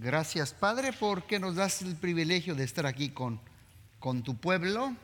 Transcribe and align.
Gracias, 0.00 0.52
Padre, 0.52 0.92
porque 0.92 1.40
nos 1.40 1.56
das 1.56 1.82
el 1.82 1.96
privilegio 1.96 2.54
de 2.54 2.62
estar 2.62 2.86
aquí 2.86 3.08
con, 3.08 3.40
con 3.98 4.22
tu 4.22 4.36
pueblo 4.36 4.94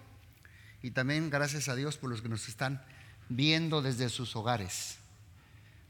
y 0.82 0.92
también 0.92 1.30
gracias 1.30 1.68
a 1.68 1.74
Dios 1.74 1.96
por 1.96 2.10
los 2.10 2.22
que 2.22 2.28
nos 2.28 2.48
están 2.48 2.80
viendo 3.28 3.82
desde 3.82 4.08
sus 4.08 4.36
hogares. 4.36 4.98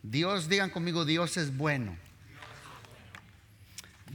Dios, 0.02 0.48
digan 0.48 0.70
conmigo, 0.70 1.04
Dios 1.04 1.36
es 1.36 1.54
bueno. 1.54 1.94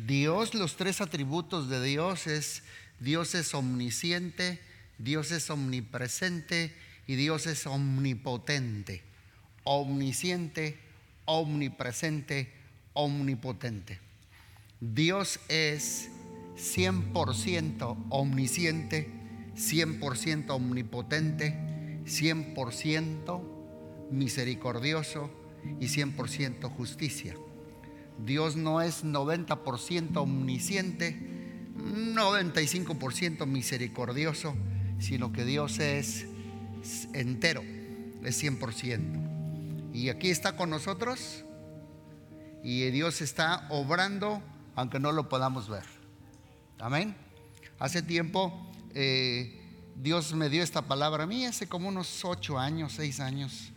Dios, 0.08 0.56
los 0.56 0.76
tres 0.76 1.02
atributos 1.02 1.70
de 1.70 1.84
Dios 1.84 2.26
es, 2.26 2.64
Dios 3.00 3.36
es 3.36 3.54
omnisciente, 3.54 4.60
Dios 4.98 5.30
es 5.30 5.52
omnipresente 5.52 6.76
y 7.06 7.14
Dios 7.14 7.46
es 7.46 7.68
omnipotente. 7.68 9.04
Omnisciente, 9.66 10.80
omnipresente, 11.26 12.52
omnipotente. 12.94 14.09
Dios 14.82 15.42
es 15.50 16.10
100% 16.56 18.06
omnisciente, 18.10 19.12
100% 19.56 20.52
omnipotente, 20.52 22.02
100% 22.06 23.42
misericordioso 24.10 25.30
y 25.82 25.88
100% 25.88 26.70
justicia. 26.70 27.36
Dios 28.26 28.56
no 28.56 28.82
es 28.82 29.04
90% 29.04 30.16
omnisciente, 30.16 31.20
95% 31.76 33.46
misericordioso, 33.46 34.56
sino 34.98 35.34
que 35.34 35.44
Dios 35.44 35.80
es 35.80 36.26
entero, 37.14 37.64
es 38.24 38.42
100%. 38.42 39.92
Y 39.94 40.08
aquí 40.08 40.30
está 40.30 40.56
con 40.56 40.70
nosotros 40.70 41.44
y 42.64 42.90
Dios 42.92 43.22
está 43.22 43.68
obrando 43.70 44.42
aunque 44.80 44.98
no 44.98 45.12
lo 45.12 45.28
podamos 45.28 45.68
ver. 45.68 45.84
Amén. 46.80 47.14
Hace 47.80 48.02
tiempo 48.02 48.72
eh, 48.96 49.60
Dios 49.98 50.34
me 50.34 50.48
dio 50.48 50.64
esta 50.64 50.84
palabra 50.84 51.26
a 51.26 51.28
mí, 51.28 51.46
hace 51.46 51.68
como 51.68 51.90
unos 51.90 52.24
ocho 52.24 52.58
años, 52.58 52.94
seis 52.94 53.20
años. 53.20 53.74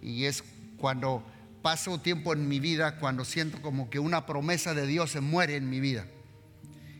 Y 0.00 0.26
es 0.26 0.44
cuando 0.76 1.24
paso 1.60 1.98
tiempo 1.98 2.32
en 2.32 2.46
mi 2.46 2.60
vida, 2.60 3.00
cuando 3.00 3.24
siento 3.24 3.60
como 3.62 3.90
que 3.90 3.98
una 3.98 4.24
promesa 4.24 4.74
de 4.74 4.86
Dios 4.86 5.10
se 5.10 5.20
muere 5.20 5.56
en 5.56 5.68
mi 5.68 5.80
vida. 5.80 6.06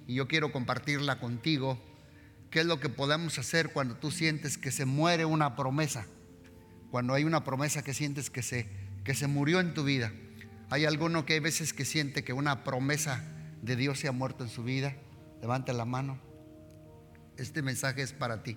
Y 0.09 0.14
yo 0.14 0.27
quiero 0.27 0.51
compartirla 0.51 1.20
contigo. 1.20 1.79
¿Qué 2.51 2.61
es 2.61 2.67
lo 2.67 2.81
que 2.81 2.89
podemos 2.89 3.39
hacer 3.39 3.73
cuando 3.73 3.95
tú 3.95 4.11
sientes 4.11 4.59
que 4.59 4.73
se 4.73 4.84
muere 4.84 5.27
una 5.27 5.55
promesa? 5.55 6.07
Cuando 6.91 7.14
hay 7.14 7.23
una 7.23 7.45
promesa 7.45 7.83
que 7.83 7.95
sientes 7.95 8.31
que 8.31 8.42
se, 8.42 8.67
que 9.05 9.14
se 9.14 9.29
murió 9.29 9.61
en 9.61 9.75
tu 9.75 9.84
vida. 9.84 10.12
Hay 10.73 10.87
alguno 10.87 11.27
que 11.27 11.34
hay 11.34 11.39
veces 11.39 11.75
que 11.75 11.84
siente 11.84 12.25
que 12.25 12.33
una 12.33 12.65
promesa 12.65 13.23
de 13.61 13.77
Dios 13.77 13.98
se 13.98 14.09
ha 14.09 14.12
muerto 14.12 14.42
en 14.42 14.48
su 14.48 14.65
vida. 14.65 14.97
Levante 15.42 15.75
la 15.75 15.84
mano. 15.84 16.19
Este 17.37 17.61
mensaje 17.61 18.01
es 18.01 18.14
para 18.14 18.42
ti. 18.42 18.56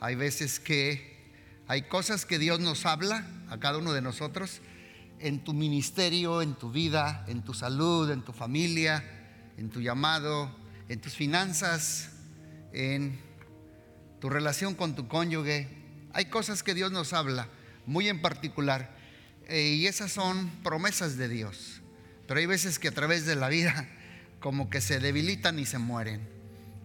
Hay 0.00 0.16
veces 0.16 0.60
que 0.60 1.32
hay 1.66 1.88
cosas 1.88 2.26
que 2.26 2.38
Dios 2.38 2.60
nos 2.60 2.84
habla 2.84 3.26
a 3.48 3.58
cada 3.58 3.78
uno 3.78 3.94
de 3.94 4.02
nosotros 4.02 4.60
en 5.18 5.42
tu 5.42 5.54
ministerio, 5.54 6.42
en 6.42 6.56
tu 6.56 6.70
vida, 6.70 7.24
en 7.26 7.42
tu 7.42 7.54
salud, 7.54 8.10
en 8.10 8.20
tu 8.20 8.34
familia, 8.34 9.02
en 9.56 9.70
tu 9.70 9.80
llamado, 9.80 10.54
en 10.90 11.00
tus 11.00 11.14
finanzas, 11.14 12.10
en 12.74 13.18
tu 14.20 14.28
relación 14.28 14.74
con 14.74 14.94
tu 14.94 15.08
cónyuge. 15.08 15.68
Hay 16.12 16.26
cosas 16.26 16.62
que 16.62 16.74
Dios 16.74 16.92
nos 16.92 17.14
habla, 17.14 17.48
muy 17.86 18.10
en 18.10 18.20
particular. 18.20 18.93
Eh, 19.48 19.76
y 19.78 19.86
esas 19.86 20.12
son 20.12 20.48
promesas 20.62 21.16
de 21.16 21.28
Dios. 21.28 21.82
Pero 22.26 22.40
hay 22.40 22.46
veces 22.46 22.78
que 22.78 22.88
a 22.88 22.92
través 22.92 23.26
de 23.26 23.36
la 23.36 23.48
vida 23.48 23.88
como 24.40 24.70
que 24.70 24.80
se 24.80 25.00
debilitan 25.00 25.58
y 25.58 25.66
se 25.66 25.78
mueren. 25.78 26.28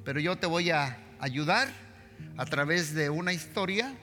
Pero 0.05 0.19
yo 0.19 0.38
te 0.38 0.47
voy 0.47 0.71
a 0.71 0.97
ayudar 1.19 1.69
a 2.37 2.45
través 2.45 2.93
de 2.93 3.09
una 3.09 3.33
historia 3.33 3.93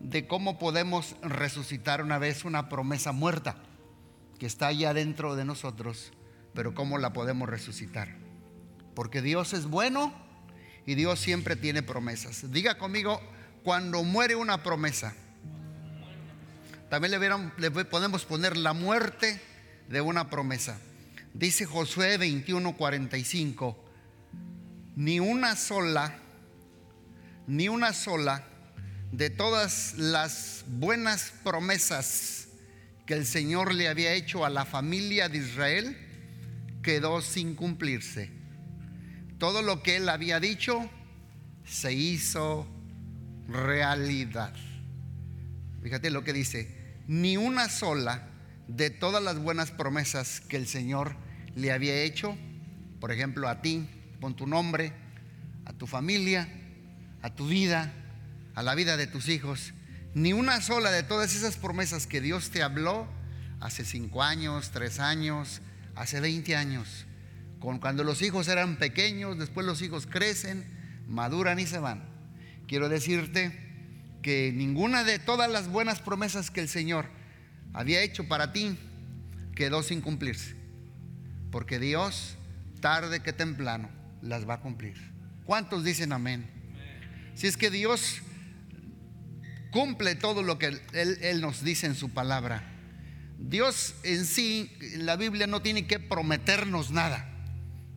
de 0.00 0.26
cómo 0.26 0.58
podemos 0.58 1.16
resucitar 1.22 2.02
una 2.02 2.18
vez 2.18 2.44
una 2.44 2.68
promesa 2.68 3.12
muerta 3.12 3.56
que 4.38 4.46
está 4.46 4.66
allá 4.68 4.92
dentro 4.92 5.36
de 5.36 5.44
nosotros, 5.44 6.12
pero 6.54 6.74
cómo 6.74 6.98
la 6.98 7.12
podemos 7.12 7.48
resucitar. 7.48 8.16
Porque 8.94 9.22
Dios 9.22 9.52
es 9.52 9.66
bueno 9.66 10.12
y 10.84 10.94
Dios 10.94 11.18
siempre 11.18 11.56
tiene 11.56 11.82
promesas. 11.82 12.50
Diga 12.52 12.78
conmigo, 12.78 13.20
cuando 13.62 14.02
muere 14.02 14.36
una 14.36 14.62
promesa, 14.62 15.14
también 16.88 17.12
le, 17.58 17.70
podemos 17.70 18.24
poner 18.24 18.56
la 18.56 18.72
muerte 18.72 19.40
de 19.88 20.00
una 20.00 20.30
promesa. 20.30 20.78
Dice 21.34 21.66
Josué 21.66 22.18
21:45, 22.18 23.76
ni 24.96 25.20
una 25.20 25.56
sola, 25.56 26.18
ni 27.46 27.68
una 27.68 27.92
sola 27.92 28.44
de 29.12 29.30
todas 29.30 29.94
las 29.98 30.64
buenas 30.66 31.32
promesas 31.44 32.48
que 33.06 33.14
el 33.14 33.26
Señor 33.26 33.74
le 33.74 33.88
había 33.88 34.12
hecho 34.12 34.44
a 34.44 34.50
la 34.50 34.64
familia 34.64 35.28
de 35.28 35.38
Israel 35.38 35.96
quedó 36.86 37.20
sin 37.20 37.56
cumplirse. 37.56 38.30
Todo 39.38 39.60
lo 39.60 39.82
que 39.82 39.96
él 39.96 40.08
había 40.08 40.38
dicho 40.38 40.88
se 41.64 41.92
hizo 41.92 42.66
realidad. 43.48 44.54
Fíjate 45.82 46.10
lo 46.10 46.22
que 46.22 46.32
dice, 46.32 46.75
ni 47.06 47.36
una 47.36 47.68
sola 47.68 48.28
de 48.68 48.90
todas 48.90 49.22
las 49.22 49.38
buenas 49.38 49.70
promesas 49.70 50.40
que 50.40 50.56
el 50.56 50.66
Señor 50.66 51.16
le 51.54 51.72
había 51.72 52.02
hecho, 52.02 52.36
por 53.00 53.12
ejemplo, 53.12 53.48
a 53.48 53.62
ti, 53.62 53.88
con 54.20 54.34
tu 54.34 54.46
nombre, 54.46 54.92
a 55.64 55.72
tu 55.72 55.86
familia, 55.86 56.48
a 57.22 57.34
tu 57.34 57.46
vida, 57.46 57.92
a 58.54 58.62
la 58.62 58.74
vida 58.74 58.96
de 58.96 59.06
tus 59.06 59.28
hijos, 59.28 59.72
ni 60.14 60.32
una 60.32 60.60
sola 60.60 60.90
de 60.90 61.02
todas 61.02 61.34
esas 61.36 61.56
promesas 61.56 62.06
que 62.06 62.20
Dios 62.20 62.50
te 62.50 62.62
habló 62.62 63.06
hace 63.60 63.84
cinco 63.84 64.22
años, 64.22 64.70
tres 64.72 64.98
años, 64.98 65.60
hace 65.94 66.20
20 66.20 66.56
años, 66.56 67.06
con 67.60 67.78
cuando 67.78 68.04
los 68.04 68.22
hijos 68.22 68.48
eran 68.48 68.76
pequeños, 68.76 69.38
después 69.38 69.66
los 69.66 69.82
hijos 69.82 70.06
crecen, 70.06 70.64
maduran 71.06 71.58
y 71.58 71.66
se 71.66 71.78
van. 71.78 72.08
Quiero 72.66 72.88
decirte 72.88 73.65
que 74.26 74.50
ninguna 74.52 75.04
de 75.04 75.20
todas 75.20 75.48
las 75.48 75.68
buenas 75.68 76.00
promesas 76.00 76.50
que 76.50 76.60
el 76.60 76.68
Señor 76.68 77.06
había 77.72 78.02
hecho 78.02 78.26
para 78.26 78.52
ti 78.52 78.76
quedó 79.54 79.84
sin 79.84 80.00
cumplirse. 80.00 80.56
Porque 81.52 81.78
Dios, 81.78 82.34
tarde 82.80 83.20
que 83.20 83.32
temprano, 83.32 83.88
las 84.22 84.48
va 84.48 84.54
a 84.54 84.60
cumplir. 84.60 84.96
¿Cuántos 85.44 85.84
dicen 85.84 86.12
amén? 86.12 86.44
Si 87.36 87.46
es 87.46 87.56
que 87.56 87.70
Dios 87.70 88.20
cumple 89.70 90.16
todo 90.16 90.42
lo 90.42 90.58
que 90.58 90.66
él, 90.66 90.80
él, 90.92 91.40
nos 91.40 91.62
dice 91.62 91.86
en 91.86 91.94
su 91.94 92.10
palabra. 92.10 92.64
Dios 93.38 93.94
en 94.02 94.24
sí, 94.24 94.76
en 94.80 95.06
la 95.06 95.14
Biblia 95.14 95.46
no 95.46 95.62
tiene 95.62 95.86
que 95.86 96.00
prometernos 96.00 96.90
nada. 96.90 97.30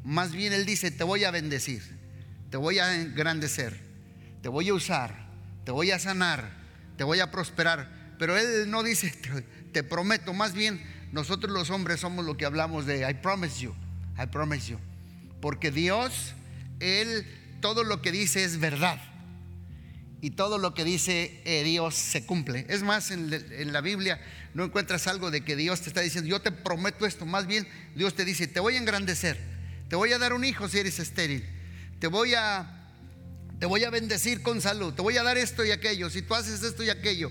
Más 0.04 0.32
bien 0.32 0.54
Él 0.54 0.68
dice, 0.68 0.92
te 0.92 1.04
voy 1.04 1.24
a 1.24 1.32
bendecir, 1.32 1.82
te 2.52 2.58
voy 2.58 2.78
a 2.78 3.02
engrandecer, 3.02 3.80
te 4.44 4.50
voy 4.50 4.70
a 4.70 4.76
usar, 4.76 5.29
te 5.70 5.74
voy 5.74 5.92
a 5.92 6.00
sanar, 6.00 6.50
te 6.98 7.04
voy 7.04 7.20
a 7.20 7.30
prosperar. 7.30 8.16
Pero 8.18 8.36
Él 8.36 8.72
no 8.72 8.82
dice, 8.82 9.14
te, 9.72 9.84
prometo, 9.84 10.34
más 10.34 10.54
bien 10.54 10.82
nosotros 11.12 11.54
los 11.54 11.70
hombres 11.70 12.00
somos 12.00 12.26
lo 12.26 12.38
que 12.38 12.46
hablamos 12.46 12.88
de, 12.88 13.08
I 13.08 13.14
promise 13.14 13.62
you, 13.62 13.76
I 14.18 14.26
promise 14.26 14.72
you. 14.72 14.80
Porque 15.40 15.70
Dios, 15.70 16.34
Él, 16.80 17.24
todo 17.62 17.84
lo 17.84 18.02
que 18.02 18.12
dice 18.12 18.44
es 18.44 18.60
verdad. 18.60 19.00
Y 20.22 20.32
todo 20.32 20.58
lo 20.58 20.74
que 20.74 20.84
dice 20.84 21.40
eh, 21.46 21.64
Dios 21.64 21.94
se 21.94 22.26
cumple. 22.26 22.66
Es 22.68 22.82
más, 22.82 23.12
en 23.12 23.72
la 23.72 23.82
Biblia 23.82 24.20
no 24.56 24.64
encuentras 24.64 25.06
algo 25.06 25.30
de 25.30 25.42
que 25.42 25.56
Dios 25.56 25.82
te 25.82 25.90
está 25.90 26.02
diciendo, 26.02 26.32
yo 26.32 26.42
te 26.42 26.52
prometo 26.52 27.06
esto. 27.06 27.28
Más 27.28 27.46
bien, 27.46 27.68
Dios 27.94 28.16
te 28.16 28.26
dice, 28.26 28.48
te 28.48 28.60
voy 28.60 28.74
a 28.74 28.80
engrandecer. 28.80 29.38
Te 29.88 29.96
voy 29.96 30.14
a 30.14 30.18
dar 30.18 30.34
un 30.34 30.44
hijo 30.46 30.68
si 30.68 30.80
eres 30.80 30.98
estéril. 30.98 31.48
Te 32.00 32.08
voy 32.08 32.34
a 32.34 32.79
te 33.60 33.66
voy 33.66 33.84
a 33.84 33.90
bendecir 33.90 34.42
con 34.42 34.62
salud, 34.62 34.94
te 34.94 35.02
voy 35.02 35.18
a 35.18 35.24
dar 35.24 35.38
esto 35.38 35.66
y 35.66 35.72
aquello, 35.72 36.10
si 36.10 36.22
tú 36.22 36.34
haces 36.34 36.64
esto 36.64 36.82
y 36.84 36.90
aquello. 36.90 37.30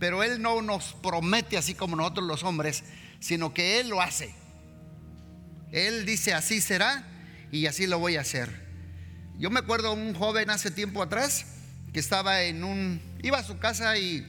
Pero 0.00 0.22
Él 0.22 0.42
no 0.42 0.60
nos 0.62 0.94
promete 0.94 1.56
así 1.56 1.74
como 1.74 1.94
nosotros 1.94 2.26
los 2.26 2.42
hombres, 2.42 2.82
sino 3.20 3.54
que 3.54 3.78
Él 3.78 3.88
lo 3.88 4.00
hace. 4.00 4.34
Él 5.70 6.04
dice, 6.04 6.34
así 6.34 6.60
será 6.60 7.06
y 7.52 7.66
así 7.66 7.86
lo 7.86 8.00
voy 8.00 8.16
a 8.16 8.22
hacer. 8.22 8.68
Yo 9.38 9.50
me 9.50 9.60
acuerdo 9.60 9.92
un 9.92 10.14
joven 10.14 10.50
hace 10.50 10.70
tiempo 10.70 11.02
atrás 11.02 11.46
que 11.92 12.00
estaba 12.00 12.42
en 12.42 12.64
un, 12.64 13.00
iba 13.22 13.38
a 13.38 13.44
su 13.44 13.58
casa 13.58 13.96
y, 13.96 14.26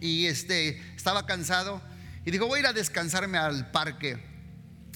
y 0.00 0.26
este, 0.26 0.80
estaba 0.94 1.26
cansado 1.26 1.82
y 2.24 2.30
dijo, 2.30 2.46
voy 2.46 2.58
a 2.58 2.60
ir 2.60 2.66
a 2.68 2.72
descansarme 2.72 3.38
al 3.38 3.72
parque. 3.72 4.18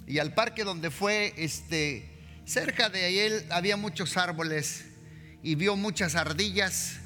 Y 0.07 0.19
al 0.19 0.35
parque 0.35 0.63
donde 0.63 0.91
fue, 0.91 1.35
este, 1.37 2.21
cerca 2.45 2.91
de 2.91 3.27
él 3.27 3.47
había 3.51 3.77
muchos 3.77 4.17
árboles 4.17 4.85
y 5.43 5.55
vio 5.55 5.77
muchas 5.77 6.15
ardillas 6.15 6.99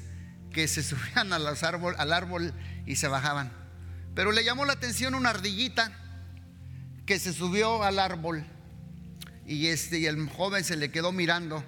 que 0.51 0.67
se 0.67 0.83
subían 0.83 1.33
al 1.33 2.13
árbol 2.13 2.53
y 2.85 2.95
se 2.95 3.07
bajaban. 3.07 3.51
Pero 4.15 4.31
le 4.31 4.43
llamó 4.43 4.65
la 4.65 4.73
atención 4.73 5.15
una 5.15 5.29
ardillita 5.29 5.91
que 7.05 7.19
se 7.19 7.33
subió 7.33 7.83
al 7.83 7.99
árbol 7.99 8.45
y, 9.45 9.67
este, 9.67 9.99
y 9.99 10.05
el 10.07 10.27
joven 10.29 10.63
se 10.63 10.75
le 10.75 10.91
quedó 10.91 11.11
mirando 11.11 11.63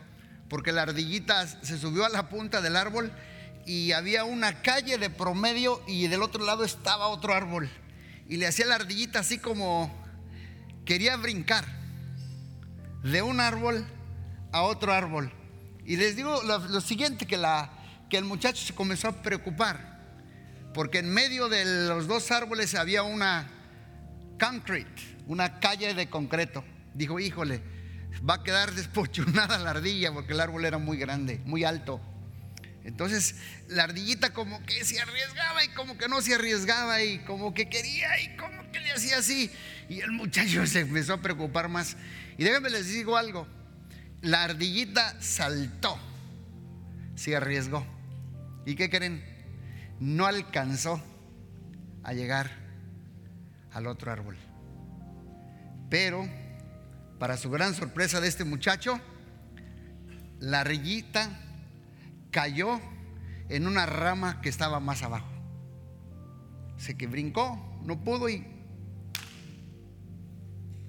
porque 0.49 0.71
la 0.71 0.81
ardillita 0.81 1.47
se 1.47 1.77
subió 1.77 2.05
a 2.05 2.09
la 2.09 2.27
punta 2.27 2.61
del 2.61 2.75
árbol 2.75 3.11
y 3.65 3.91
había 3.91 4.23
una 4.23 4.61
calle 4.61 4.97
de 4.97 5.09
promedio 5.09 5.81
y 5.87 6.07
del 6.07 6.23
otro 6.23 6.43
lado 6.43 6.63
estaba 6.63 7.07
otro 7.07 7.33
árbol. 7.33 7.69
Y 8.27 8.37
le 8.37 8.47
hacía 8.47 8.65
la 8.65 8.75
ardillita 8.75 9.19
así 9.19 9.37
como 9.37 9.95
quería 10.85 11.15
brincar 11.17 11.65
de 13.03 13.21
un 13.21 13.39
árbol 13.39 13.85
a 14.51 14.63
otro 14.63 14.91
árbol. 14.91 15.31
Y 15.89 15.97
les 15.97 16.15
digo 16.15 16.39
lo, 16.43 16.81
siguiente, 16.81 17.25
que, 17.25 17.35
la, 17.35 17.71
que 18.11 18.17
el 18.17 18.23
muchacho 18.23 18.63
se 18.63 18.75
comenzó 18.75 19.07
a 19.07 19.23
preocupar, 19.23 19.99
porque 20.71 20.99
en 20.99 21.09
medio 21.11 21.49
de 21.49 21.65
los 21.87 22.05
dos 22.05 22.29
árboles 22.29 22.75
había 22.75 23.01
una 23.01 23.49
concrete, 24.39 25.01
una 25.25 25.59
calle 25.59 25.95
de 25.95 26.07
concreto. 26.07 26.63
Dijo, 26.93 27.19
híjole, 27.19 27.63
va 28.29 28.35
a 28.35 28.43
quedar 28.43 28.71
despochunada 28.75 29.57
la 29.57 29.71
ardilla 29.71 30.13
porque 30.13 30.33
el 30.33 30.41
árbol 30.41 30.63
era 30.63 30.77
muy 30.77 30.95
grande, 30.95 31.41
muy 31.45 31.63
alto. 31.63 31.99
Entonces 32.83 33.37
la 33.67 33.85
ardillita 33.85 34.31
como 34.31 34.63
que 34.67 34.85
se 34.85 34.99
arriesgaba 34.99 35.63
y 35.63 35.69
como 35.69 35.97
que 35.97 36.07
no 36.07 36.21
se 36.21 36.35
arriesgaba 36.35 37.01
y 37.01 37.17
como 37.25 37.55
que 37.55 37.67
quería 37.67 38.21
y 38.21 38.37
como 38.37 38.71
que 38.71 38.79
le 38.79 38.91
hacía 38.91 39.17
así. 39.17 39.49
Y 39.89 40.01
el 40.01 40.11
muchacho 40.11 40.67
se 40.67 40.81
empezó 40.81 41.13
a 41.13 41.21
preocupar 41.23 41.67
más. 41.67 41.97
Y 42.37 42.43
déjenme 42.43 42.69
les 42.69 42.89
digo 42.89 43.17
algo, 43.17 43.47
la 44.21 44.43
ardillita 44.43 45.21
saltó, 45.21 45.97
se 47.15 47.35
arriesgó. 47.35 47.85
¿Y 48.65 48.75
qué 48.75 48.89
creen? 48.89 49.23
No 49.99 50.25
alcanzó 50.25 51.01
a 52.03 52.13
llegar 52.13 52.49
al 53.71 53.87
otro 53.87 54.11
árbol. 54.11 54.37
Pero 55.89 56.27
para 57.17 57.37
su 57.37 57.49
gran 57.49 57.73
sorpresa 57.73 58.21
de 58.21 58.27
este 58.27 58.43
muchacho, 58.43 58.99
la 60.39 60.63
rillita 60.63 61.29
cayó 62.31 62.79
en 63.49 63.67
una 63.67 63.85
rama 63.85 64.41
que 64.41 64.49
estaba 64.49 64.79
más 64.79 65.03
abajo. 65.03 65.27
Se 66.77 66.95
que 66.95 67.07
brincó, 67.07 67.81
no 67.83 68.01
pudo 68.03 68.29
y 68.29 68.45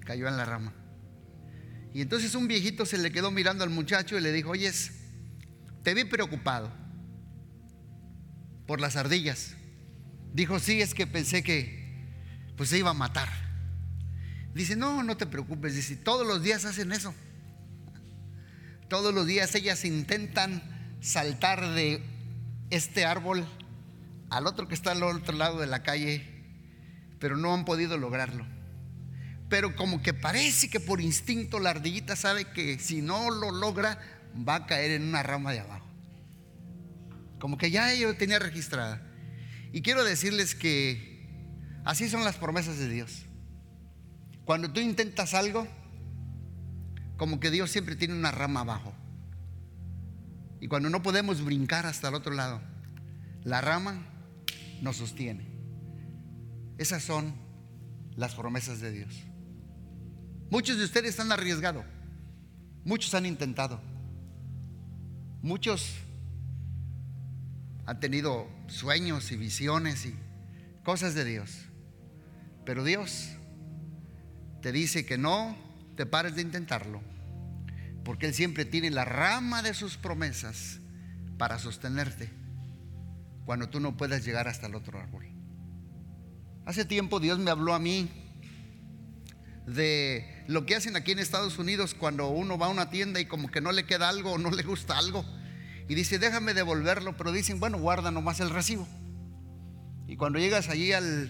cayó 0.05 0.27
en 0.27 0.37
la 0.37 0.45
rama. 0.45 0.73
Y 1.93 2.01
entonces 2.01 2.35
un 2.35 2.47
viejito 2.47 2.85
se 2.85 2.97
le 2.97 3.11
quedó 3.11 3.31
mirando 3.31 3.63
al 3.63 3.69
muchacho 3.69 4.17
y 4.17 4.21
le 4.21 4.31
dijo, 4.31 4.51
oyes, 4.51 4.91
te 5.83 5.93
vi 5.93 6.05
preocupado 6.05 6.71
por 8.65 8.79
las 8.79 8.95
ardillas. 8.95 9.55
Dijo, 10.33 10.59
sí, 10.59 10.81
es 10.81 10.93
que 10.93 11.05
pensé 11.07 11.43
que 11.43 11.81
pues 12.55 12.69
se 12.69 12.77
iba 12.77 12.91
a 12.91 12.93
matar. 12.93 13.29
Dice, 14.53 14.75
no, 14.75 15.03
no 15.03 15.17
te 15.17 15.25
preocupes. 15.25 15.75
Dice, 15.75 15.95
todos 15.95 16.25
los 16.25 16.41
días 16.43 16.63
hacen 16.65 16.91
eso. 16.91 17.13
Todos 18.87 19.13
los 19.13 19.25
días 19.25 19.53
ellas 19.55 19.83
intentan 19.85 20.61
saltar 21.01 21.73
de 21.73 22.03
este 22.69 23.05
árbol 23.05 23.45
al 24.29 24.47
otro 24.47 24.67
que 24.67 24.75
está 24.75 24.91
al 24.91 25.03
otro 25.03 25.35
lado 25.35 25.59
de 25.59 25.67
la 25.67 25.83
calle, 25.83 26.25
pero 27.19 27.35
no 27.35 27.53
han 27.53 27.65
podido 27.65 27.97
lograrlo. 27.97 28.45
Pero 29.51 29.75
como 29.75 30.01
que 30.01 30.13
parece 30.13 30.69
que 30.69 30.79
por 30.79 31.01
instinto 31.01 31.59
la 31.59 31.71
ardillita 31.71 32.15
sabe 32.15 32.45
que 32.45 32.79
si 32.79 33.01
no 33.01 33.29
lo 33.29 33.51
logra, 33.51 33.99
va 34.47 34.55
a 34.55 34.65
caer 34.65 34.91
en 34.91 35.03
una 35.03 35.23
rama 35.23 35.51
de 35.51 35.59
abajo. 35.59 35.85
Como 37.37 37.57
que 37.57 37.69
ya 37.69 37.93
yo 37.93 38.15
tenía 38.15 38.39
registrada. 38.39 39.05
Y 39.73 39.81
quiero 39.81 40.05
decirles 40.05 40.55
que 40.55 41.27
así 41.83 42.07
son 42.07 42.23
las 42.23 42.37
promesas 42.37 42.77
de 42.77 42.87
Dios. 42.87 43.23
Cuando 44.45 44.71
tú 44.71 44.79
intentas 44.79 45.33
algo, 45.33 45.67
como 47.17 47.41
que 47.41 47.51
Dios 47.51 47.71
siempre 47.71 47.97
tiene 47.97 48.13
una 48.13 48.31
rama 48.31 48.61
abajo. 48.61 48.93
Y 50.61 50.69
cuando 50.69 50.89
no 50.89 51.03
podemos 51.03 51.43
brincar 51.43 51.85
hasta 51.85 52.07
el 52.07 52.15
otro 52.15 52.33
lado, 52.33 52.61
la 53.43 53.59
rama 53.59 54.05
nos 54.81 54.95
sostiene. 54.95 55.45
Esas 56.77 57.03
son 57.03 57.35
las 58.15 58.33
promesas 58.33 58.79
de 58.79 58.91
Dios. 58.91 59.25
Muchos 60.51 60.77
de 60.77 60.83
ustedes 60.83 61.17
han 61.21 61.31
arriesgado, 61.31 61.85
muchos 62.83 63.13
han 63.13 63.25
intentado, 63.25 63.79
muchos 65.41 65.93
han 67.85 68.01
tenido 68.01 68.49
sueños 68.67 69.31
y 69.31 69.37
visiones 69.37 70.05
y 70.05 70.13
cosas 70.83 71.15
de 71.15 71.23
Dios. 71.23 71.57
Pero 72.65 72.83
Dios 72.83 73.29
te 74.61 74.73
dice 74.73 75.05
que 75.05 75.17
no 75.17 75.55
te 75.95 76.05
pares 76.05 76.35
de 76.35 76.41
intentarlo, 76.41 77.01
porque 78.03 78.25
Él 78.25 78.33
siempre 78.33 78.65
tiene 78.65 78.89
la 78.89 79.05
rama 79.05 79.61
de 79.61 79.73
sus 79.73 79.95
promesas 79.95 80.81
para 81.37 81.59
sostenerte 81.59 82.29
cuando 83.45 83.69
tú 83.69 83.79
no 83.79 83.95
puedas 83.95 84.25
llegar 84.25 84.49
hasta 84.49 84.67
el 84.67 84.75
otro 84.75 84.99
árbol. 84.99 85.25
Hace 86.65 86.83
tiempo 86.83 87.21
Dios 87.21 87.39
me 87.39 87.51
habló 87.51 87.73
a 87.73 87.79
mí 87.79 88.20
de 89.65 90.43
lo 90.47 90.65
que 90.65 90.75
hacen 90.75 90.95
aquí 90.95 91.11
en 91.11 91.19
Estados 91.19 91.59
Unidos 91.59 91.93
cuando 91.93 92.29
uno 92.29 92.57
va 92.57 92.67
a 92.67 92.69
una 92.69 92.89
tienda 92.89 93.19
y 93.19 93.25
como 93.25 93.49
que 93.49 93.61
no 93.61 93.71
le 93.71 93.85
queda 93.85 94.09
algo 94.09 94.33
o 94.33 94.37
no 94.37 94.51
le 94.51 94.63
gusta 94.63 94.97
algo 94.97 95.25
y 95.87 95.95
dice, 95.95 96.19
déjame 96.19 96.53
devolverlo, 96.53 97.17
pero 97.17 97.31
dicen, 97.31 97.59
bueno, 97.59 97.77
guarda 97.77 98.11
nomás 98.11 98.39
el 98.39 98.49
recibo. 98.49 98.87
Y 100.07 100.15
cuando 100.15 100.39
llegas 100.39 100.69
allí 100.69 100.93
al, 100.93 101.29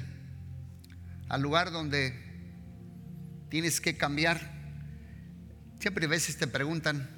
al 1.29 1.41
lugar 1.41 1.71
donde 1.71 2.13
tienes 3.49 3.81
que 3.81 3.97
cambiar. 3.97 4.39
Siempre 5.79 6.05
a 6.05 6.09
veces 6.09 6.37
te 6.37 6.47
preguntan, 6.47 7.09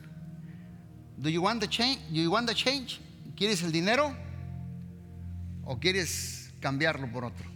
¿Do 1.18 1.30
you 1.30 1.42
want 1.42 1.62
the 1.62 1.68
change? 1.68 2.00
Do 2.10 2.22
you 2.22 2.32
want 2.32 2.48
the 2.48 2.56
change? 2.56 3.00
¿Quieres 3.36 3.62
el 3.62 3.72
dinero? 3.72 4.16
¿O 5.64 5.80
quieres 5.80 6.52
cambiarlo 6.60 7.10
por 7.12 7.24
otro? 7.26 7.53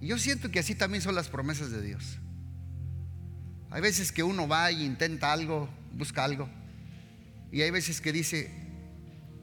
Y 0.00 0.08
yo 0.08 0.18
siento 0.18 0.50
que 0.50 0.60
así 0.60 0.74
también 0.74 1.02
son 1.02 1.14
las 1.14 1.28
promesas 1.28 1.70
de 1.70 1.82
Dios. 1.82 2.18
Hay 3.70 3.82
veces 3.82 4.12
que 4.12 4.22
uno 4.22 4.48
va 4.48 4.70
y 4.70 4.84
intenta 4.84 5.32
algo, 5.32 5.68
busca 5.92 6.24
algo. 6.24 6.48
Y 7.50 7.62
hay 7.62 7.70
veces 7.70 8.00
que 8.00 8.12
dice, 8.12 8.50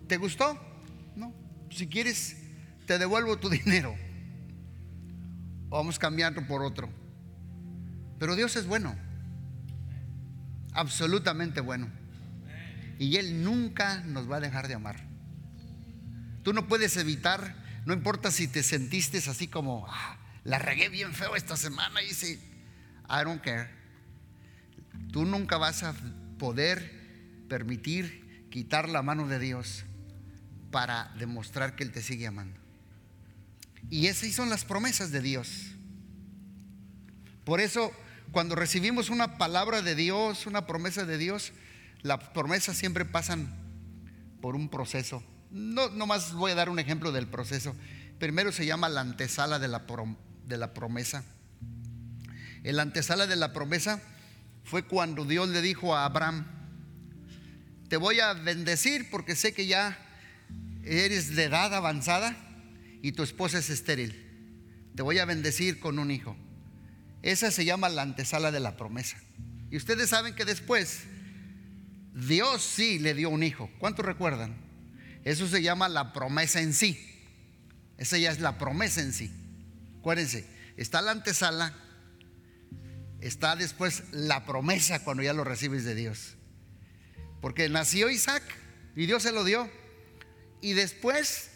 ¿te 0.08 0.18
gustó? 0.18 0.60
No. 1.16 1.34
Si 1.70 1.88
quieres, 1.88 2.38
te 2.86 2.98
devuelvo 2.98 3.38
tu 3.38 3.50
dinero. 3.50 3.96
Vamos 5.70 6.00
cambiando 6.00 6.46
por 6.48 6.64
otro. 6.64 6.90
Pero 8.20 8.36
Dios 8.36 8.56
es 8.56 8.66
bueno, 8.66 8.96
absolutamente 10.74 11.60
bueno. 11.60 11.90
Y 12.98 13.18
Él 13.18 13.44
nunca 13.44 14.02
nos 14.02 14.32
va 14.32 14.38
a 14.38 14.40
dejar 14.40 14.68
de 14.68 14.76
amar. 14.76 15.04
Tú 16.44 16.54
no 16.54 16.68
puedes 16.68 16.96
evitar, 16.96 17.56
no 17.86 17.94
importa 17.94 18.32
si 18.32 18.48
te 18.48 18.64
sentiste 18.64 19.18
así 19.18 19.48
como, 19.48 19.86
ah, 19.90 20.18
la 20.46 20.60
regué 20.60 20.90
bien 20.90 21.14
feo 21.14 21.36
esta 21.36 21.58
semana 21.58 22.02
y 22.02 22.08
dice, 22.08 22.40
I 23.10 23.24
don't 23.26 23.42
care. 23.42 23.70
Tú 25.12 25.26
nunca 25.26 25.58
vas 25.58 25.84
a 25.84 25.94
poder 26.38 27.46
permitir 27.50 28.48
quitar 28.50 28.88
la 28.88 29.02
mano 29.02 29.28
de 29.28 29.40
Dios 29.40 29.84
para 30.72 31.12
demostrar 31.18 31.76
que 31.76 31.84
Él 31.84 31.92
te 31.92 32.02
sigue 32.02 32.28
amando. 32.28 32.60
Y 33.90 34.08
esas 34.08 34.32
son 34.34 34.50
las 34.50 34.66
promesas 34.66 35.12
de 35.12 35.22
Dios. 35.22 35.72
Por 37.44 37.60
eso 37.60 37.92
cuando 38.32 38.56
recibimos 38.56 39.10
una 39.10 39.38
palabra 39.38 39.82
de 39.82 39.96
Dios, 39.96 40.46
una 40.46 40.68
promesa 40.68 41.06
de 41.06 41.18
Dios, 41.18 41.54
las 42.02 42.20
promesas 42.30 42.78
siempre 42.78 43.06
pasan 43.06 43.56
por 44.42 44.56
un 44.56 44.70
proceso. 44.70 45.24
No, 45.52 45.90
más 46.06 46.34
voy 46.34 46.52
a 46.52 46.56
dar 46.56 46.70
un 46.70 46.80
ejemplo 46.80 47.12
del 47.12 47.28
proceso. 47.28 47.76
Primero 48.20 48.52
se 48.52 48.66
llama 48.66 48.90
la 48.90 49.02
antesala 49.02 49.58
de 49.58 49.68
la, 49.68 49.86
de 50.48 50.58
la 50.58 50.74
promesa. 50.74 51.24
El 52.64 52.80
antesala 52.80 53.28
de 53.28 53.36
la 53.36 53.54
promesa 53.54 54.02
fue 54.64 54.84
cuando 54.84 55.26
Dios 55.26 55.50
le 55.50 55.62
dijo 55.62 55.96
a 55.96 56.06
Abraham, 56.06 56.46
te 57.90 57.98
voy 57.98 58.20
a 58.20 58.34
bendecir 58.34 59.10
porque 59.12 59.36
sé 59.36 59.54
que 59.54 59.68
ya 59.68 59.98
eres 60.84 61.36
de 61.36 61.44
edad 61.44 61.74
avanzada 61.74 62.36
y 63.02 63.12
tu 63.12 63.24
esposa 63.24 63.60
es 63.60 63.70
estéril. 63.70 64.22
Te 64.96 65.04
voy 65.04 65.20
a 65.20 65.26
bendecir 65.26 65.80
con 65.80 66.00
un 66.00 66.10
hijo. 66.10 66.36
Esa 67.22 67.52
se 67.52 67.66
llama 67.66 67.90
la 67.90 68.02
antesala 68.02 68.52
de 68.52 68.60
la 68.60 68.78
promesa. 68.78 69.18
Y 69.70 69.78
ustedes 69.78 70.10
saben 70.10 70.36
que 70.36 70.46
después 70.46 71.04
Dios 72.14 72.64
sí 72.64 72.98
le 72.98 73.14
dio 73.14 73.30
un 73.30 73.44
hijo. 73.44 73.70
¿Cuántos 73.78 74.06
recuerdan? 74.06 74.56
Eso 75.24 75.48
se 75.48 75.62
llama 75.62 75.90
la 75.90 76.14
promesa 76.14 76.62
en 76.62 76.74
sí. 76.74 77.00
Esa 77.98 78.18
ya 78.18 78.32
es 78.32 78.40
la 78.40 78.58
promesa 78.58 79.02
en 79.02 79.14
sí. 79.14 79.32
Acuérdense, 80.06 80.46
está 80.78 81.02
la 81.02 81.10
antesala, 81.10 81.74
está 83.22 83.56
después 83.56 84.04
la 84.12 84.46
promesa 84.46 85.04
cuando 85.04 85.24
ya 85.24 85.34
lo 85.34 85.44
recibes 85.44 85.84
de 85.84 85.96
Dios. 85.96 86.36
Porque 87.42 87.68
nació 87.70 88.12
Isaac 88.12 88.44
y 88.96 89.08
Dios 89.08 89.24
se 89.24 89.32
lo 89.32 89.44
dio. 89.44 89.68
Y 90.62 90.74
después 90.74 91.50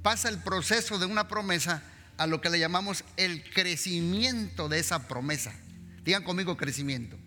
pasa 0.00 0.30
el 0.30 0.38
proceso 0.38 0.98
de 0.98 1.04
una 1.04 1.28
promesa 1.28 1.82
a 2.16 2.26
lo 2.26 2.40
que 2.40 2.48
le 2.48 2.58
llamamos 2.58 3.04
el 3.18 3.44
crecimiento 3.52 4.70
de 4.70 4.78
esa 4.78 5.06
promesa. 5.06 5.52
Digan 6.02 6.24
conmigo 6.24 6.56
crecimiento. 6.56 7.18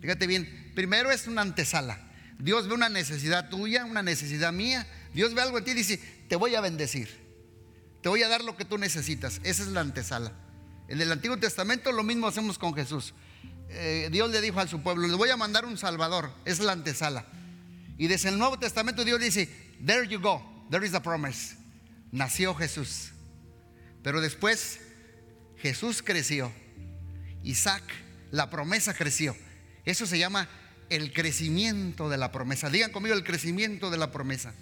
Fíjate 0.00 0.28
bien, 0.28 0.70
primero 0.76 1.10
es 1.10 1.26
una 1.26 1.42
antesala. 1.42 2.08
Dios 2.38 2.68
ve 2.68 2.74
una 2.74 2.88
necesidad 2.88 3.48
tuya, 3.48 3.84
una 3.84 4.04
necesidad 4.04 4.52
mía. 4.52 4.86
Dios 5.12 5.34
ve 5.34 5.42
algo 5.42 5.58
en 5.58 5.64
ti 5.64 5.72
y 5.72 5.74
dice, 5.74 6.00
te 6.28 6.36
voy 6.36 6.54
a 6.54 6.60
bendecir. 6.60 7.25
Te 8.06 8.10
voy 8.10 8.22
a 8.22 8.28
dar 8.28 8.44
lo 8.44 8.56
que 8.56 8.64
tú 8.64 8.78
necesitas. 8.78 9.40
Esa 9.42 9.64
es 9.64 9.68
la 9.70 9.80
antesala. 9.80 10.30
En 10.86 11.00
el 11.00 11.10
Antiguo 11.10 11.38
Testamento 11.38 11.90
lo 11.90 12.04
mismo 12.04 12.28
hacemos 12.28 12.56
con 12.56 12.72
Jesús. 12.72 13.14
Eh, 13.68 14.10
Dios 14.12 14.30
le 14.30 14.40
dijo 14.40 14.60
a 14.60 14.68
su 14.68 14.80
pueblo, 14.80 15.08
le 15.08 15.16
voy 15.16 15.30
a 15.30 15.36
mandar 15.36 15.64
un 15.64 15.76
Salvador. 15.76 16.30
Es 16.44 16.60
la 16.60 16.70
antesala. 16.70 17.26
Y 17.98 18.06
desde 18.06 18.28
el 18.28 18.38
Nuevo 18.38 18.60
Testamento 18.60 19.04
Dios 19.04 19.18
dice, 19.18 19.48
there 19.84 20.06
you 20.06 20.20
go, 20.20 20.40
there 20.70 20.86
is 20.86 20.92
the 20.92 21.00
promise. 21.00 21.56
Nació 22.12 22.54
Jesús. 22.54 23.10
Pero 24.04 24.20
después 24.20 24.78
Jesús 25.56 26.00
creció. 26.00 26.52
Isaac, 27.42 27.82
la 28.30 28.50
promesa 28.50 28.94
creció. 28.94 29.36
Eso 29.84 30.06
se 30.06 30.16
llama 30.16 30.48
el 30.90 31.12
crecimiento 31.12 32.08
de 32.08 32.18
la 32.18 32.30
promesa. 32.30 32.70
Digan 32.70 32.92
conmigo 32.92 33.16
el 33.16 33.24
crecimiento 33.24 33.90
de 33.90 33.98
la 33.98 34.12
promesa. 34.12 34.54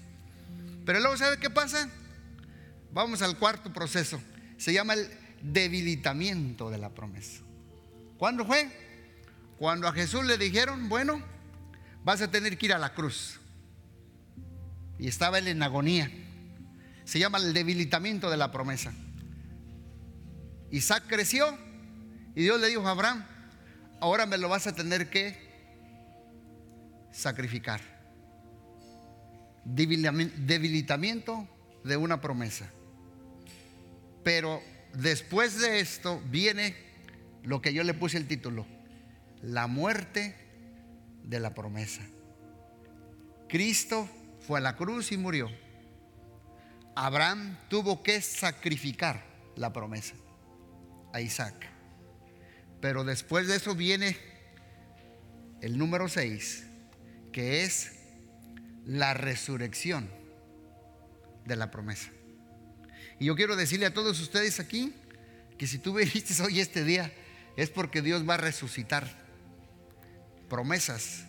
Pero 0.87 0.99
luego, 1.01 1.19
¿sabe 1.19 1.37
qué 1.37 1.51
pasa? 1.51 1.91
Vamos 2.95 3.21
al 3.23 3.37
cuarto 3.37 3.73
proceso. 3.73 4.21
Se 4.57 4.73
llama 4.73 4.95
el 4.95 5.11
debilitamiento 5.43 6.71
de 6.71 6.79
la 6.79 6.91
promesa. 6.91 7.43
¿Cuándo 8.17 8.47
fue? 8.47 8.71
Cuando 9.59 9.89
a 9.89 9.93
Jesús 9.93 10.25
le 10.25 10.39
dijeron, 10.39 10.89
bueno, 10.89 11.21
vas 12.05 12.23
a 12.23 12.31
tener 12.31 12.57
que 12.57 12.67
ir 12.67 12.73
a 12.73 12.79
la 12.79 12.95
cruz. 12.95 13.41
Y 14.97 15.09
estaba 15.09 15.39
él 15.39 15.49
en 15.49 15.61
agonía. 15.65 16.09
Se 17.05 17.19
llama 17.19 17.39
el 17.39 17.53
debilitamiento 17.53 18.31
de 18.31 18.37
la 18.37 18.53
promesa. 18.53 18.93
Isaac 20.71 21.03
creció 21.09 21.59
y 22.37 22.45
Dios 22.45 22.61
le 22.61 22.69
dijo 22.69 22.87
a 22.87 22.93
Abraham, 22.93 23.27
ahora 24.01 24.25
me 24.25 24.39
lo 24.39 24.49
vas 24.49 24.69
a 24.69 24.75
tener 24.75 25.11
que 25.11 25.37
sacrificar. 27.11 27.81
Debilitamiento 29.65 31.49
de 31.83 31.97
una 31.97 32.21
promesa. 32.21 32.71
Pero 34.25 34.63
después 34.95 35.61
de 35.61 35.81
esto 35.81 36.21
viene 36.31 36.75
lo 37.43 37.61
que 37.61 37.73
yo 37.75 37.85
le 37.85 37.95
puse 37.95 38.17
el 38.17 38.27
título, 38.27 38.67
la 39.43 39.67
muerte 39.67 40.35
de 41.23 41.39
la 41.39 41.55
promesa. 41.55 42.03
Cristo 43.49 44.09
fue 44.41 44.59
a 44.59 44.63
la 44.63 44.77
cruz 44.77 45.13
y 45.13 45.19
murió. 45.19 45.51
Abraham 46.97 47.59
tuvo 47.69 48.03
que 48.03 48.21
sacrificar 48.21 49.23
la 49.57 49.73
promesa 49.73 50.15
a 51.13 51.21
Isaac. 51.21 51.55
Pero 52.81 53.05
después 53.05 53.47
de 53.47 53.57
eso 53.57 53.75
viene 53.75 54.17
el 55.61 55.79
número 55.79 56.09
6, 56.09 56.67
que 57.33 57.65
es 57.65 57.93
la 58.85 59.15
resurrección 59.15 60.11
de 61.47 61.57
la 61.57 61.71
promesa. 61.71 62.11
Y 63.25 63.29
yo 63.29 63.37
quiero 63.37 63.57
decirle 63.57 63.87
a 63.87 63.95
todos 63.95 64.21
ustedes 64.21 64.61
aquí 64.61 64.93
que 65.57 65.67
si 65.67 65.79
tú 65.79 65.95
viniste 65.95 66.43
hoy 66.43 66.61
este 66.61 66.85
día 66.85 67.11
es 67.57 67.71
porque 67.71 68.03
Dios 68.03 68.29
va 68.29 68.35
a 68.35 68.37
resucitar 68.37 69.11
promesas 70.51 71.25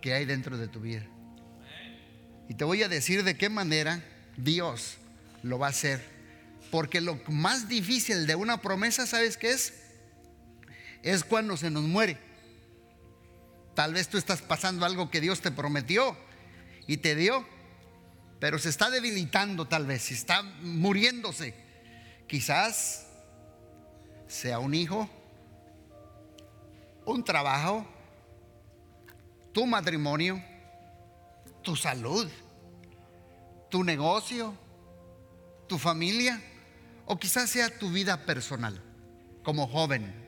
que 0.00 0.14
hay 0.14 0.24
dentro 0.24 0.56
de 0.56 0.68
tu 0.68 0.80
vida. 0.80 1.06
Y 2.48 2.54
te 2.54 2.64
voy 2.64 2.82
a 2.82 2.88
decir 2.88 3.24
de 3.24 3.36
qué 3.36 3.50
manera 3.50 4.02
Dios 4.38 4.96
lo 5.42 5.58
va 5.58 5.66
a 5.66 5.70
hacer. 5.70 6.02
Porque 6.70 7.02
lo 7.02 7.20
más 7.28 7.68
difícil 7.68 8.26
de 8.26 8.36
una 8.36 8.62
promesa, 8.62 9.06
¿sabes 9.06 9.36
qué 9.36 9.50
es? 9.50 9.74
es 11.02 11.24
cuando 11.24 11.58
se 11.58 11.70
nos 11.70 11.82
muere. 11.82 12.16
Tal 13.74 13.92
vez 13.92 14.08
tú 14.08 14.16
estás 14.16 14.40
pasando 14.40 14.86
algo 14.86 15.10
que 15.10 15.20
Dios 15.20 15.42
te 15.42 15.50
prometió 15.50 16.16
y 16.86 16.96
te 16.96 17.14
dio, 17.14 17.46
pero 18.44 18.58
se 18.58 18.68
está 18.68 18.90
debilitando 18.90 19.66
tal 19.66 19.86
vez, 19.86 20.10
está 20.10 20.42
muriéndose. 20.42 21.54
Quizás 22.28 23.06
sea 24.26 24.58
un 24.58 24.74
hijo, 24.74 25.08
un 27.06 27.24
trabajo, 27.24 27.86
tu 29.50 29.64
matrimonio, 29.64 30.44
tu 31.62 31.74
salud, 31.74 32.30
tu 33.70 33.82
negocio, 33.82 34.54
tu 35.66 35.78
familia, 35.78 36.38
o 37.06 37.18
quizás 37.18 37.48
sea 37.48 37.70
tu 37.78 37.88
vida 37.92 38.26
personal 38.26 38.78
como 39.42 39.66
joven 39.66 40.22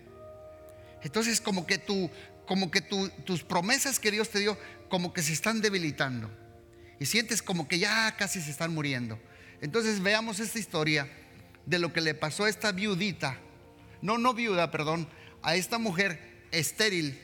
entonces 1.03 1.43
como 1.43 1.67
que, 1.67 1.77
tú, 1.77 2.11
como 2.47 2.71
que 2.71 2.81
tus 2.81 3.43
promesas 3.43 4.01
que 4.01 4.11
Dios 4.11 4.31
te 4.31 4.39
dio, 4.39 4.59
como 4.89 5.13
que 5.13 5.21
se 5.21 5.35
están 5.35 5.61
debilitando. 5.61 6.46
Y 6.99 7.07
sientes 7.07 7.43
como 7.43 7.69
que 7.69 7.79
ya 7.79 8.15
casi 8.17 8.41
se 8.41 8.51
están 8.51 8.73
muriendo. 8.75 9.19
Entonces 9.61 10.03
veamos 10.03 10.41
esta 10.41 10.59
historia 10.59 11.11
de 11.65 11.79
lo 11.79 11.93
que 11.93 12.01
le 12.01 12.15
pasó 12.15 12.45
a 12.45 12.49
esta 12.49 12.73
viudita, 12.73 13.39
no, 14.03 14.19
no 14.19 14.35
viuda, 14.35 14.71
perdón, 14.71 15.09
a 15.43 15.57
esta 15.57 15.79
mujer 15.79 16.47
estéril 16.53 17.21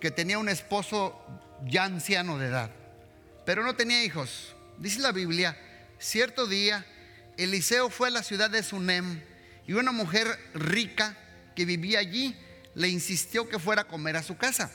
que 0.00 0.10
tenía 0.10 0.38
un 0.38 0.48
esposo 0.48 1.18
ya 1.66 1.84
anciano 1.84 2.38
de 2.38 2.48
edad, 2.48 2.70
pero 3.46 3.64
no 3.64 3.76
tenía 3.76 4.04
hijos. 4.04 4.54
Dice 4.78 5.00
la 5.00 5.12
Biblia, 5.12 5.58
cierto 5.98 6.46
día 6.46 6.86
Eliseo 7.36 7.90
fue 7.90 8.08
a 8.08 8.10
la 8.10 8.22
ciudad 8.22 8.50
de 8.50 8.62
Sunem 8.62 9.22
y 9.66 9.72
una 9.72 9.92
mujer 9.92 10.26
rica 10.54 11.16
que 11.54 11.64
vivía 11.64 11.98
allí 11.98 12.36
le 12.74 12.88
insistió 12.88 13.48
que 13.48 13.58
fuera 13.58 13.82
a 13.82 13.88
comer 13.88 14.16
a 14.16 14.22
su 14.22 14.36
casa. 14.36 14.70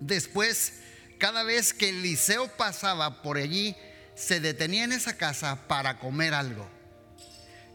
Después, 0.00 0.74
cada 1.18 1.42
vez 1.42 1.74
que 1.74 1.90
Eliseo 1.90 2.48
pasaba 2.56 3.22
por 3.22 3.36
allí, 3.36 3.76
se 4.14 4.40
detenía 4.40 4.84
en 4.84 4.92
esa 4.92 5.16
casa 5.16 5.68
para 5.68 5.98
comer 5.98 6.34
algo. 6.34 6.68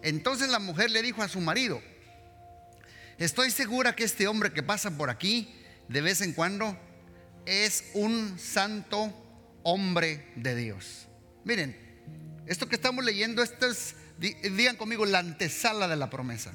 Entonces 0.02 0.50
la 0.50 0.60
mujer 0.60 0.92
le 0.92 1.02
dijo 1.02 1.24
a 1.24 1.30
su 1.30 1.40
marido, 1.40 1.82
estoy 3.18 3.52
segura 3.52 3.96
que 3.96 4.04
este 4.04 4.28
hombre 4.28 4.52
que 4.52 4.64
pasa 4.64 4.92
por 4.92 5.10
aquí 5.10 5.54
de 5.88 6.02
vez 6.02 6.22
en 6.22 6.34
cuando 6.34 6.78
es 7.46 7.86
un 7.94 8.38
santo 8.38 9.14
hombre 9.64 10.32
de 10.36 10.56
Dios. 10.56 11.08
Miren, 11.46 11.78
esto 12.46 12.68
que 12.68 12.76
estamos 12.76 13.06
leyendo, 13.06 13.42
esto 13.42 13.68
es, 13.68 13.96
digan 14.20 14.76
conmigo, 14.76 15.06
la 15.06 15.20
antesala 15.20 15.88
de 15.88 15.96
la 15.96 16.10
promesa. 16.10 16.54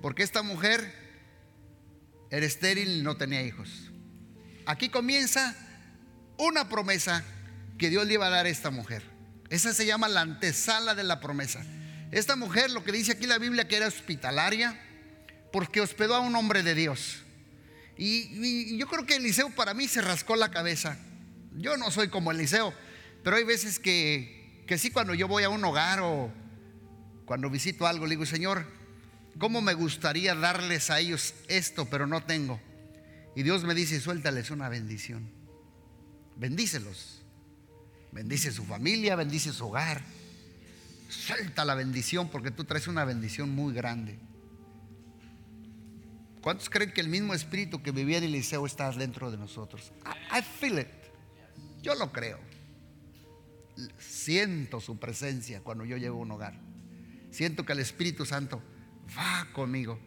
Porque 0.00 0.22
esta 0.22 0.42
mujer 0.42 0.92
era 2.30 2.46
estéril 2.46 2.98
y 2.98 3.02
no 3.02 3.16
tenía 3.16 3.42
hijos. 3.42 3.90
Aquí 4.66 4.88
comienza 4.88 5.56
una 6.36 6.68
promesa 6.68 7.24
que 7.78 7.88
Dios 7.88 8.06
le 8.06 8.14
iba 8.14 8.26
a 8.26 8.30
dar 8.30 8.46
a 8.46 8.48
esta 8.48 8.70
mujer. 8.70 9.02
Esa 9.48 9.72
se 9.72 9.86
llama 9.86 10.08
la 10.08 10.22
antesala 10.22 10.94
de 10.94 11.04
la 11.04 11.20
promesa. 11.20 11.64
Esta 12.10 12.36
mujer, 12.36 12.70
lo 12.70 12.84
que 12.84 12.92
dice 12.92 13.12
aquí 13.12 13.26
la 13.26 13.38
Biblia, 13.38 13.68
que 13.68 13.76
era 13.76 13.86
hospitalaria, 13.86 14.78
porque 15.52 15.80
hospedó 15.80 16.16
a 16.16 16.20
un 16.20 16.34
hombre 16.36 16.62
de 16.62 16.74
Dios. 16.74 17.22
Y, 17.96 18.76
yo 18.76 18.86
creo 18.88 19.06
que 19.06 19.16
Eliseo 19.16 19.50
para 19.50 19.72
mí 19.72 19.88
se 19.88 20.02
rascó 20.02 20.36
la 20.36 20.50
cabeza. 20.50 20.98
Yo 21.54 21.76
no 21.76 21.90
soy 21.90 22.08
como 22.08 22.30
Eliseo, 22.30 22.74
pero 23.24 23.36
hay 23.36 23.44
veces 23.44 23.78
que, 23.78 24.64
que 24.66 24.76
sí 24.76 24.90
cuando 24.90 25.14
yo 25.14 25.28
voy 25.28 25.44
a 25.44 25.48
un 25.48 25.64
hogar 25.64 26.00
o 26.00 26.30
cuando 27.24 27.48
visito 27.48 27.86
algo, 27.86 28.04
le 28.04 28.10
digo, 28.10 28.26
Señor, 28.26 28.66
¿Cómo 29.38 29.60
me 29.60 29.74
gustaría 29.74 30.34
darles 30.34 30.88
a 30.88 30.98
ellos 30.98 31.34
esto, 31.48 31.84
pero 31.90 32.06
no 32.06 32.22
tengo? 32.22 32.58
Y 33.36 33.42
Dios 33.42 33.62
me 33.64 33.74
dice, 33.74 34.00
suéltales 34.00 34.50
una 34.50 34.68
bendición. 34.68 35.30
Bendícelos. 36.36 37.22
Bendice 38.10 38.50
su 38.50 38.64
familia, 38.64 39.14
bendice 39.14 39.52
su 39.52 39.66
hogar. 39.66 40.02
Suelta 41.10 41.64
la 41.64 41.74
bendición 41.74 42.30
porque 42.30 42.50
tú 42.50 42.64
traes 42.64 42.88
una 42.88 43.04
bendición 43.04 43.50
muy 43.50 43.74
grande. 43.74 44.18
¿Cuántos 46.40 46.70
creen 46.70 46.92
que 46.92 47.00
el 47.00 47.08
mismo 47.08 47.34
espíritu 47.34 47.82
que 47.82 47.90
vivía 47.90 48.18
en 48.18 48.24
Eliseo 48.24 48.64
está 48.64 48.90
dentro 48.92 49.30
de 49.30 49.36
nosotros? 49.36 49.92
I, 50.32 50.42
feel 50.42 50.78
it. 50.78 50.88
Yo 51.82 51.94
lo 51.94 52.12
creo. 52.12 52.38
Siento 53.98 54.80
su 54.80 54.98
presencia 54.98 55.60
cuando 55.60 55.84
yo 55.84 55.98
llego 55.98 56.16
a 56.16 56.22
un 56.22 56.30
hogar. 56.30 56.58
Siento 57.30 57.66
que 57.66 57.72
el 57.72 57.80
Espíritu 57.80 58.24
Santo 58.24 58.62
va 59.18 59.48
conmigo. 59.52 59.98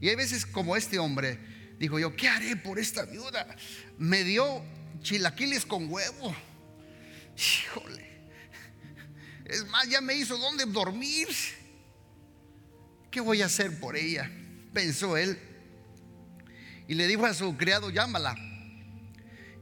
Y 0.00 0.08
hay 0.08 0.16
veces 0.16 0.44
como 0.44 0.76
este 0.76 0.98
hombre, 0.98 1.38
dijo 1.78 1.98
yo, 1.98 2.14
¿qué 2.16 2.28
haré 2.28 2.56
por 2.56 2.78
esta 2.78 3.04
viuda? 3.04 3.46
Me 3.98 4.24
dio 4.24 4.62
chilaquiles 5.02 5.66
con 5.66 5.90
huevo. 5.90 6.34
Híjole. 7.36 8.04
Es 9.44 9.66
más, 9.66 9.88
ya 9.88 10.00
me 10.00 10.14
hizo 10.14 10.38
dónde 10.38 10.64
dormir. 10.66 11.28
¿Qué 13.10 13.20
voy 13.20 13.42
a 13.42 13.46
hacer 13.46 13.78
por 13.78 13.96
ella? 13.96 14.30
Pensó 14.72 15.16
él. 15.16 15.38
Y 16.88 16.94
le 16.94 17.06
dijo 17.06 17.26
a 17.26 17.34
su 17.34 17.56
criado, 17.56 17.90
llámala. 17.90 18.34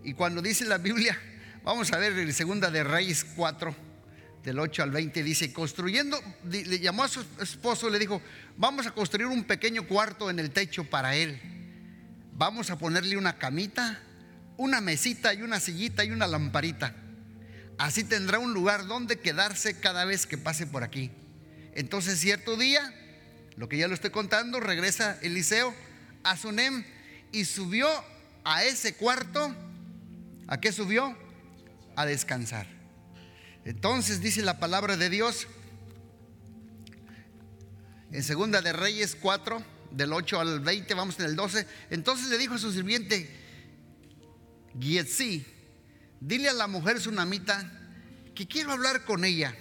Y 0.05 0.15
cuando 0.15 0.41
dice 0.41 0.65
la 0.65 0.79
Biblia, 0.79 1.19
vamos 1.63 1.93
a 1.93 1.99
ver 1.99 2.19
en 2.19 2.33
segunda 2.33 2.71
de 2.71 2.83
Reyes 2.83 3.25
4 3.37 3.93
del 4.43 4.59
8 4.59 4.83
al 4.83 4.91
20 4.91 5.23
dice, 5.23 5.53
construyendo, 5.53 6.21
le 6.45 6.81
llamó 6.81 7.05
a 7.05 7.09
su 7.09 7.25
esposo 7.41 7.89
le 7.89 7.99
dijo, 7.99 8.21
vamos 8.57 8.87
a 8.87 8.91
construir 8.91 9.29
un 9.29 9.45
pequeño 9.45 9.87
cuarto 9.87 10.31
en 10.31 10.39
el 10.39 10.51
techo 10.51 10.85
para 10.85 11.15
él. 11.15 11.41
Vamos 12.33 12.71
a 12.71 12.79
ponerle 12.79 13.17
una 13.17 13.39
camita, 13.39 14.01
una 14.57 14.81
mesita 14.81 15.35
y 15.35 15.43
una 15.43 15.61
sillita 15.61 16.05
y 16.05 16.11
una 16.11 16.27
lamparita. 16.27 16.95
Así 17.79 18.05
tendrá 18.05 18.39
un 18.39 18.55
lugar 18.55 18.87
donde 18.87 19.19
quedarse 19.19 19.79
cada 19.81 20.05
vez 20.05 20.27
que 20.27 20.39
pase 20.39 20.67
por 20.67 20.83
aquí. 20.83 21.11
Entonces 21.75 22.19
cierto 22.19 22.57
día, 22.57 22.95
lo 23.57 23.69
que 23.69 23.79
ya 23.79 23.89
lo 23.89 23.95
estoy 23.95 24.11
contando, 24.11 24.61
regresa 24.61 25.19
Eliseo 25.23 25.75
a 26.23 26.37
Sunem 26.37 26.85
y 27.33 27.45
subió 27.45 27.89
a 28.45 28.65
ese 28.65 28.95
cuarto. 28.95 29.55
¿A 30.47 30.61
qué 30.61 30.73
subió? 30.73 31.17
A 31.97 32.07
descansar. 32.07 32.67
Entonces 33.65 34.21
dice 34.21 34.43
la 34.43 34.59
palabra 34.59 34.97
de 34.97 35.09
Dios 35.09 35.47
en 38.11 38.23
Segunda 38.23 38.61
de 38.61 38.73
Reyes 38.73 39.17
4, 39.19 39.63
del 39.93 40.13
8 40.13 40.41
al 40.41 40.61
20, 40.61 40.95
vamos 40.95 41.19
en 41.19 41.27
el 41.27 41.37
12. 41.37 41.67
Entonces 41.91 42.29
le 42.29 42.39
dijo 42.39 42.55
a 42.55 42.59
su 42.59 42.73
sirviente, 42.73 43.29
Gietzi, 44.79 45.45
dile 46.21 46.49
a 46.49 46.55
la 46.55 46.67
mujer 46.67 47.01
sunamita 47.01 47.71
que 48.35 48.47
quiero 48.47 48.73
hablar 48.73 49.05
con 49.05 49.25
ella. 49.25 49.55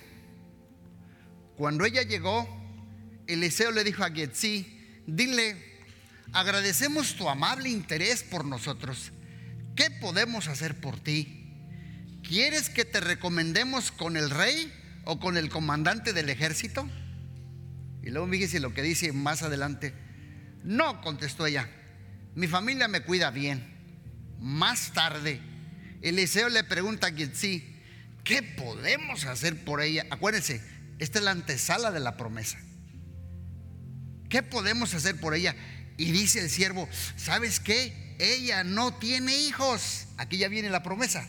Cuando 1.57 1.85
ella 1.85 2.03
llegó, 2.03 2.47
Eliseo 3.27 3.71
le 3.71 3.83
dijo 3.83 4.03
a 4.03 4.09
Gietzi, 4.09 5.01
dile, 5.05 5.83
agradecemos 6.31 7.15
tu 7.15 7.29
amable 7.29 7.69
interés 7.69 8.23
por 8.23 8.45
nosotros. 8.45 9.11
¿Qué 9.75 9.91
podemos 9.91 10.47
hacer 10.47 10.79
por 10.79 10.99
ti? 10.99 11.37
¿Quieres 12.23 12.69
que 12.69 12.85
te 12.85 12.99
recomendemos 12.99 13.91
con 13.91 14.15
el 14.15 14.29
rey 14.29 14.71
o 15.05 15.19
con 15.19 15.37
el 15.37 15.49
comandante 15.49 16.13
del 16.13 16.29
ejército? 16.29 16.87
Y 18.03 18.09
luego 18.09 18.27
fíjese 18.27 18.59
lo 18.59 18.73
que 18.73 18.81
dice 18.81 19.11
más 19.11 19.43
adelante. 19.43 19.93
No, 20.63 21.01
contestó 21.01 21.45
ella, 21.45 21.67
mi 22.35 22.47
familia 22.47 22.87
me 22.87 23.01
cuida 23.01 23.31
bien. 23.31 23.71
Más 24.39 24.93
tarde, 24.93 25.39
Eliseo 26.01 26.49
le 26.49 26.63
pregunta 26.63 27.07
a 27.07 27.33
sí 27.33 27.71
¿qué 28.23 28.43
podemos 28.43 29.25
hacer 29.25 29.63
por 29.63 29.81
ella? 29.81 30.05
Acuérdense, 30.09 30.61
esta 30.99 31.19
es 31.19 31.25
la 31.25 31.31
antesala 31.31 31.91
de 31.91 31.99
la 31.99 32.17
promesa. 32.17 32.59
¿Qué 34.29 34.43
podemos 34.43 34.93
hacer 34.93 35.19
por 35.19 35.33
ella? 35.33 35.55
Y 35.97 36.11
dice 36.11 36.39
el 36.39 36.49
siervo, 36.49 36.87
¿sabes 37.17 37.59
qué? 37.59 38.15
Ella 38.19 38.63
no 38.63 38.93
tiene 38.93 39.35
hijos. 39.35 40.07
Aquí 40.17 40.37
ya 40.37 40.47
viene 40.47 40.69
la 40.69 40.83
promesa. 40.83 41.27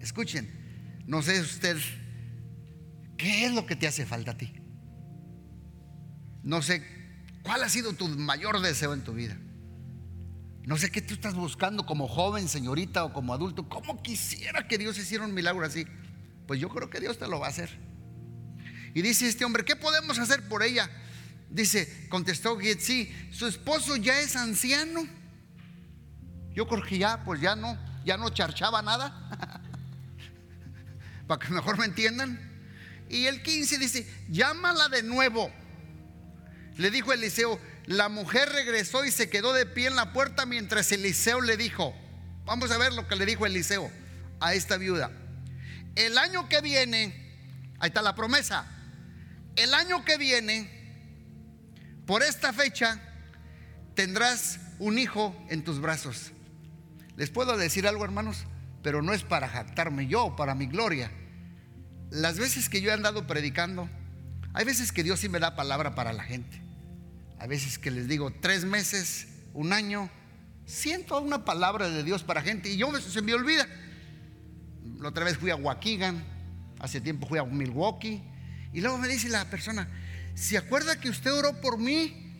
Escuchen, 0.00 0.50
no 1.06 1.22
sé 1.22 1.40
usted, 1.40 1.78
¿qué 3.16 3.46
es 3.46 3.52
lo 3.52 3.64
que 3.64 3.76
te 3.76 3.86
hace 3.86 4.04
falta 4.04 4.32
a 4.32 4.36
ti? 4.36 4.52
No 6.42 6.60
sé 6.60 6.82
cuál 7.44 7.62
ha 7.62 7.68
sido 7.68 7.92
tu 7.92 8.08
mayor 8.08 8.60
deseo 8.60 8.92
en 8.94 9.04
tu 9.04 9.12
vida. 9.12 9.36
No 10.64 10.78
sé 10.78 10.90
qué 10.90 11.02
tú 11.02 11.14
estás 11.14 11.34
buscando 11.34 11.84
como 11.84 12.08
joven, 12.08 12.48
señorita 12.48 13.04
o 13.04 13.12
como 13.12 13.34
adulto. 13.34 13.68
¿Cómo 13.68 14.02
quisiera 14.02 14.66
que 14.66 14.78
Dios 14.78 14.98
hiciera 14.98 15.24
un 15.24 15.34
milagro 15.34 15.64
así? 15.64 15.86
Pues 16.46 16.58
yo 16.58 16.70
creo 16.70 16.88
que 16.88 17.00
Dios 17.00 17.18
te 17.18 17.28
lo 17.28 17.38
va 17.38 17.46
a 17.46 17.50
hacer. 17.50 17.78
Y 18.94 19.02
dice 19.02 19.28
este 19.28 19.44
hombre, 19.44 19.64
¿qué 19.64 19.76
podemos 19.76 20.18
hacer 20.18 20.48
por 20.48 20.62
ella? 20.62 20.90
Dice, 21.50 22.08
contestó 22.08 22.58
sí, 22.78 23.14
su 23.30 23.46
esposo 23.46 23.96
ya 23.96 24.18
es 24.20 24.36
anciano. 24.36 25.06
Yo 26.54 26.66
creo 26.66 26.82
que 26.82 26.98
ya, 26.98 27.22
pues 27.24 27.40
ya 27.40 27.56
no, 27.56 27.78
ya 28.04 28.16
no 28.16 28.30
charchaba 28.30 28.80
nada. 28.80 29.60
Para 31.26 31.44
que 31.44 31.52
mejor 31.52 31.78
me 31.78 31.84
entiendan. 31.84 32.40
Y 33.10 33.26
el 33.26 33.42
15 33.42 33.78
dice, 33.78 34.24
llámala 34.30 34.88
de 34.88 35.02
nuevo. 35.02 35.50
Le 36.76 36.90
dijo 36.90 37.12
Eliseo, 37.12 37.60
la 37.86 38.08
mujer 38.08 38.48
regresó 38.48 39.04
y 39.04 39.10
se 39.10 39.28
quedó 39.28 39.52
de 39.52 39.66
pie 39.66 39.86
en 39.86 39.96
la 39.96 40.12
puerta 40.12 40.44
mientras 40.46 40.90
Eliseo 40.90 41.40
le 41.40 41.56
dijo, 41.56 41.94
vamos 42.44 42.70
a 42.70 42.78
ver 42.78 42.92
lo 42.92 43.06
que 43.06 43.16
le 43.16 43.26
dijo 43.26 43.46
Eliseo 43.46 43.90
a 44.40 44.54
esta 44.54 44.76
viuda. 44.76 45.10
El 45.94 46.18
año 46.18 46.48
que 46.48 46.60
viene, 46.60 47.14
ahí 47.78 47.88
está 47.88 48.02
la 48.02 48.16
promesa, 48.16 48.66
el 49.54 49.72
año 49.72 50.04
que 50.04 50.18
viene, 50.18 50.68
por 52.06 52.24
esta 52.24 52.52
fecha, 52.52 53.00
tendrás 53.94 54.58
un 54.80 54.98
hijo 54.98 55.36
en 55.50 55.62
tus 55.62 55.80
brazos. 55.80 56.32
Les 57.16 57.30
puedo 57.30 57.56
decir 57.56 57.86
algo, 57.86 58.04
hermanos, 58.04 58.38
pero 58.82 59.00
no 59.00 59.12
es 59.12 59.22
para 59.22 59.48
jactarme 59.48 60.08
yo, 60.08 60.34
para 60.34 60.56
mi 60.56 60.66
gloria. 60.66 61.12
Las 62.10 62.38
veces 62.38 62.68
que 62.68 62.80
yo 62.80 62.90
he 62.90 62.94
andado 62.94 63.28
predicando, 63.28 63.88
hay 64.52 64.64
veces 64.64 64.90
que 64.90 65.04
Dios 65.04 65.20
sí 65.20 65.28
me 65.28 65.38
da 65.38 65.54
palabra 65.54 65.94
para 65.94 66.12
la 66.12 66.24
gente 66.24 66.63
a 67.44 67.46
veces 67.46 67.78
que 67.78 67.90
les 67.90 68.08
digo 68.08 68.32
tres 68.32 68.64
meses, 68.64 69.26
un 69.52 69.74
año, 69.74 70.08
siento 70.64 71.20
una 71.20 71.44
palabra 71.44 71.90
de 71.90 72.02
Dios 72.02 72.22
para 72.22 72.40
gente 72.40 72.70
y 72.70 72.78
yo 72.78 72.90
se 72.98 73.20
me 73.20 73.34
olvida. 73.34 73.68
La 74.98 75.10
otra 75.10 75.26
vez 75.26 75.36
fui 75.36 75.50
a 75.50 75.56
Waukegan, 75.56 76.24
hace 76.80 77.02
tiempo 77.02 77.26
fui 77.26 77.38
a 77.38 77.44
Milwaukee 77.44 78.22
y 78.72 78.80
luego 78.80 78.96
me 78.96 79.08
dice 79.08 79.28
la 79.28 79.44
persona, 79.50 79.86
¿se 80.34 80.56
acuerda 80.56 80.98
que 80.98 81.10
usted 81.10 81.34
oró 81.34 81.60
por 81.60 81.76
mí 81.76 82.32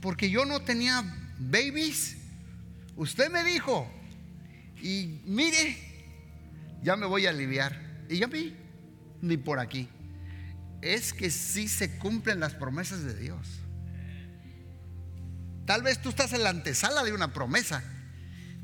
porque 0.00 0.30
yo 0.30 0.46
no 0.46 0.62
tenía 0.62 1.04
babies? 1.38 2.16
Usted 2.96 3.30
me 3.30 3.44
dijo 3.44 3.86
y 4.80 5.20
mire, 5.26 5.76
ya 6.82 6.96
me 6.96 7.04
voy 7.04 7.26
a 7.26 7.28
aliviar. 7.28 7.78
Y 8.08 8.20
ya 8.20 8.26
vi, 8.26 8.56
ni 9.20 9.36
por 9.36 9.58
aquí. 9.58 9.90
Es 10.80 11.12
que 11.12 11.30
sí 11.30 11.68
se 11.68 11.98
cumplen 11.98 12.40
las 12.40 12.54
promesas 12.54 13.04
de 13.04 13.14
Dios. 13.16 13.65
Tal 15.66 15.82
vez 15.82 16.00
tú 16.00 16.10
estás 16.10 16.32
en 16.32 16.44
la 16.44 16.50
antesala 16.50 17.02
de 17.02 17.12
una 17.12 17.32
promesa, 17.32 17.82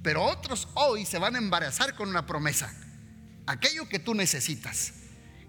pero 0.03 0.25
otros 0.25 0.69
hoy 0.75 1.05
se 1.05 1.19
van 1.19 1.35
a 1.35 1.39
embarazar 1.39 1.95
con 1.97 2.09
una 2.09 2.27
promesa, 2.27 2.73
aquello 3.47 3.89
que 3.89 3.99
tú 3.99 4.15
necesitas. 4.15 4.93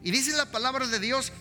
Y 0.02 0.10
dice 0.10 0.36
la 0.36 0.52
palabra 0.52 0.88
de 0.88 1.00
Dios, 1.00 1.32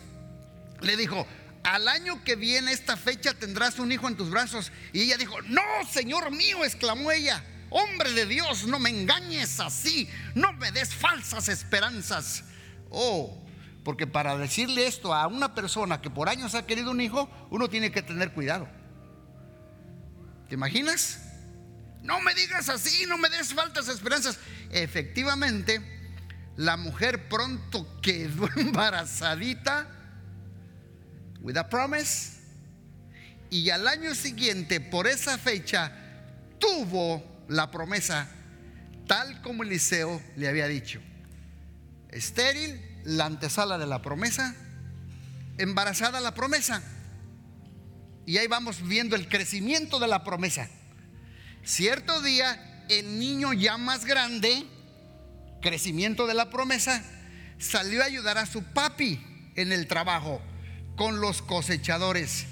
le 0.82 0.96
dijo, 0.98 1.26
al 1.64 1.88
año 1.88 2.22
que 2.24 2.36
viene 2.36 2.72
esta 2.72 2.96
fecha 2.98 3.32
tendrás 3.32 3.78
un 3.78 3.90
hijo 3.90 4.06
en 4.06 4.16
tus 4.16 4.30
brazos. 4.30 4.70
Y 4.92 5.02
ella 5.02 5.16
dijo, 5.16 5.40
no, 5.42 5.62
Señor 5.90 6.30
mío, 6.30 6.62
exclamó 6.62 7.10
ella, 7.10 7.42
hombre 7.70 8.12
de 8.12 8.26
Dios, 8.26 8.66
no 8.66 8.78
me 8.78 8.90
engañes 8.90 9.60
así, 9.60 10.10
no 10.34 10.52
me 10.52 10.72
des 10.72 10.94
falsas 10.94 11.48
esperanzas. 11.48 12.44
Oh, 12.90 13.42
porque 13.82 14.06
para 14.06 14.36
decirle 14.36 14.86
esto 14.86 15.14
a 15.14 15.26
una 15.26 15.54
persona 15.54 16.02
que 16.02 16.10
por 16.10 16.28
años 16.28 16.54
ha 16.54 16.66
querido 16.66 16.90
un 16.90 17.00
hijo, 17.00 17.30
uno 17.50 17.68
tiene 17.68 17.90
que 17.90 18.02
tener 18.02 18.32
cuidado. 18.32 18.68
¿Te 20.52 20.56
imaginas? 20.56 21.16
No 22.02 22.20
me 22.20 22.34
digas 22.34 22.68
así, 22.68 23.06
no 23.06 23.16
me 23.16 23.30
des 23.30 23.54
faltas 23.54 23.88
esperanzas. 23.88 24.36
Efectivamente, 24.70 25.80
la 26.58 26.76
mujer 26.76 27.26
pronto 27.30 27.98
quedó 28.02 28.50
embarazadita 28.56 29.88
with 31.40 31.56
a 31.56 31.70
promise 31.70 32.32
y 33.48 33.70
al 33.70 33.88
año 33.88 34.14
siguiente, 34.14 34.78
por 34.82 35.06
esa 35.06 35.38
fecha, 35.38 35.90
tuvo 36.58 37.24
la 37.48 37.70
promesa 37.70 38.28
tal 39.06 39.40
como 39.40 39.62
Eliseo 39.62 40.22
le 40.36 40.48
había 40.48 40.68
dicho. 40.68 41.00
Estéril, 42.10 43.00
la 43.04 43.24
antesala 43.24 43.78
de 43.78 43.86
la 43.86 44.02
promesa, 44.02 44.54
embarazada 45.56 46.20
la 46.20 46.34
promesa. 46.34 46.82
Y 48.26 48.38
ahí 48.38 48.46
vamos 48.46 48.86
viendo 48.86 49.16
el 49.16 49.28
crecimiento 49.28 49.98
de 49.98 50.08
la 50.08 50.24
promesa. 50.24 50.68
Cierto 51.64 52.22
día, 52.22 52.84
el 52.88 53.18
niño 53.18 53.52
ya 53.52 53.76
más 53.78 54.04
grande, 54.04 54.64
crecimiento 55.60 56.26
de 56.26 56.34
la 56.34 56.50
promesa, 56.50 57.02
salió 57.58 58.02
a 58.02 58.06
ayudar 58.06 58.38
a 58.38 58.46
su 58.46 58.62
papi 58.62 59.20
en 59.54 59.72
el 59.72 59.86
trabajo 59.86 60.40
con 60.96 61.20
los 61.20 61.42
cosechadores. 61.42 62.46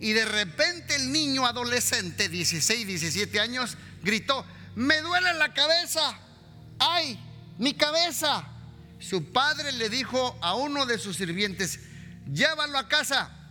Y 0.00 0.12
de 0.12 0.24
repente 0.24 0.96
el 0.96 1.12
niño 1.12 1.46
adolescente, 1.46 2.28
16, 2.28 2.86
17 2.86 3.40
años, 3.40 3.76
gritó, 4.02 4.44
me 4.74 5.00
duele 5.00 5.34
la 5.34 5.54
cabeza, 5.54 6.18
ay, 6.78 7.18
mi 7.58 7.74
cabeza. 7.74 8.46
Su 8.98 9.32
padre 9.32 9.72
le 9.72 9.88
dijo 9.88 10.36
a 10.40 10.54
uno 10.54 10.86
de 10.86 10.98
sus 10.98 11.16
sirvientes, 11.16 11.80
llévalo 12.32 12.78
a 12.78 12.88
casa 12.88 13.43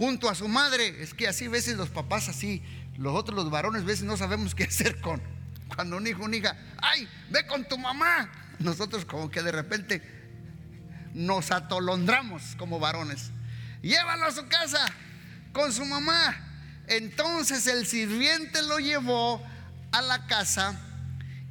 junto 0.00 0.30
a 0.30 0.34
su 0.34 0.48
madre. 0.48 1.02
Es 1.02 1.12
que 1.12 1.28
así 1.28 1.44
a 1.44 1.50
veces 1.50 1.76
los 1.76 1.90
papás 1.90 2.30
así, 2.30 2.62
los 2.96 3.14
otros 3.14 3.36
los 3.36 3.50
varones 3.50 3.82
a 3.82 3.84
veces 3.84 4.04
no 4.04 4.16
sabemos 4.16 4.54
qué 4.54 4.64
hacer 4.72 4.98
con 5.02 5.20
cuando 5.76 5.98
un 5.98 6.06
hijo, 6.06 6.24
una 6.24 6.36
hija, 6.36 6.56
ay, 6.80 7.06
ve 7.28 7.46
con 7.46 7.68
tu 7.68 7.76
mamá. 7.76 8.30
Nosotros 8.58 9.04
como 9.04 9.30
que 9.30 9.42
de 9.42 9.52
repente 9.52 10.02
nos 11.12 11.50
atolondramos 11.50 12.56
como 12.56 12.80
varones. 12.80 13.30
Llévalo 13.82 14.24
a 14.24 14.32
su 14.32 14.48
casa 14.48 14.84
con 15.52 15.70
su 15.70 15.84
mamá. 15.84 16.34
Entonces 16.86 17.66
el 17.66 17.86
sirviente 17.86 18.62
lo 18.62 18.78
llevó 18.78 19.46
a 19.92 20.00
la 20.00 20.26
casa 20.26 20.80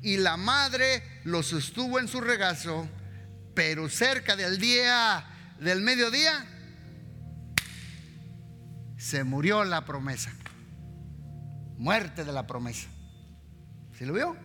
y 0.02 0.18
la 0.18 0.38
madre 0.38 1.04
lo 1.24 1.44
sostuvo 1.44 2.00
en 2.00 2.08
su 2.08 2.20
regazo, 2.20 2.90
pero 3.54 3.90
cerca 3.90 4.36
del 4.36 4.58
día 4.58 5.24
del 5.60 5.82
mediodía 5.82 6.59
se 9.10 9.24
murió 9.24 9.64
la 9.64 9.86
promesa. 9.86 10.32
Muerte 11.80 12.24
de 12.26 12.32
la 12.32 12.46
promesa. 12.46 12.88
¿Se 13.98 14.06
lo 14.06 14.14
vio? 14.14 14.38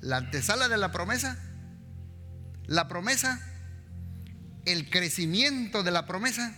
La 0.00 0.18
antesala 0.18 0.68
de 0.68 0.76
la 0.76 0.92
promesa. 0.92 1.36
La 2.66 2.86
promesa, 2.86 3.40
el 4.64 4.88
crecimiento 4.90 5.82
de 5.82 5.90
la 5.90 6.06
promesa, 6.06 6.54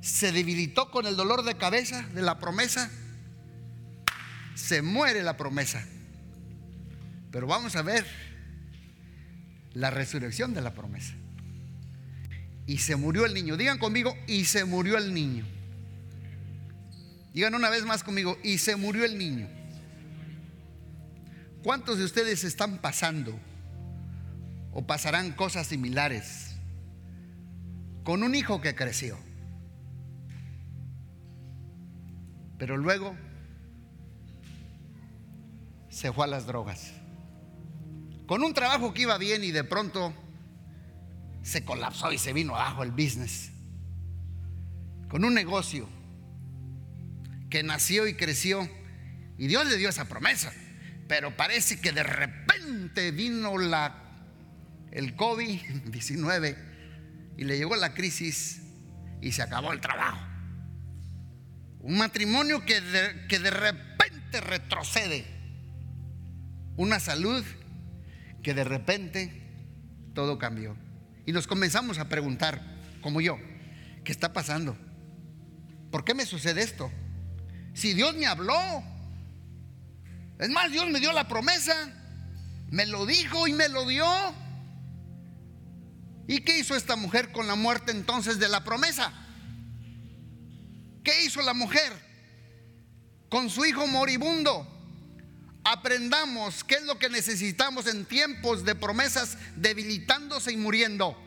se 0.00 0.30
debilitó 0.30 0.92
con 0.92 1.06
el 1.06 1.16
dolor 1.16 1.42
de 1.42 1.56
cabeza 1.56 2.02
de 2.14 2.22
la 2.22 2.38
promesa, 2.38 2.88
se 4.54 4.82
muere 4.82 5.22
la 5.24 5.36
promesa. 5.36 5.84
Pero 7.32 7.48
vamos 7.48 7.74
a 7.74 7.82
ver 7.82 8.06
la 9.74 9.90
resurrección 9.90 10.54
de 10.54 10.62
la 10.62 10.72
promesa. 10.72 11.14
Y 12.66 12.78
se 12.78 12.94
murió 12.94 13.26
el 13.26 13.34
niño. 13.34 13.56
Digan 13.56 13.78
conmigo, 13.78 14.16
y 14.28 14.44
se 14.44 14.64
murió 14.64 14.96
el 14.98 15.12
niño. 15.12 15.55
Digan 17.36 17.54
una 17.54 17.68
vez 17.68 17.84
más 17.84 18.02
conmigo, 18.02 18.38
y 18.42 18.56
se 18.56 18.76
murió 18.76 19.04
el 19.04 19.18
niño. 19.18 19.46
¿Cuántos 21.62 21.98
de 21.98 22.04
ustedes 22.04 22.44
están 22.44 22.78
pasando 22.78 23.38
o 24.72 24.86
pasarán 24.86 25.32
cosas 25.32 25.66
similares 25.66 26.56
con 28.04 28.22
un 28.22 28.34
hijo 28.34 28.62
que 28.62 28.74
creció? 28.74 29.18
Pero 32.56 32.78
luego 32.78 33.14
se 35.90 36.14
fue 36.14 36.24
a 36.24 36.28
las 36.28 36.46
drogas. 36.46 36.90
Con 38.26 38.44
un 38.44 38.54
trabajo 38.54 38.94
que 38.94 39.02
iba 39.02 39.18
bien 39.18 39.44
y 39.44 39.50
de 39.50 39.62
pronto 39.62 40.14
se 41.42 41.66
colapsó 41.66 42.12
y 42.12 42.16
se 42.16 42.32
vino 42.32 42.56
abajo 42.56 42.82
el 42.82 42.92
business. 42.92 43.50
Con 45.10 45.22
un 45.22 45.34
negocio 45.34 45.95
que 47.50 47.62
nació 47.62 48.06
y 48.06 48.14
creció 48.14 48.68
y 49.38 49.46
Dios 49.46 49.66
le 49.66 49.76
dio 49.76 49.88
esa 49.88 50.06
promesa. 50.06 50.52
Pero 51.08 51.36
parece 51.36 51.80
que 51.80 51.92
de 51.92 52.02
repente 52.02 53.10
vino 53.10 53.58
la 53.58 54.02
el 54.90 55.16
COVID-19 55.16 56.56
y 57.36 57.44
le 57.44 57.58
llegó 57.58 57.76
la 57.76 57.92
crisis 57.92 58.62
y 59.20 59.32
se 59.32 59.42
acabó 59.42 59.72
el 59.72 59.80
trabajo. 59.80 60.26
Un 61.80 61.98
matrimonio 61.98 62.64
que 62.64 62.80
que 63.28 63.38
de 63.38 63.50
repente 63.50 64.40
retrocede. 64.40 65.26
Una 66.76 66.98
salud 66.98 67.44
que 68.42 68.54
de 68.54 68.64
repente 68.64 69.42
todo 70.14 70.38
cambió. 70.38 70.76
Y 71.26 71.32
nos 71.32 71.46
comenzamos 71.46 71.98
a 71.98 72.08
preguntar, 72.08 72.62
como 73.00 73.20
yo, 73.20 73.38
¿qué 74.04 74.12
está 74.12 74.32
pasando? 74.32 74.76
¿Por 75.90 76.04
qué 76.04 76.14
me 76.14 76.26
sucede 76.26 76.62
esto? 76.62 76.90
Si 77.76 77.94
Dios 77.94 78.16
me 78.16 78.26
habló, 78.26 78.82
es 80.38 80.48
más, 80.48 80.72
Dios 80.72 80.88
me 80.90 80.98
dio 80.98 81.12
la 81.12 81.28
promesa, 81.28 81.74
me 82.70 82.86
lo 82.86 83.06
dijo 83.06 83.46
y 83.46 83.52
me 83.52 83.68
lo 83.68 83.86
dio. 83.86 84.06
¿Y 86.26 86.40
qué 86.40 86.58
hizo 86.58 86.74
esta 86.74 86.96
mujer 86.96 87.30
con 87.30 87.46
la 87.46 87.54
muerte 87.54 87.92
entonces 87.92 88.38
de 88.38 88.48
la 88.48 88.64
promesa? 88.64 89.12
¿Qué 91.04 91.24
hizo 91.24 91.42
la 91.42 91.54
mujer 91.54 91.92
con 93.28 93.48
su 93.48 93.64
hijo 93.64 93.86
moribundo? 93.86 94.72
aprendamos 95.68 96.62
qué 96.62 96.76
es 96.76 96.84
lo 96.84 96.96
que 96.96 97.08
necesitamos 97.08 97.88
en 97.88 98.04
tiempos 98.04 98.64
de 98.64 98.76
promesas 98.76 99.36
debilitándose 99.56 100.52
y 100.52 100.56
muriendo. 100.56 101.20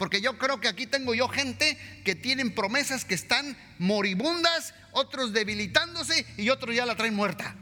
Porque 0.00 0.22
yo 0.22 0.38
creo 0.38 0.60
que 0.60 0.68
aquí 0.68 0.86
tengo 0.86 1.12
yo 1.12 1.28
gente 1.28 1.76
que 2.06 2.14
tienen 2.14 2.54
promesas 2.54 3.04
que 3.04 3.14
están 3.14 3.54
moribundas, 3.78 4.72
otros 4.92 5.34
debilitándose 5.34 6.24
y 6.38 6.48
otros 6.48 6.74
ya 6.74 6.86
la 6.86 6.96
traen 6.96 7.14
muerta. 7.14 7.54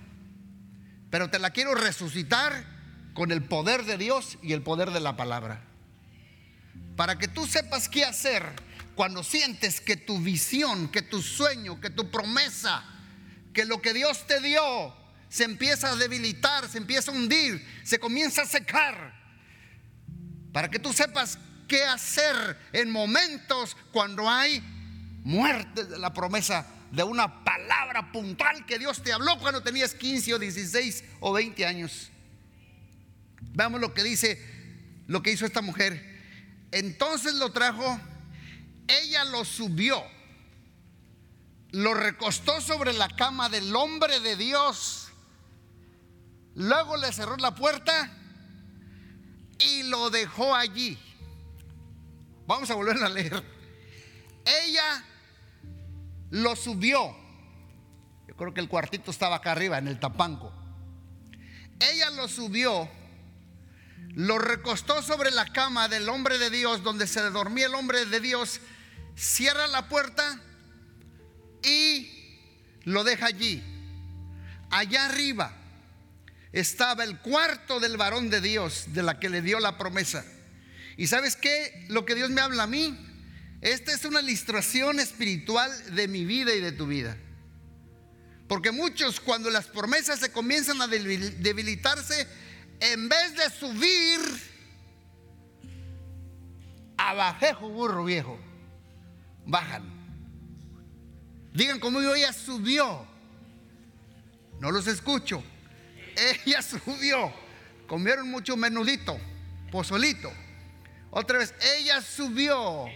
Pero 1.11 1.31
te 1.31 1.41
la 1.41 1.51
quiero 1.51 1.75
resucitar 1.75 2.65
con 3.13 3.33
el 3.33 3.43
poder 3.43 3.87
de 3.87 3.99
Dios 3.99 4.39
y 4.41 4.53
el 4.53 4.63
poder 4.63 4.93
de 4.93 5.01
la 5.01 5.17
palabra. 5.17 5.65
Para 6.95 7.19
que 7.19 7.27
tú 7.27 7.45
sepas 7.45 7.89
qué 7.89 8.05
hacer 8.05 8.45
cuando 8.95 9.25
sientes 9.25 9.81
que 9.81 9.97
tu 9.97 10.21
visión, 10.21 10.93
que 10.93 11.03
tu 11.03 11.23
sueño, 11.23 11.81
que 11.81 11.91
tu 11.91 12.09
promesa, 12.09 12.85
que 13.53 13.65
lo 13.65 13.83
que 13.83 13.93
Dios 13.93 14.29
te 14.29 14.41
dio 14.41 14.95
se 15.29 15.43
empieza 15.43 15.91
a 15.91 15.97
debilitar, 15.97 16.69
se 16.69 16.79
empieza 16.79 17.11
a 17.11 17.15
hundir, 17.15 17.67
se 17.83 17.99
comienza 17.99 18.43
a 18.43 18.47
secar. 18.47 19.19
Para 20.53 20.71
que 20.71 20.79
tú 20.79 20.93
sepas 20.93 21.37
qué 21.69 21.85
hacer 21.85 22.59
en 22.73 22.91
momentos 22.91 23.77
cuando 23.93 24.29
hay 24.29 24.61
muerte 25.23 25.85
de 25.85 25.99
la 25.99 26.13
promesa 26.13 26.67
de 26.91 27.05
una 27.05 27.45
palabra 27.45 28.11
puntual 28.11 28.67
que 28.67 28.79
Dios 28.79 29.03
te 29.03 29.13
habló 29.13 29.39
cuando 29.39 29.63
tenías 29.63 29.95
15 29.95 30.35
o 30.35 30.39
16 30.39 31.05
o 31.21 31.33
20 31.33 31.67
años. 31.67 32.11
Veamos 33.53 33.81
lo 33.81 33.95
que 33.95 34.03
dice, 34.03 34.43
lo 35.07 35.23
que 35.23 35.31
hizo 35.31 35.47
esta 35.47 35.61
mujer. 35.61 36.03
Entonces 36.73 37.35
lo 37.35 37.53
trajo, 37.53 38.01
ella 38.89 39.25
lo 39.25 39.45
subió, 39.45 40.03
lo 41.71 41.95
recostó 41.95 42.61
sobre 42.61 42.93
la 42.95 43.09
cama 43.09 43.49
del 43.49 43.77
hombre 43.77 44.19
de 44.21 44.35
Dios 44.37 45.09
Luego 46.59 46.97
le 46.97 47.13
cerró 47.13 47.37
la 47.37 47.55
puerta 47.55 48.11
y 49.61 49.85
lo 49.85 50.11
dejó 50.11 50.57
allí. 50.57 50.99
Vamos 52.49 52.71
a 52.71 52.75
volver 52.75 52.97
a 53.05 53.11
leer. 53.11 53.45
Ella 54.65 55.05
lo 56.31 56.57
subió. 56.57 57.15
Yo 58.27 58.35
creo 58.37 58.55
que 58.55 58.63
el 58.63 58.71
cuartito 58.71 59.11
estaba 59.11 59.37
acá 59.37 59.53
arriba, 59.53 59.77
en 59.77 59.87
el 59.87 60.01
tapanco. 60.01 60.51
Ella 61.79 62.09
lo 62.09 62.27
subió, 62.27 62.89
lo 64.15 64.39
recostó 64.39 65.03
sobre 65.03 65.31
la 65.31 65.45
cama 65.53 65.89
del 65.89 66.09
hombre 66.09 66.39
de 66.39 66.49
Dios, 66.49 66.83
donde 66.83 67.07
se 67.07 67.21
dormía 67.29 67.67
el 67.67 67.75
hombre 67.75 68.07
de 68.07 68.19
Dios, 68.19 68.63
cierra 69.15 69.67
la 69.67 69.87
puerta 69.91 70.41
y 71.63 72.11
lo 72.85 73.05
deja 73.05 73.27
allí. 73.27 73.63
Allá 74.71 75.05
arriba 75.05 75.53
estaba 76.53 77.05
el 77.05 77.19
cuarto 77.19 77.79
del 77.79 77.99
varón 77.99 78.31
de 78.31 78.41
Dios, 78.41 78.87
de 78.95 79.03
la 79.03 79.21
que 79.21 79.29
le 79.29 79.43
dio 79.43 79.61
la 79.61 79.77
promesa. 79.77 80.25
¿Y 80.99 81.07
sabes 81.07 81.37
qué? 81.37 81.87
Lo 81.89 82.05
que 82.05 82.15
Dios 82.15 82.29
me 82.29 82.43
habla 82.43 82.65
a 82.65 82.67
mí, 82.67 82.95
esta 83.63 83.93
es 83.93 84.05
una 84.05 84.21
ilustración 84.21 85.01
espiritual 85.01 85.95
de 85.95 86.09
mi 86.09 86.27
vida 86.27 86.53
y 86.55 86.61
de 86.61 86.73
tu 86.73 86.87
vida. 86.87 87.17
Porque 88.47 88.73
muchos 88.73 89.21
cuando 89.21 89.49
las 89.49 89.67
promesas 89.69 90.21
se 90.21 90.31
comienzan 90.31 90.83
a 90.83 90.87
debilitarse, 90.89 92.27
en 92.81 93.09
vez 93.09 93.35
de 93.37 93.49
subir, 93.49 94.21
abajejo 96.97 97.71
burro 97.71 98.05
viejo, 98.05 98.39
bajan. 99.47 99.85
Digan 101.55 101.81
como 101.81 102.03
yo, 102.03 102.15
ella 102.15 102.35
subió. 102.35 103.07
No 104.61 104.71
los 104.73 104.87
escucho 104.87 105.43
ella 106.45 106.63
subió. 106.63 107.33
Comieron 107.87 108.31
mucho 108.31 108.57
menudito, 108.57 109.19
pozolito. 109.71 110.33
Otra 111.11 111.39
vez, 111.39 111.55
ella 111.77 112.03
subió. 112.03 112.87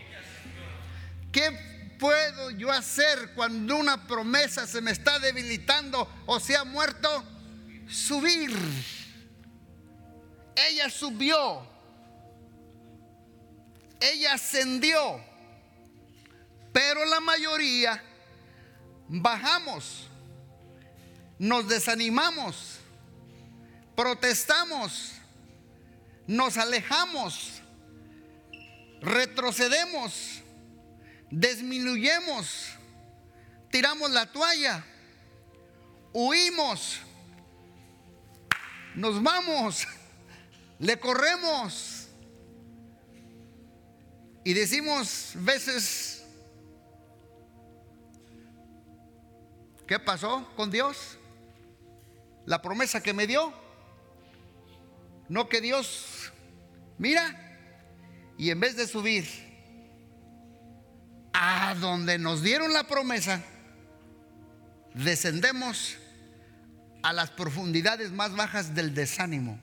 ¿Qué 1.31 1.97
puedo 1.99 2.51
yo 2.51 2.71
hacer 2.71 3.33
cuando 3.35 3.77
una 3.77 4.07
promesa 4.07 4.67
se 4.67 4.81
me 4.81 4.91
está 4.91 5.19
debilitando 5.19 6.09
o 6.27 6.39
se 6.39 6.57
ha 6.57 6.65
muerto? 6.65 7.25
Subir. 7.89 8.53
Ella 10.55 10.91
subió. 10.91 11.67
Ella 14.01 14.35
ascendió. 14.35 15.21
Pero 16.73 17.05
la 17.05 17.21
mayoría 17.21 18.03
bajamos. 19.09 20.09
Nos 21.39 21.69
desanimamos 21.69 22.83
protestamos, 23.95 25.13
nos 26.27 26.57
alejamos, 26.57 27.62
retrocedemos, 29.03 30.43
disminuyemos, 31.31 32.69
tiramos 33.71 34.11
la 34.13 34.31
toalla, 34.31 34.85
huimos, 36.13 37.01
nos 38.95 39.23
vamos, 39.23 39.87
le 40.79 40.99
corremos 40.99 42.09
y 44.45 44.55
decimos 44.55 45.33
veces, 45.35 46.25
¿qué 49.87 49.99
pasó 49.99 50.49
con 50.57 50.71
Dios? 50.71 51.19
La 52.47 52.63
promesa 52.63 53.03
que 53.03 53.13
me 53.13 53.27
dio 53.27 53.53
no 55.29 55.49
que 55.49 55.61
Dios, 55.61 56.31
mira, 56.99 57.42
y 58.39 58.51
en 58.51 58.61
vez 58.61 58.77
de 58.77 58.87
subir 58.87 59.27
a 61.33 61.75
donde 61.81 62.19
nos 62.19 62.43
dieron 62.43 62.73
la 62.73 62.85
promesa, 62.85 63.43
descendemos 64.95 65.97
a 67.03 67.13
las 67.13 67.31
profundidades 67.31 68.13
más 68.13 68.35
bajas 68.35 68.75
del 68.75 68.95
desánimo, 68.95 69.59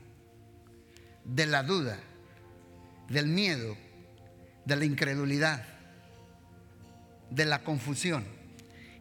de 1.23 1.45
la 1.45 1.63
duda, 1.63 1.99
del 3.07 3.27
miedo, 3.27 3.77
de 4.65 4.75
la 4.75 4.85
incredulidad, 4.85 5.65
de 7.29 7.45
la 7.45 7.63
confusión. 7.63 8.25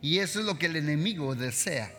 Y 0.00 0.18
eso 0.18 0.40
es 0.40 0.46
lo 0.46 0.58
que 0.58 0.66
el 0.66 0.76
enemigo 0.76 1.34
desea, 1.34 1.92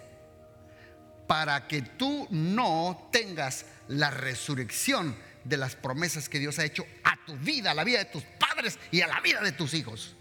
para 1.27 1.67
que 1.67 1.81
tú 1.81 2.27
no 2.31 3.09
tengas 3.11 3.65
la 3.87 4.09
resurrección 4.09 5.15
de 5.43 5.57
las 5.57 5.75
promesas 5.75 6.29
que 6.29 6.39
Dios 6.39 6.57
ha 6.59 6.65
hecho 6.65 6.85
tu 7.29 7.37
vida, 7.37 7.71
a 7.71 7.73
la 7.73 7.83
vida 7.83 7.99
de 7.99 8.05
tus 8.05 8.23
padres 8.23 8.79
y 8.91 9.01
a 9.01 9.07
la 9.07 9.21
vida 9.21 9.41
de 9.41 9.51
tus 9.51 9.73
hijos. 9.73 10.15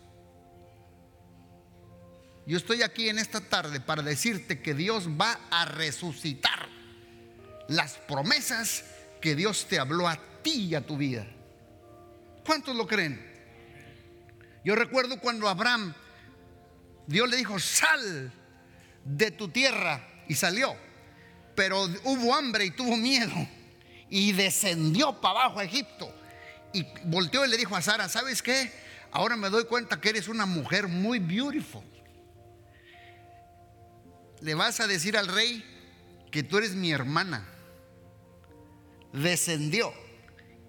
Yo 2.46 2.56
estoy 2.56 2.82
aquí 2.82 3.08
en 3.08 3.18
esta 3.18 3.40
tarde 3.40 3.80
para 3.80 4.02
decirte 4.02 4.60
que 4.60 4.74
Dios 4.74 5.08
va 5.08 5.38
a 5.50 5.64
resucitar 5.64 6.68
las 7.68 7.94
promesas 7.94 8.84
que 9.20 9.34
Dios 9.34 9.66
te 9.68 9.78
habló 9.78 10.08
a 10.08 10.18
ti 10.42 10.66
y 10.66 10.74
a 10.74 10.86
tu 10.86 10.96
vida. 10.96 11.26
¿Cuántos 12.46 12.74
lo 12.74 12.86
creen? 12.86 13.26
Yo 14.64 14.74
recuerdo 14.74 15.20
cuando 15.20 15.48
Abraham, 15.48 15.94
Dios 17.06 17.28
le 17.28 17.36
dijo, 17.36 17.58
sal 17.58 18.32
de 19.04 19.30
tu 19.30 19.48
tierra 19.48 20.24
y 20.28 20.34
salió. 20.34 20.74
Pero 21.54 21.84
hubo 22.04 22.34
hambre 22.34 22.66
y 22.66 22.70
tuvo 22.70 22.96
miedo 22.96 23.34
y 24.10 24.32
descendió 24.32 25.20
para 25.20 25.40
abajo 25.40 25.60
a 25.60 25.64
Egipto. 25.64 26.14
Y 26.72 26.86
volteó 27.04 27.44
y 27.44 27.48
le 27.48 27.56
dijo 27.56 27.76
a 27.76 27.82
Sara, 27.82 28.08
¿sabes 28.08 28.42
qué? 28.42 28.72
Ahora 29.10 29.36
me 29.36 29.48
doy 29.48 29.64
cuenta 29.64 30.00
que 30.00 30.10
eres 30.10 30.28
una 30.28 30.46
mujer 30.46 30.88
muy 30.88 31.18
beautiful 31.18 31.82
le 34.40 34.54
vas 34.54 34.80
a 34.80 34.86
decir 34.86 35.16
al 35.16 35.28
rey 35.28 35.64
que 36.30 36.42
tú 36.42 36.58
eres 36.58 36.74
mi 36.74 36.92
hermana. 36.92 37.46
Descendió. 39.12 39.92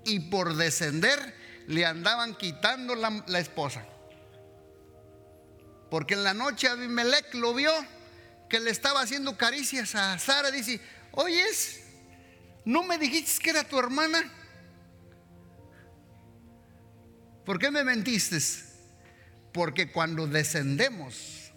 Y 0.05 0.19
por 0.31 0.55
descender 0.55 1.35
le 1.67 1.85
andaban 1.85 2.35
quitando 2.35 2.95
la, 2.95 3.39
esposa. 3.39 3.85
Porque 5.91 6.15
en 6.15 6.23
la 6.23 6.33
noche 6.33 6.67
Abimelech 6.67 7.33
lo 7.33 7.53
vio 7.53 7.71
que 8.49 8.59
le 8.59 8.71
estaba 8.71 9.01
haciendo 9.01 9.37
caricias 9.37 9.93
a 9.95 10.17
Sara. 10.17 10.51
Dice, 10.51 10.79
oyes, 11.11 11.81
¿no 12.65 12.83
me 12.83 12.97
dijiste 12.97 13.43
que 13.43 13.49
era 13.51 13.63
tu 13.63 13.77
hermana? 13.77 14.31
¿Por 17.49 17.57
qué 17.57 17.71
me 17.71 17.83
mentiste? 17.83 18.37
Porque 19.51 19.91
cuando 19.91 20.27
descendemos 20.27 21.51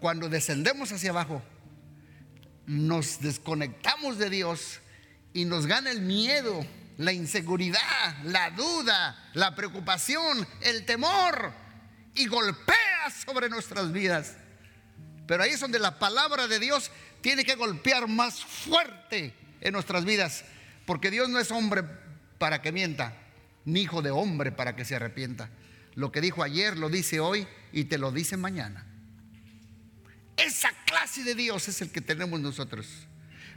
cuando 0.00 0.28
descendemos 0.28 0.90
hacia 0.90 1.10
abajo, 1.10 1.40
nos 2.66 3.20
desconectamos 3.20 4.18
de 4.18 4.28
Dios 4.28 4.80
y 5.32 5.44
nos 5.44 5.66
gana 5.66 5.92
el 5.92 6.00
miedo, 6.00 6.66
la 6.98 7.12
inseguridad, 7.12 8.24
la 8.24 8.50
duda, 8.50 9.30
la 9.34 9.54
preocupación, 9.54 10.44
el 10.62 10.84
temor 10.84 11.52
y 12.16 12.26
golpea 12.26 13.08
sobre 13.24 13.48
nuestras 13.48 13.92
vidas. 13.92 14.34
Pero 15.28 15.44
ahí 15.44 15.50
es 15.50 15.60
donde 15.60 15.78
la 15.78 16.00
palabra 16.00 16.48
de 16.48 16.58
Dios 16.58 16.90
tiene 17.20 17.44
que 17.44 17.54
golpear 17.54 18.08
más 18.08 18.44
fuerte 18.44 19.32
en 19.60 19.72
nuestras 19.72 20.04
vidas, 20.04 20.44
porque 20.86 21.12
Dios 21.12 21.28
no 21.28 21.38
es 21.38 21.52
hombre 21.52 21.84
para 22.38 22.60
que 22.60 22.72
mienta, 22.72 23.14
ni 23.66 23.82
hijo 23.82 24.00
de 24.00 24.10
hombre 24.10 24.52
para 24.52 24.74
que 24.74 24.86
se 24.86 24.96
arrepienta. 24.96 25.50
Lo 25.94 26.10
que 26.10 26.22
dijo 26.22 26.42
ayer 26.42 26.78
lo 26.78 26.88
dice 26.88 27.20
hoy 27.20 27.46
y 27.72 27.84
te 27.84 27.98
lo 27.98 28.12
dice 28.12 28.38
mañana. 28.38 28.86
Esa 30.36 30.70
clase 30.86 31.24
de 31.24 31.34
Dios 31.34 31.68
es 31.68 31.82
el 31.82 31.90
que 31.90 32.00
tenemos 32.00 32.40
nosotros. 32.40 32.86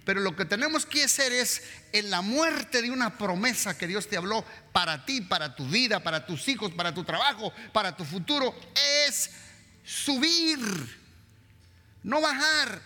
Pero 0.06 0.22
lo 0.22 0.36
que 0.36 0.46
tenemos 0.46 0.86
que 0.86 1.04
hacer 1.04 1.32
es, 1.32 1.62
en 1.92 2.10
la 2.10 2.22
muerte 2.22 2.82
de 2.82 2.90
una 2.90 3.18
promesa 3.18 3.78
que 3.78 3.86
Dios 3.86 4.08
te 4.08 4.18
habló 4.18 4.44
para 4.72 5.06
ti, 5.06 5.22
para 5.22 5.56
tu 5.56 5.68
vida, 5.68 6.02
para 6.02 6.26
tus 6.26 6.48
hijos, 6.48 6.72
para 6.72 6.94
tu 6.94 7.04
trabajo, 7.04 7.54
para 7.74 7.96
tu 7.96 8.06
futuro, 8.06 8.56
es 9.06 9.30
subir, 9.84 10.60
no 12.02 12.22
bajar. 12.22 12.82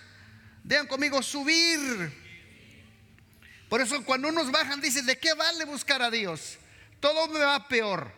Vean 0.63 0.87
conmigo, 0.87 1.21
subir. 1.21 2.11
Por 3.69 3.79
eso 3.79 4.03
cuando 4.03 4.27
unos 4.27 4.51
bajan, 4.51 4.81
dicen, 4.81 5.05
¿de 5.05 5.17
qué 5.17 5.33
vale 5.33 5.65
buscar 5.65 6.01
a 6.01 6.11
Dios? 6.11 6.57
Todo 7.03 7.27
me 7.27 7.39
va 7.39 7.67
peor, 7.67 8.09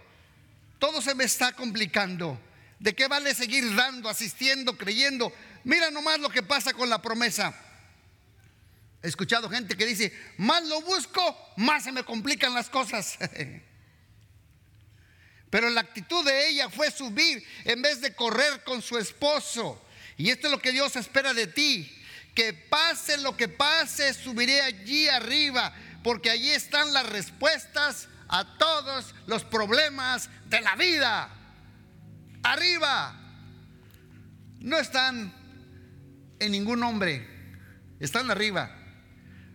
todo 0.77 1.01
se 1.01 1.15
me 1.15 1.23
está 1.23 1.53
complicando. 1.53 2.39
¿De 2.77 2.93
qué 2.93 3.07
vale 3.07 3.33
seguir 3.33 3.73
dando, 3.73 4.07
asistiendo, 4.07 4.77
creyendo? 4.77 5.33
Mira 5.63 5.89
nomás 5.89 6.19
lo 6.19 6.29
que 6.29 6.43
pasa 6.43 6.71
con 6.71 6.87
la 6.87 7.01
promesa. 7.01 7.51
He 9.01 9.07
escuchado 9.07 9.49
gente 9.49 9.75
que 9.75 9.87
dice, 9.87 10.13
más 10.37 10.63
lo 10.67 10.81
busco, 10.81 11.35
más 11.57 11.83
se 11.83 11.91
me 11.91 12.03
complican 12.03 12.53
las 12.53 12.69
cosas. 12.69 13.17
Pero 15.49 15.71
la 15.71 15.81
actitud 15.81 16.23
de 16.23 16.49
ella 16.49 16.69
fue 16.69 16.91
subir 16.91 17.43
en 17.63 17.81
vez 17.81 18.01
de 18.01 18.13
correr 18.13 18.63
con 18.63 18.83
su 18.83 18.99
esposo. 18.99 19.83
Y 20.15 20.29
esto 20.29 20.45
es 20.45 20.51
lo 20.51 20.61
que 20.61 20.71
Dios 20.71 20.95
espera 20.95 21.33
de 21.33 21.47
ti. 21.47 21.91
Que 22.35 22.53
pase 22.53 23.17
lo 23.17 23.35
que 23.35 23.47
pase, 23.47 24.13
subiré 24.13 24.61
allí 24.61 25.07
arriba, 25.07 25.73
porque 26.03 26.29
allí 26.29 26.51
están 26.51 26.93
las 26.93 27.09
respuestas 27.09 28.09
a 28.27 28.57
todos 28.57 29.13
los 29.27 29.43
problemas 29.43 30.29
de 30.47 30.61
la 30.61 30.75
vida. 30.75 31.29
Arriba. 32.43 33.21
No 34.59 34.77
están 34.77 35.33
en 36.39 36.51
ningún 36.51 36.83
hombre. 36.83 37.27
Están 37.99 38.29
arriba. 38.31 38.71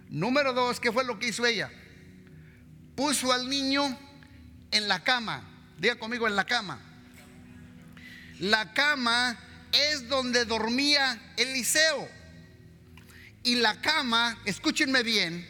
Número 0.09 0.53
dos, 0.53 0.81
¿qué 0.81 0.91
fue 0.91 1.05
lo 1.05 1.19
que 1.19 1.29
hizo 1.29 1.47
ella? 1.47 1.71
Puso 2.97 3.33
al 3.33 3.49
niño 3.49 3.99
en 4.71 4.89
la 4.89 5.03
cama. 5.03 5.43
Diga 5.79 5.97
conmigo, 5.97 6.27
en 6.27 6.37
la 6.37 6.45
cama. 6.45 6.81
La 8.39 8.73
cama 8.73 9.37
es 9.73 10.09
donde 10.09 10.45
dormía 10.45 11.21
Eliseo. 11.37 12.09
Y 13.43 13.57
la 13.57 13.81
cama, 13.81 14.39
escúchenme 14.45 15.03
bien, 15.03 15.49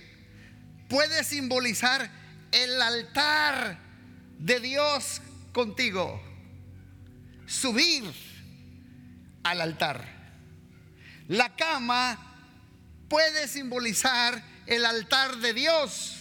puede 0.88 1.24
simbolizar 1.24 2.10
el 2.52 2.80
altar 2.80 3.78
de 4.38 4.60
Dios 4.60 5.20
contigo. 5.52 6.20
Subir 7.46 8.04
al 9.42 9.60
altar. 9.60 10.04
La 11.28 11.54
cama 11.56 12.18
puede 13.08 13.48
simbolizar 13.48 14.42
el 14.66 14.84
altar 14.84 15.36
de 15.36 15.52
Dios. 15.52 16.16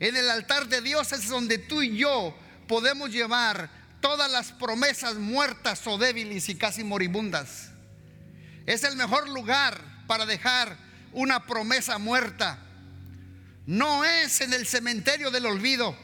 En 0.00 0.16
el 0.16 0.28
altar 0.30 0.68
de 0.68 0.80
Dios 0.80 1.12
es 1.12 1.28
donde 1.28 1.58
tú 1.58 1.82
y 1.82 1.96
yo 1.96 2.36
podemos 2.66 3.10
llevar 3.10 3.70
todas 4.00 4.30
las 4.30 4.52
promesas 4.52 5.16
muertas 5.16 5.86
o 5.86 5.98
débiles 5.98 6.48
y 6.48 6.56
casi 6.56 6.84
moribundas. 6.84 7.70
Es 8.66 8.84
el 8.84 8.96
mejor 8.96 9.28
lugar 9.28 9.80
para 10.06 10.26
dejar 10.26 10.76
una 11.12 11.46
promesa 11.46 11.98
muerta. 11.98 12.58
No 13.66 14.04
es 14.04 14.40
en 14.40 14.52
el 14.52 14.66
cementerio 14.66 15.30
del 15.30 15.46
olvido. 15.46 15.96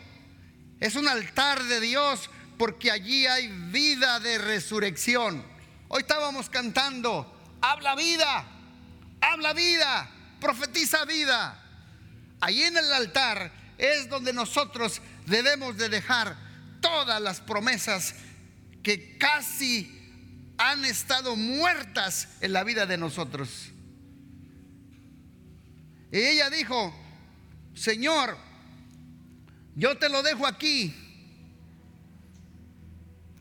Es 0.80 0.96
un 0.96 1.06
altar 1.08 1.62
de 1.64 1.80
Dios 1.80 2.28
porque 2.58 2.90
allí 2.90 3.26
hay 3.26 3.48
vida 3.70 4.20
de 4.20 4.38
resurrección. 4.38 5.44
Hoy 5.88 6.00
estábamos 6.00 6.50
cantando 6.50 7.38
habla 7.62 7.94
vida, 7.94 8.44
habla 9.20 9.52
vida, 9.52 10.10
profetiza 10.40 11.04
vida. 11.04 11.58
Ahí 12.40 12.62
en 12.62 12.76
el 12.76 12.92
altar 12.92 13.52
es 13.78 14.08
donde 14.08 14.32
nosotros 14.32 15.00
debemos 15.26 15.76
de 15.78 15.88
dejar 15.88 16.36
todas 16.80 17.22
las 17.22 17.40
promesas 17.40 18.14
que 18.82 19.16
casi 19.16 19.98
han 20.58 20.84
estado 20.84 21.36
muertas 21.36 22.28
en 22.40 22.52
la 22.52 22.64
vida 22.64 22.84
de 22.84 22.98
nosotros. 22.98 23.70
Y 26.10 26.18
ella 26.18 26.50
dijo, 26.50 26.92
Señor, 27.74 28.36
yo 29.74 29.96
te 29.98 30.08
lo 30.08 30.22
dejo 30.22 30.46
aquí, 30.46 30.94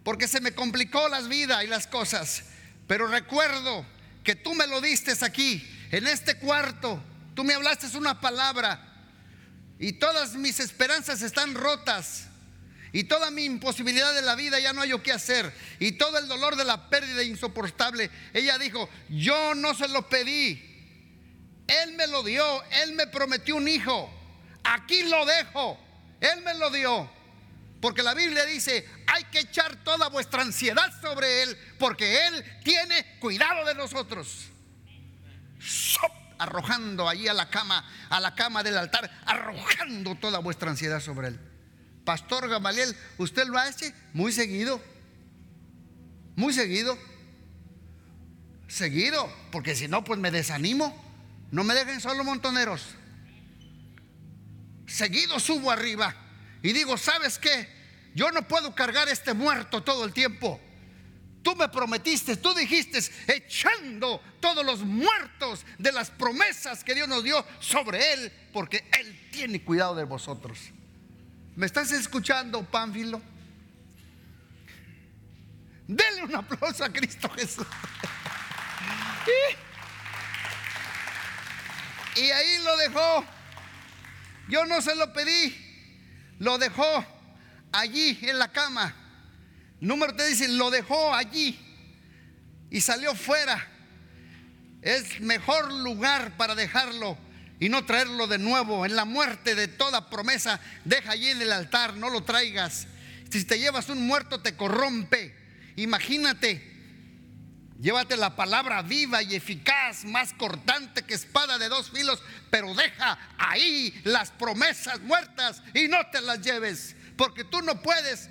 porque 0.03 0.27
se 0.27 0.41
me 0.41 0.53
complicó 0.53 1.07
las 1.09 1.27
vidas 1.27 1.63
y 1.63 1.67
las 1.67 1.87
cosas, 1.87 2.43
pero 2.87 3.07
recuerdo 3.07 3.85
que 4.23 4.35
tú 4.35 4.53
me 4.53 4.67
lo 4.67 4.81
diste 4.81 5.13
aquí, 5.25 5.67
en 5.91 6.07
este 6.07 6.37
cuarto. 6.37 7.01
Tú 7.35 7.43
me 7.43 7.53
hablaste 7.53 7.97
una 7.97 8.19
palabra 8.19 8.91
y 9.79 9.93
todas 9.93 10.35
mis 10.35 10.59
esperanzas 10.59 11.21
están 11.21 11.53
rotas. 11.53 12.27
Y 12.93 13.05
toda 13.05 13.31
mi 13.31 13.45
imposibilidad 13.45 14.13
de 14.13 14.21
la 14.21 14.35
vida 14.35 14.59
ya 14.59 14.73
no 14.73 14.81
hay 14.81 14.89
yo 14.89 15.01
qué 15.01 15.13
hacer. 15.13 15.53
Y 15.79 15.93
todo 15.93 16.17
el 16.17 16.27
dolor 16.27 16.57
de 16.57 16.65
la 16.65 16.89
pérdida 16.89 17.23
insoportable. 17.23 18.11
Ella 18.33 18.57
dijo, 18.57 18.89
yo 19.09 19.55
no 19.55 19.73
se 19.73 19.87
lo 19.87 20.09
pedí. 20.09 20.61
Él 21.67 21.93
me 21.93 22.05
lo 22.07 22.21
dio. 22.21 22.63
Él 22.83 22.93
me 22.93 23.07
prometió 23.07 23.55
un 23.55 23.69
hijo. 23.69 24.11
Aquí 24.63 25.03
lo 25.03 25.25
dejo. 25.25 25.79
Él 26.19 26.41
me 26.43 26.53
lo 26.53 26.69
dio. 26.69 27.09
Porque 27.81 28.03
la 28.03 28.13
Biblia 28.13 28.45
dice, 28.45 28.87
hay 29.07 29.23
que 29.25 29.39
echar 29.39 29.83
toda 29.83 30.07
vuestra 30.09 30.43
ansiedad 30.43 30.91
sobre 31.01 31.41
Él, 31.43 31.57
porque 31.79 32.27
Él 32.27 32.61
tiene 32.63 33.17
cuidado 33.19 33.65
de 33.65 33.73
nosotros. 33.73 34.51
arrojando 36.37 37.07
allí 37.07 37.27
a 37.27 37.33
la 37.33 37.49
cama, 37.49 37.85
a 38.09 38.19
la 38.19 38.33
cama 38.33 38.63
del 38.63 38.77
altar, 38.77 39.11
arrojando 39.25 40.15
toda 40.15 40.39
vuestra 40.39 40.71
ansiedad 40.71 40.99
sobre 40.99 41.27
él. 41.29 41.39
Pastor 42.03 42.49
Gamaliel, 42.49 42.95
¿usted 43.19 43.45
lo 43.45 43.59
hace? 43.59 43.93
Muy 44.13 44.31
seguido. 44.31 44.81
Muy 46.35 46.53
seguido. 46.53 46.97
Seguido, 48.67 49.31
porque 49.51 49.75
si 49.75 49.87
no, 49.87 50.03
pues 50.03 50.19
me 50.19 50.31
desanimo. 50.31 50.95
No 51.51 51.63
me 51.63 51.75
dejen 51.75 52.01
solo 52.01 52.23
montoneros. 52.23 52.95
Seguido 54.91 55.39
subo 55.39 55.71
arriba 55.71 56.13
y 56.61 56.73
digo, 56.73 56.97
¿sabes 56.97 57.39
qué? 57.39 57.69
Yo 58.13 58.29
no 58.31 58.45
puedo 58.45 58.75
cargar 58.75 59.07
este 59.07 59.33
muerto 59.33 59.81
todo 59.81 60.03
el 60.03 60.11
tiempo. 60.11 60.59
Tú 61.41 61.55
me 61.55 61.69
prometiste, 61.69 62.35
tú 62.35 62.53
dijiste, 62.53 62.99
echando 63.27 64.21
todos 64.41 64.65
los 64.65 64.81
muertos 64.81 65.65
de 65.77 65.93
las 65.93 66.11
promesas 66.11 66.83
que 66.83 66.93
Dios 66.93 67.07
nos 67.07 67.23
dio 67.23 67.45
sobre 67.61 68.11
Él, 68.13 68.33
porque 68.51 68.83
Él 68.99 69.29
tiene 69.31 69.63
cuidado 69.63 69.95
de 69.95 70.03
vosotros. 70.03 70.59
¿Me 71.55 71.65
estás 71.65 71.93
escuchando, 71.93 72.61
Pánfilo? 72.63 73.21
Denle 75.87 76.23
un 76.23 76.35
aplauso 76.35 76.83
a 76.83 76.91
Cristo 76.91 77.29
Jesús. 77.29 77.65
y 82.17 82.21
ahí 82.21 82.63
lo 82.63 82.75
dejó. 82.77 83.25
Yo 84.49 84.65
no 84.65 84.81
se 84.81 84.95
lo 84.95 85.13
pedí, 85.13 85.55
lo 86.39 86.57
dejó 86.57 87.05
allí 87.71 88.19
en 88.21 88.39
la 88.39 88.51
cama. 88.51 88.95
Número 89.79 90.15
te 90.15 90.25
dice, 90.27 90.47
lo 90.47 90.69
dejó 90.69 91.13
allí 91.13 91.59
y 92.69 92.81
salió 92.81 93.15
fuera. 93.15 93.67
Es 94.81 95.19
mejor 95.19 95.71
lugar 95.71 96.37
para 96.37 96.55
dejarlo 96.55 97.17
y 97.59 97.69
no 97.69 97.85
traerlo 97.85 98.27
de 98.27 98.39
nuevo. 98.39 98.85
En 98.85 98.95
la 98.95 99.05
muerte 99.05 99.55
de 99.55 99.67
toda 99.67 100.09
promesa, 100.09 100.59
deja 100.85 101.11
allí 101.11 101.29
en 101.29 101.41
el 101.41 101.51
altar, 101.51 101.95
no 101.95 102.09
lo 102.09 102.23
traigas. 102.23 102.87
Si 103.29 103.43
te 103.45 103.59
llevas 103.59 103.89
un 103.89 104.05
muerto 104.05 104.41
te 104.41 104.55
corrompe. 104.55 105.35
Imagínate, 105.75 106.70
llévate 107.81 108.15
la 108.15 108.35
palabra 108.35 108.81
viva 108.81 109.21
y 109.21 109.35
eficaz, 109.35 110.05
más 110.05 110.33
cortante 110.33 111.03
que 111.03 111.15
espada 111.15 111.57
de 111.57 111.67
dos 111.67 111.91
filos, 111.91 112.21
pero 112.49 112.73
deja 112.73 113.17
ahí 113.37 113.99
las 114.05 114.31
promesas 114.31 115.01
muertas 115.01 115.61
y 115.73 115.87
no 115.89 115.97
te 116.11 116.21
las 116.21 116.39
lleves, 116.41 116.95
porque 117.17 117.43
tú 117.43 117.61
no 117.61 117.81
puedes 117.81 118.29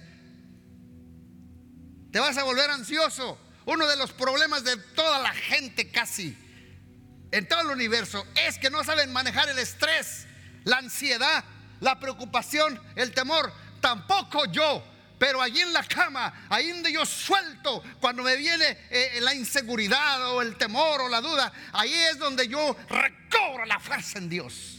te 2.11 2.19
vas 2.19 2.37
a 2.37 2.45
volver 2.45 2.71
ansioso. 2.71 3.39
Uno 3.67 3.87
de 3.87 3.97
los 3.97 4.13
problemas 4.13 4.65
de 4.65 4.77
toda 4.77 5.21
la 5.21 5.33
gente 5.33 5.91
casi 5.91 6.37
en 7.31 7.47
todo 7.47 7.61
el 7.61 7.69
universo 7.69 8.27
es 8.47 8.59
que 8.59 8.71
no 8.71 8.83
saben 8.83 9.13
manejar 9.13 9.49
el 9.49 9.59
estrés, 9.59 10.27
la 10.65 10.79
ansiedad, 10.79 11.45
la 11.79 12.01
preocupación, 12.01 12.81
el 12.97 13.13
temor. 13.13 13.53
Tampoco 13.81 14.47
yo. 14.47 14.85
Pero 15.20 15.42
allí 15.42 15.61
en 15.61 15.74
la 15.74 15.85
cama, 15.85 16.46
ahí 16.48 16.70
donde 16.70 16.90
yo 16.90 17.04
suelto, 17.04 17.85
cuando 18.00 18.22
me 18.22 18.37
viene 18.37 18.78
eh, 18.88 19.18
la 19.20 19.35
inseguridad 19.35 20.33
o 20.33 20.40
el 20.40 20.56
temor 20.56 21.02
o 21.02 21.11
la 21.11 21.20
duda, 21.20 21.52
ahí 21.74 21.92
es 21.92 22.18
donde 22.18 22.48
yo 22.48 22.74
recobro 22.88 23.66
la 23.66 23.78
fuerza 23.78 24.18
en 24.18 24.30
Dios. 24.30 24.78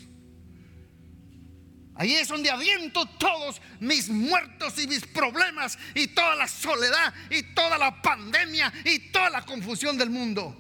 Ahí 1.94 2.16
es 2.16 2.28
donde 2.28 2.50
aviento 2.50 3.06
todos 3.20 3.62
mis 3.80 4.10
muertos 4.10 4.80
y 4.80 4.88
mis 4.88 5.06
problemas 5.06 5.78
y 5.94 6.08
toda 6.08 6.36
la 6.36 6.48
soledad 6.48 7.14
y 7.30 7.44
toda 7.54 7.78
la 7.78 8.02
pandemia 8.02 8.74
y 8.84 9.12
toda 9.12 9.30
la 9.30 9.44
confusión 9.44 9.96
del 9.96 10.10
mundo. 10.10 10.58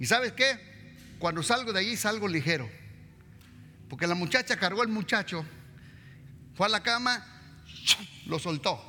¿Y 0.00 0.06
sabes 0.06 0.32
qué? 0.32 1.14
Cuando 1.20 1.44
salgo 1.44 1.72
de 1.72 1.78
allí 1.78 1.96
salgo 1.96 2.26
ligero. 2.26 2.68
Porque 3.88 4.08
la 4.08 4.16
muchacha 4.16 4.56
cargó 4.56 4.82
al 4.82 4.88
muchacho, 4.88 5.46
fue 6.56 6.66
a 6.66 6.70
la 6.70 6.82
cama, 6.82 7.24
lo 8.26 8.40
soltó. 8.40 8.87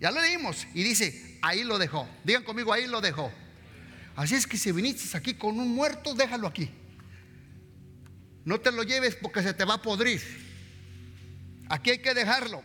Ya 0.00 0.10
lo 0.10 0.20
leímos 0.20 0.66
y 0.74 0.82
dice, 0.82 1.38
ahí 1.42 1.64
lo 1.64 1.78
dejó. 1.78 2.08
Digan 2.24 2.42
conmigo, 2.44 2.72
ahí 2.72 2.86
lo 2.86 3.00
dejó. 3.00 3.32
Así 4.16 4.34
es 4.34 4.46
que 4.46 4.56
si 4.56 4.70
viniste 4.72 5.16
aquí 5.16 5.34
con 5.34 5.58
un 5.58 5.74
muerto, 5.74 6.14
déjalo 6.14 6.46
aquí. 6.46 6.70
No 8.44 8.60
te 8.60 8.70
lo 8.70 8.82
lleves 8.82 9.16
porque 9.16 9.42
se 9.42 9.54
te 9.54 9.64
va 9.64 9.74
a 9.74 9.82
podrir. 9.82 10.22
Aquí 11.68 11.90
hay 11.90 11.98
que 11.98 12.14
dejarlo. 12.14 12.62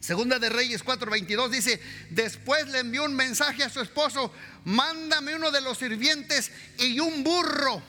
Segunda 0.00 0.38
de 0.38 0.48
Reyes 0.48 0.82
4:22 0.82 1.50
dice, 1.50 1.80
después 2.08 2.66
le 2.68 2.78
envió 2.80 3.04
un 3.04 3.14
mensaje 3.14 3.62
a 3.62 3.68
su 3.68 3.80
esposo, 3.80 4.32
mándame 4.64 5.36
uno 5.36 5.50
de 5.50 5.60
los 5.60 5.76
sirvientes 5.76 6.50
y 6.78 6.98
un 7.00 7.22
burro, 7.22 7.82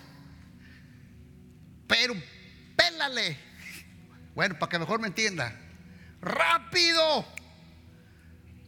pero 1.88 2.13
pélale. 2.75 3.38
Bueno, 4.36 4.60
para 4.60 4.69
que 4.69 4.80
mejor 4.80 4.99
me 4.99 5.08
entienda, 5.08 5.58
rápido, 6.21 7.25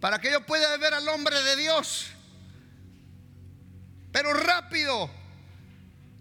para 0.03 0.19
que 0.19 0.29
yo 0.29 0.45
pueda 0.45 0.75
ver 0.75 0.93
al 0.93 1.07
hombre 1.07 1.41
de 1.43 1.55
Dios, 1.55 2.07
pero 4.11 4.33
rápido. 4.33 5.09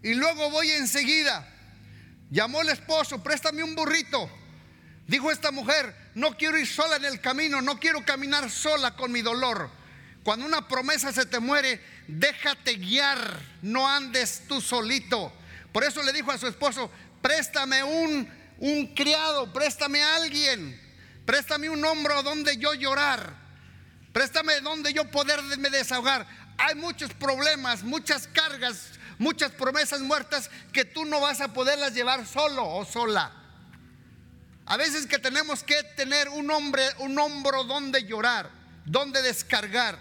Y 0.01 0.13
luego 0.13 0.49
voy 0.51 0.71
enseguida. 0.71 1.45
Llamó 2.31 2.61
el 2.61 2.69
esposo, 2.69 3.21
préstame 3.21 3.61
un 3.61 3.75
burrito. 3.75 4.29
Dijo 5.05 5.29
esta 5.31 5.51
mujer, 5.51 5.93
no 6.15 6.37
quiero 6.37 6.57
ir 6.57 6.65
sola 6.65 6.95
en 6.95 7.03
el 7.03 7.19
camino, 7.19 7.61
no 7.61 7.77
quiero 7.77 8.05
caminar 8.05 8.49
sola 8.49 8.95
con 8.95 9.11
mi 9.11 9.21
dolor. 9.21 9.69
Cuando 10.23 10.45
una 10.45 10.65
promesa 10.65 11.11
se 11.11 11.25
te 11.25 11.41
muere, 11.41 11.81
déjate 12.07 12.75
guiar, 12.75 13.37
no 13.63 13.85
andes 13.85 14.43
tú 14.47 14.61
solito. 14.61 15.33
Por 15.73 15.83
eso 15.83 16.01
le 16.03 16.13
dijo 16.13 16.31
a 16.31 16.37
su 16.37 16.47
esposo, 16.47 16.89
préstame 17.21 17.83
un, 17.83 18.29
un 18.59 18.95
criado, 18.95 19.51
préstame 19.51 20.01
a 20.01 20.15
alguien, 20.15 20.79
préstame 21.25 21.69
un 21.69 21.83
hombro 21.83 22.23
donde 22.23 22.55
yo 22.55 22.73
llorar, 22.75 23.42
préstame 24.13 24.61
donde 24.61 24.93
yo 24.93 25.09
poderme 25.11 25.69
desahogar. 25.69 26.25
Hay 26.57 26.75
muchos 26.75 27.13
problemas, 27.13 27.83
muchas 27.83 28.27
cargas, 28.27 28.91
muchas 29.17 29.51
promesas 29.51 30.01
muertas 30.01 30.49
que 30.71 30.85
tú 30.85 31.03
no 31.03 31.19
vas 31.19 31.41
a 31.41 31.51
poderlas 31.51 31.93
llevar 31.93 32.25
solo 32.25 32.65
o 32.65 32.85
sola. 32.85 33.31
A 34.65 34.77
veces 34.77 35.07
que 35.07 35.19
tenemos 35.19 35.63
que 35.63 35.83
tener 35.95 36.29
un 36.29 36.49
hombre, 36.51 36.83
un 36.99 37.17
hombro 37.19 37.63
donde 37.65 38.03
llorar, 38.03 38.49
donde 38.85 39.21
descargar. 39.21 39.99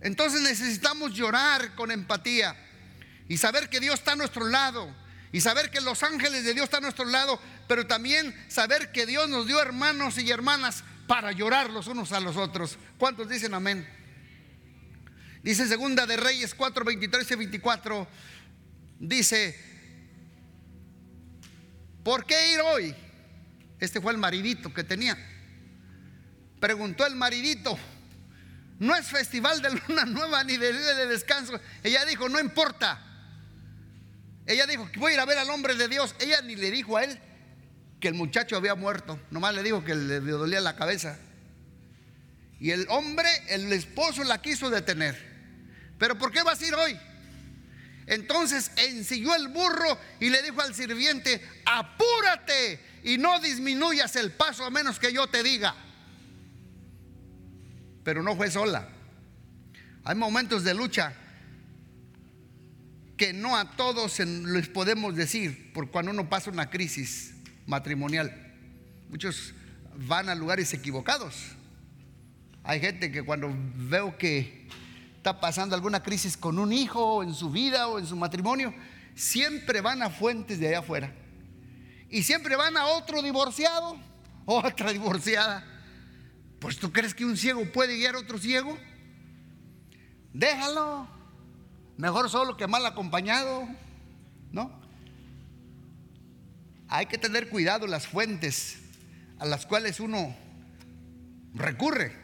Entonces 0.00 0.42
necesitamos 0.42 1.14
llorar 1.14 1.74
con 1.74 1.90
empatía 1.90 2.54
y 3.28 3.38
saber 3.38 3.70
que 3.70 3.80
Dios 3.80 3.94
está 3.94 4.12
a 4.12 4.16
nuestro 4.16 4.46
lado 4.46 4.94
y 5.32 5.40
saber 5.40 5.70
que 5.70 5.80
los 5.80 6.02
ángeles 6.02 6.44
de 6.44 6.52
Dios 6.52 6.64
están 6.64 6.84
a 6.84 6.88
nuestro 6.88 7.06
lado, 7.06 7.40
pero 7.66 7.86
también 7.86 8.34
saber 8.48 8.92
que 8.92 9.06
Dios 9.06 9.28
nos 9.28 9.46
dio 9.46 9.60
hermanos 9.60 10.18
y 10.18 10.30
hermanas 10.30 10.84
para 11.06 11.32
llorar 11.32 11.70
los 11.70 11.86
unos 11.86 12.12
a 12.12 12.20
los 12.20 12.36
otros. 12.36 12.78
¿Cuántos 12.98 13.28
dicen 13.28 13.54
amén? 13.54 13.86
Dice 15.42 15.68
segunda 15.68 16.06
de 16.06 16.16
Reyes 16.16 16.54
4, 16.54 16.84
23 16.84 17.30
y 17.30 17.34
24, 17.34 18.08
dice, 18.98 19.58
¿por 22.02 22.24
qué 22.24 22.54
ir 22.54 22.60
hoy? 22.60 22.94
Este 23.78 24.00
fue 24.00 24.12
el 24.12 24.18
maridito 24.18 24.72
que 24.72 24.84
tenía. 24.84 25.18
Preguntó 26.60 27.04
el 27.04 27.14
maridito, 27.14 27.78
no 28.78 28.96
es 28.96 29.06
festival 29.06 29.60
de 29.60 29.70
luna 29.70 30.04
nueva 30.06 30.42
ni 30.44 30.56
de 30.56 30.72
día 30.72 30.94
de 30.94 31.06
descanso. 31.06 31.60
Ella 31.82 32.06
dijo, 32.06 32.28
no 32.30 32.40
importa. 32.40 33.02
Ella 34.46 34.66
dijo, 34.66 34.88
voy 34.96 35.12
a 35.12 35.14
ir 35.14 35.20
a 35.20 35.26
ver 35.26 35.38
al 35.38 35.50
hombre 35.50 35.74
de 35.74 35.88
Dios. 35.88 36.14
Ella 36.20 36.40
ni 36.40 36.56
le 36.56 36.70
dijo 36.70 36.96
a 36.96 37.04
él 37.04 37.20
que 38.04 38.08
el 38.08 38.14
muchacho 38.14 38.54
había 38.54 38.74
muerto. 38.74 39.18
Nomás 39.30 39.54
le 39.54 39.62
dijo 39.62 39.82
que 39.82 39.94
le 39.94 40.20
dolía 40.20 40.60
la 40.60 40.76
cabeza. 40.76 41.18
Y 42.60 42.70
el 42.70 42.86
hombre, 42.90 43.26
el 43.48 43.72
esposo 43.72 44.22
la 44.24 44.42
quiso 44.42 44.68
detener. 44.68 45.16
Pero 45.98 46.18
¿por 46.18 46.30
qué 46.30 46.42
vas 46.42 46.60
a 46.60 46.66
ir 46.66 46.74
hoy? 46.74 47.00
Entonces 48.06 48.72
ensilló 48.76 49.34
el 49.34 49.48
burro 49.48 49.98
y 50.20 50.28
le 50.28 50.42
dijo 50.42 50.60
al 50.60 50.74
sirviente, 50.74 51.42
apúrate 51.64 52.78
y 53.04 53.16
no 53.16 53.40
disminuyas 53.40 54.16
el 54.16 54.32
paso 54.32 54.66
a 54.66 54.70
menos 54.70 54.98
que 54.98 55.10
yo 55.10 55.26
te 55.28 55.42
diga. 55.42 55.74
Pero 58.04 58.22
no 58.22 58.36
fue 58.36 58.50
sola. 58.50 58.86
Hay 60.04 60.14
momentos 60.14 60.62
de 60.62 60.74
lucha 60.74 61.14
que 63.16 63.32
no 63.32 63.56
a 63.56 63.74
todos 63.76 64.18
les 64.18 64.68
podemos 64.68 65.16
decir 65.16 65.72
por 65.72 65.90
cuando 65.90 66.10
uno 66.10 66.28
pasa 66.28 66.50
una 66.50 66.68
crisis 66.68 67.33
matrimonial. 67.66 68.32
Muchos 69.08 69.54
van 69.96 70.28
a 70.28 70.34
lugares 70.34 70.72
equivocados. 70.72 71.52
Hay 72.62 72.80
gente 72.80 73.12
que 73.12 73.22
cuando 73.22 73.50
veo 73.76 74.16
que 74.16 74.68
está 75.16 75.40
pasando 75.40 75.74
alguna 75.74 76.02
crisis 76.02 76.36
con 76.36 76.58
un 76.58 76.72
hijo 76.72 77.22
en 77.22 77.34
su 77.34 77.50
vida 77.50 77.88
o 77.88 77.98
en 77.98 78.06
su 78.06 78.16
matrimonio, 78.16 78.74
siempre 79.14 79.80
van 79.80 80.02
a 80.02 80.10
fuentes 80.10 80.58
de 80.58 80.68
allá 80.68 80.78
afuera. 80.80 81.14
Y 82.10 82.22
siempre 82.22 82.56
van 82.56 82.76
a 82.76 82.86
otro 82.86 83.22
divorciado, 83.22 83.98
otra 84.44 84.92
divorciada. 84.92 85.64
Pues 86.58 86.78
tú 86.78 86.92
crees 86.92 87.14
que 87.14 87.24
un 87.24 87.36
ciego 87.36 87.64
puede 87.72 87.96
guiar 87.96 88.14
a 88.14 88.20
otro 88.20 88.38
ciego? 88.38 88.78
Déjalo, 90.32 91.08
Mejor 91.96 92.28
solo 92.28 92.56
que 92.56 92.66
mal 92.66 92.84
acompañado, 92.86 93.68
¿no? 94.50 94.83
Hay 96.94 97.06
que 97.06 97.18
tener 97.18 97.48
cuidado 97.48 97.88
las 97.88 98.06
fuentes 98.06 98.76
a 99.40 99.46
las 99.46 99.66
cuales 99.66 99.98
uno 99.98 100.32
recurre. 101.52 102.16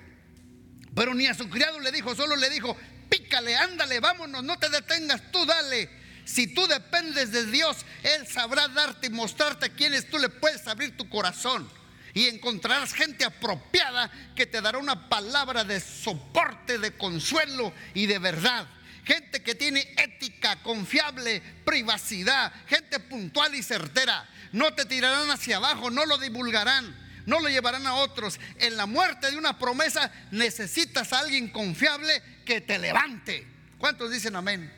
Pero 0.94 1.12
ni 1.12 1.26
a 1.26 1.34
su 1.34 1.50
criado 1.50 1.80
le 1.80 1.90
dijo, 1.90 2.14
solo 2.14 2.36
le 2.36 2.48
dijo, 2.50 2.76
pícale, 3.08 3.56
ándale, 3.56 3.98
vámonos, 3.98 4.44
no 4.44 4.56
te 4.60 4.68
detengas, 4.68 5.32
tú 5.32 5.44
dale. 5.44 5.90
Si 6.24 6.54
tú 6.54 6.68
dependes 6.68 7.32
de 7.32 7.46
Dios, 7.46 7.78
Él 8.04 8.28
sabrá 8.28 8.68
darte 8.68 9.08
y 9.08 9.10
mostrarte 9.10 9.66
a 9.66 9.74
quienes 9.74 10.08
tú 10.08 10.20
le 10.20 10.28
puedes 10.28 10.64
abrir 10.68 10.96
tu 10.96 11.08
corazón. 11.08 11.68
Y 12.14 12.28
encontrarás 12.28 12.92
gente 12.92 13.24
apropiada 13.24 14.08
que 14.36 14.46
te 14.46 14.60
dará 14.60 14.78
una 14.78 15.08
palabra 15.08 15.64
de 15.64 15.80
soporte, 15.80 16.78
de 16.78 16.96
consuelo 16.96 17.72
y 17.92 18.06
de 18.06 18.20
verdad. 18.20 18.68
Gente 19.04 19.42
que 19.42 19.54
tiene 19.54 19.80
ética, 19.96 20.62
confiable, 20.62 21.42
privacidad, 21.64 22.52
gente 22.66 23.00
puntual 23.00 23.54
y 23.54 23.62
certera. 23.62 24.28
No 24.52 24.74
te 24.74 24.84
tirarán 24.84 25.30
hacia 25.30 25.56
abajo, 25.56 25.90
no 25.90 26.06
lo 26.06 26.18
divulgarán 26.18 27.00
no 27.26 27.38
lo 27.40 27.48
llevarán 27.48 27.86
a 27.86 27.94
otros. 27.94 28.40
En 28.58 28.76
la 28.76 28.86
muerte 28.86 29.30
de 29.30 29.38
una 29.38 29.58
promesa 29.58 30.12
necesitas 30.32 31.12
a 31.12 31.20
alguien 31.20 31.48
confiable 31.48 32.22
que 32.44 32.60
te 32.60 32.78
levante. 32.78 33.46
¿Cuántos 33.78 34.10
dicen 34.10 34.36
amén? 34.36 34.70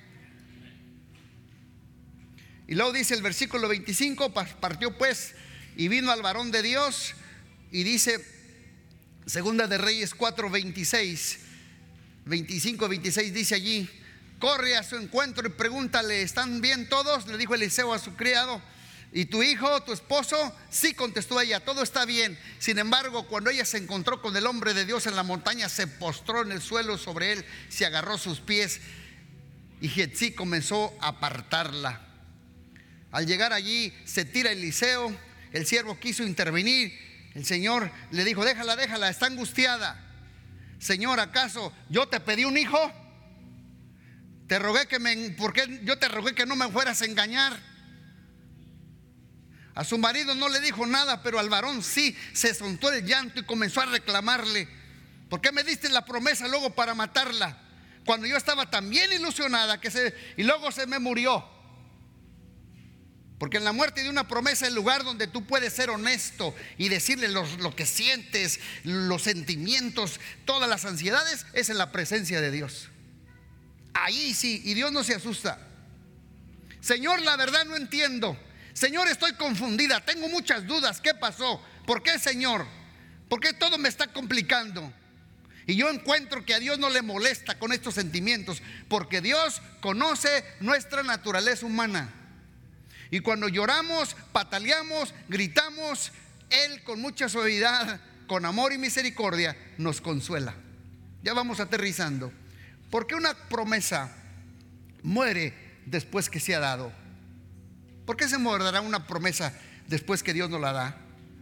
Y 2.68 2.74
luego 2.74 2.92
dice 2.92 3.14
el 3.14 3.22
versículo 3.22 3.68
25, 3.68 4.32
partió 4.32 4.96
pues 4.96 5.34
y 5.76 5.88
vino 5.88 6.12
al 6.12 6.22
varón 6.22 6.50
de 6.50 6.62
Dios 6.62 7.14
y 7.70 7.82
dice, 7.82 8.24
segunda 9.26 9.66
de 9.66 9.78
Reyes 9.78 10.14
4, 10.14 10.48
26, 10.48 11.40
25, 12.26 12.88
26 12.88 13.34
dice 13.34 13.54
allí, 13.54 13.90
corre 14.42 14.76
a 14.76 14.82
su 14.82 14.96
encuentro 14.96 15.46
y 15.46 15.52
pregúntale, 15.52 16.20
¿están 16.20 16.60
bien 16.60 16.88
todos? 16.88 17.28
Le 17.28 17.38
dijo 17.38 17.54
Eliseo 17.54 17.94
a 17.94 18.00
su 18.00 18.16
criado. 18.16 18.60
¿Y 19.12 19.26
tu 19.26 19.40
hijo, 19.40 19.84
tu 19.84 19.92
esposo? 19.92 20.52
Sí, 20.68 20.94
contestó 20.94 21.40
ella, 21.40 21.60
todo 21.60 21.80
está 21.84 22.04
bien. 22.04 22.36
Sin 22.58 22.80
embargo, 22.80 23.28
cuando 23.28 23.50
ella 23.50 23.64
se 23.64 23.78
encontró 23.78 24.20
con 24.20 24.36
el 24.36 24.48
hombre 24.48 24.74
de 24.74 24.84
Dios 24.84 25.06
en 25.06 25.14
la 25.14 25.22
montaña, 25.22 25.68
se 25.68 25.86
postró 25.86 26.42
en 26.42 26.50
el 26.50 26.60
suelo 26.60 26.98
sobre 26.98 27.34
él, 27.34 27.44
se 27.68 27.86
agarró 27.86 28.18
sus 28.18 28.40
pies 28.40 28.80
y 29.80 29.88
Jetsi 29.88 30.32
comenzó 30.32 30.92
a 31.00 31.08
apartarla. 31.10 32.00
Al 33.12 33.26
llegar 33.26 33.52
allí, 33.52 33.94
se 34.04 34.24
tira 34.24 34.50
Eliseo, 34.50 35.16
el 35.52 35.66
siervo 35.66 36.00
quiso 36.00 36.24
intervenir, 36.24 36.92
el 37.36 37.46
Señor 37.46 37.92
le 38.10 38.24
dijo, 38.24 38.44
déjala, 38.44 38.74
déjala, 38.74 39.08
está 39.08 39.26
angustiada. 39.26 40.04
Señor, 40.80 41.20
¿acaso 41.20 41.72
yo 41.88 42.08
te 42.08 42.18
pedí 42.18 42.44
un 42.44 42.58
hijo? 42.58 43.01
Te 44.46 44.58
rogué 44.58 44.86
que 44.86 44.98
me, 44.98 45.30
porque 45.38 45.80
yo 45.84 45.98
te 45.98 46.08
rogué 46.08 46.34
que 46.34 46.46
no 46.46 46.56
me 46.56 46.68
fueras 46.70 47.02
a 47.02 47.06
engañar. 47.06 47.58
A 49.74 49.84
su 49.84 49.96
marido 49.96 50.34
no 50.34 50.48
le 50.48 50.60
dijo 50.60 50.86
nada, 50.86 51.22
pero 51.22 51.38
al 51.38 51.48
varón 51.48 51.82
sí 51.82 52.16
se 52.34 52.52
soltó 52.54 52.92
el 52.92 53.06
llanto 53.06 53.40
y 53.40 53.44
comenzó 53.44 53.80
a 53.80 53.86
reclamarle. 53.86 54.68
¿Por 55.30 55.40
qué 55.40 55.50
me 55.50 55.64
diste 55.64 55.88
la 55.88 56.04
promesa 56.04 56.46
luego 56.46 56.74
para 56.74 56.94
matarla? 56.94 57.58
Cuando 58.04 58.26
yo 58.26 58.36
estaba 58.36 58.68
tan 58.68 58.90
bien 58.90 59.12
ilusionada 59.12 59.80
que 59.80 59.90
se 59.90 60.14
y 60.36 60.42
luego 60.42 60.70
se 60.72 60.86
me 60.86 60.98
murió. 60.98 61.48
Porque 63.38 63.56
en 63.56 63.64
la 63.64 63.72
muerte 63.72 64.02
de 64.02 64.08
una 64.08 64.28
promesa, 64.28 64.68
el 64.68 64.74
lugar 64.74 65.02
donde 65.02 65.26
tú 65.26 65.46
puedes 65.46 65.72
ser 65.72 65.90
honesto 65.90 66.54
y 66.78 66.88
decirle 66.88 67.28
lo 67.28 67.74
que 67.74 67.86
sientes, 67.86 68.60
los 68.84 69.22
sentimientos, 69.22 70.20
todas 70.44 70.68
las 70.68 70.84
ansiedades, 70.84 71.46
es 71.52 71.68
en 71.68 71.78
la 71.78 71.90
presencia 71.90 72.40
de 72.40 72.52
Dios. 72.52 72.91
Ahí 73.94 74.34
sí, 74.34 74.62
y 74.64 74.74
Dios 74.74 74.92
no 74.92 75.04
se 75.04 75.14
asusta. 75.14 75.58
Señor, 76.80 77.22
la 77.22 77.36
verdad 77.36 77.64
no 77.64 77.76
entiendo. 77.76 78.36
Señor, 78.72 79.06
estoy 79.08 79.34
confundida, 79.34 80.04
tengo 80.04 80.28
muchas 80.28 80.66
dudas. 80.66 81.00
¿Qué 81.00 81.14
pasó? 81.14 81.62
¿Por 81.86 82.02
qué, 82.02 82.18
Señor? 82.18 82.66
¿Por 83.28 83.40
qué 83.40 83.52
todo 83.52 83.78
me 83.78 83.88
está 83.88 84.08
complicando? 84.08 84.92
Y 85.66 85.76
yo 85.76 85.88
encuentro 85.90 86.44
que 86.44 86.54
a 86.54 86.58
Dios 86.58 86.78
no 86.78 86.90
le 86.90 87.02
molesta 87.02 87.58
con 87.58 87.72
estos 87.72 87.94
sentimientos, 87.94 88.62
porque 88.88 89.20
Dios 89.20 89.62
conoce 89.80 90.44
nuestra 90.60 91.02
naturaleza 91.02 91.66
humana. 91.66 92.12
Y 93.10 93.20
cuando 93.20 93.48
lloramos, 93.48 94.16
pataleamos, 94.32 95.14
gritamos, 95.28 96.12
Él 96.50 96.82
con 96.82 97.00
mucha 97.00 97.28
suavidad, 97.28 98.00
con 98.26 98.44
amor 98.44 98.72
y 98.72 98.78
misericordia, 98.78 99.56
nos 99.78 100.00
consuela. 100.00 100.54
Ya 101.22 101.34
vamos 101.34 101.60
aterrizando. 101.60 102.32
¿Por 102.92 103.06
qué 103.06 103.14
una 103.14 103.32
promesa 103.48 104.14
muere 105.02 105.54
después 105.86 106.28
que 106.28 106.40
se 106.40 106.54
ha 106.54 106.60
dado? 106.60 106.92
¿Por 108.04 108.18
qué 108.18 108.28
se 108.28 108.36
morderá 108.36 108.82
una 108.82 109.06
promesa 109.06 109.58
después 109.88 110.22
que 110.22 110.34
Dios 110.34 110.50
nos 110.50 110.60
la 110.60 110.74
da? 110.74 110.96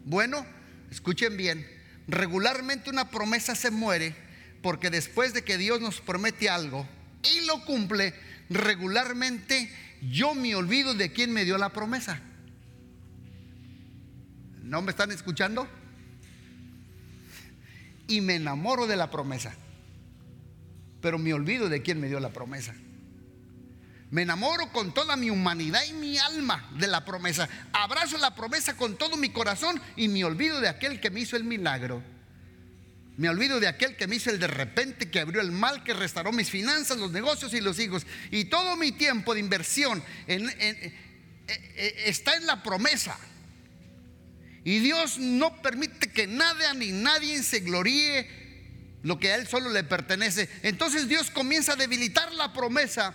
Bueno, 0.05 0.47
escuchen 0.93 1.37
bien, 1.37 1.67
regularmente 2.07 2.89
una 2.89 3.11
promesa 3.11 3.57
se 3.57 3.73
muere 3.73 4.15
porque 4.63 4.91
después 4.91 5.35
de 5.35 5.43
que 5.43 5.59
Dios 5.59 5.81
nos 5.81 6.01
promete 6.01 6.49
algo 6.49 6.87
y 7.25 7.45
lo 7.47 7.65
cumple, 7.65 8.15
regularmente 8.49 9.75
yo 10.09 10.37
me 10.37 10.55
olvido 10.55 10.95
de 10.95 11.13
quién 11.13 11.33
me 11.33 11.45
dio 11.45 11.59
la 11.59 11.71
promesa. 11.71 12.21
¿No 14.63 14.83
me 14.83 14.93
están 14.93 15.11
escuchando? 15.11 15.67
Y 18.07 18.21
me 18.21 18.37
enamoro 18.37 18.87
de 18.87 18.95
la 18.95 19.11
promesa, 19.11 19.53
pero 21.01 21.19
me 21.19 21.33
olvido 21.33 21.69
de 21.69 21.83
quién 21.83 22.01
me 22.01 22.09
dio 22.09 22.21
la 22.21 22.33
promesa. 22.33 22.75
Me 24.11 24.23
enamoro 24.23 24.73
con 24.73 24.93
toda 24.93 25.17
mi 25.17 25.31
humanidad 25.31 25.83
y 25.89 25.93
mi 25.93 26.19
alma 26.19 26.69
de 26.77 26.89
la 26.89 27.05
promesa. 27.05 27.49
Abrazo 27.73 28.19
la 28.19 28.35
promesa 28.35 28.77
con 28.77 28.97
todo 28.97 29.17
mi 29.17 29.31
corazón 29.31 29.81
y 29.97 30.09
me 30.09 30.25
olvido 30.25 30.61
de 30.61 30.69
aquel 30.69 31.01
que 31.01 31.11
me 31.11 31.21
hizo 31.21 31.37
el 31.37 31.45
milagro. 31.45 32.03
Me 33.17 33.29
olvido 33.29 33.61
de 33.61 33.69
aquel 33.69 33.97
que 33.97 34.07
me 34.07 34.17
hizo 34.17 34.31
el 34.31 34.41
de 34.41 34.47
repente, 34.47 35.11
que 35.11 35.21
abrió 35.21 35.41
el 35.41 35.53
mal, 35.53 35.85
que 35.85 35.95
restauró 35.95 36.33
mis 36.33 36.51
finanzas, 36.51 36.99
los 36.99 37.13
negocios 37.13 37.55
y 37.55 37.61
los 37.61 37.79
hijos. 37.79 38.05
Y 38.31 38.47
todo 38.47 38.77
mi 38.77 38.93
tiempo 38.93 39.35
de 39.35 39.41
inversión 39.41 40.03
eh, 40.27 40.95
eh, 41.47 41.95
está 42.07 42.35
en 42.35 42.47
la 42.47 42.63
promesa. 42.63 43.17
Y 44.65 44.81
Dios 44.81 45.19
no 45.19 45.63
permite 45.63 46.11
que 46.11 46.27
nada 46.27 46.75
ni 46.75 46.93
nadie 46.93 47.43
se 47.43 47.61
gloríe 47.61 48.40
lo 49.03 49.19
que 49.19 49.33
a 49.33 49.37
Él 49.37 49.47
solo 49.47 49.71
le 49.71 49.85
pertenece. 49.85 50.49
Entonces 50.63 51.09
Dios 51.09 51.31
comienza 51.31 51.73
a 51.73 51.77
debilitar 51.77 52.33
la 52.33 52.53
promesa 52.53 53.15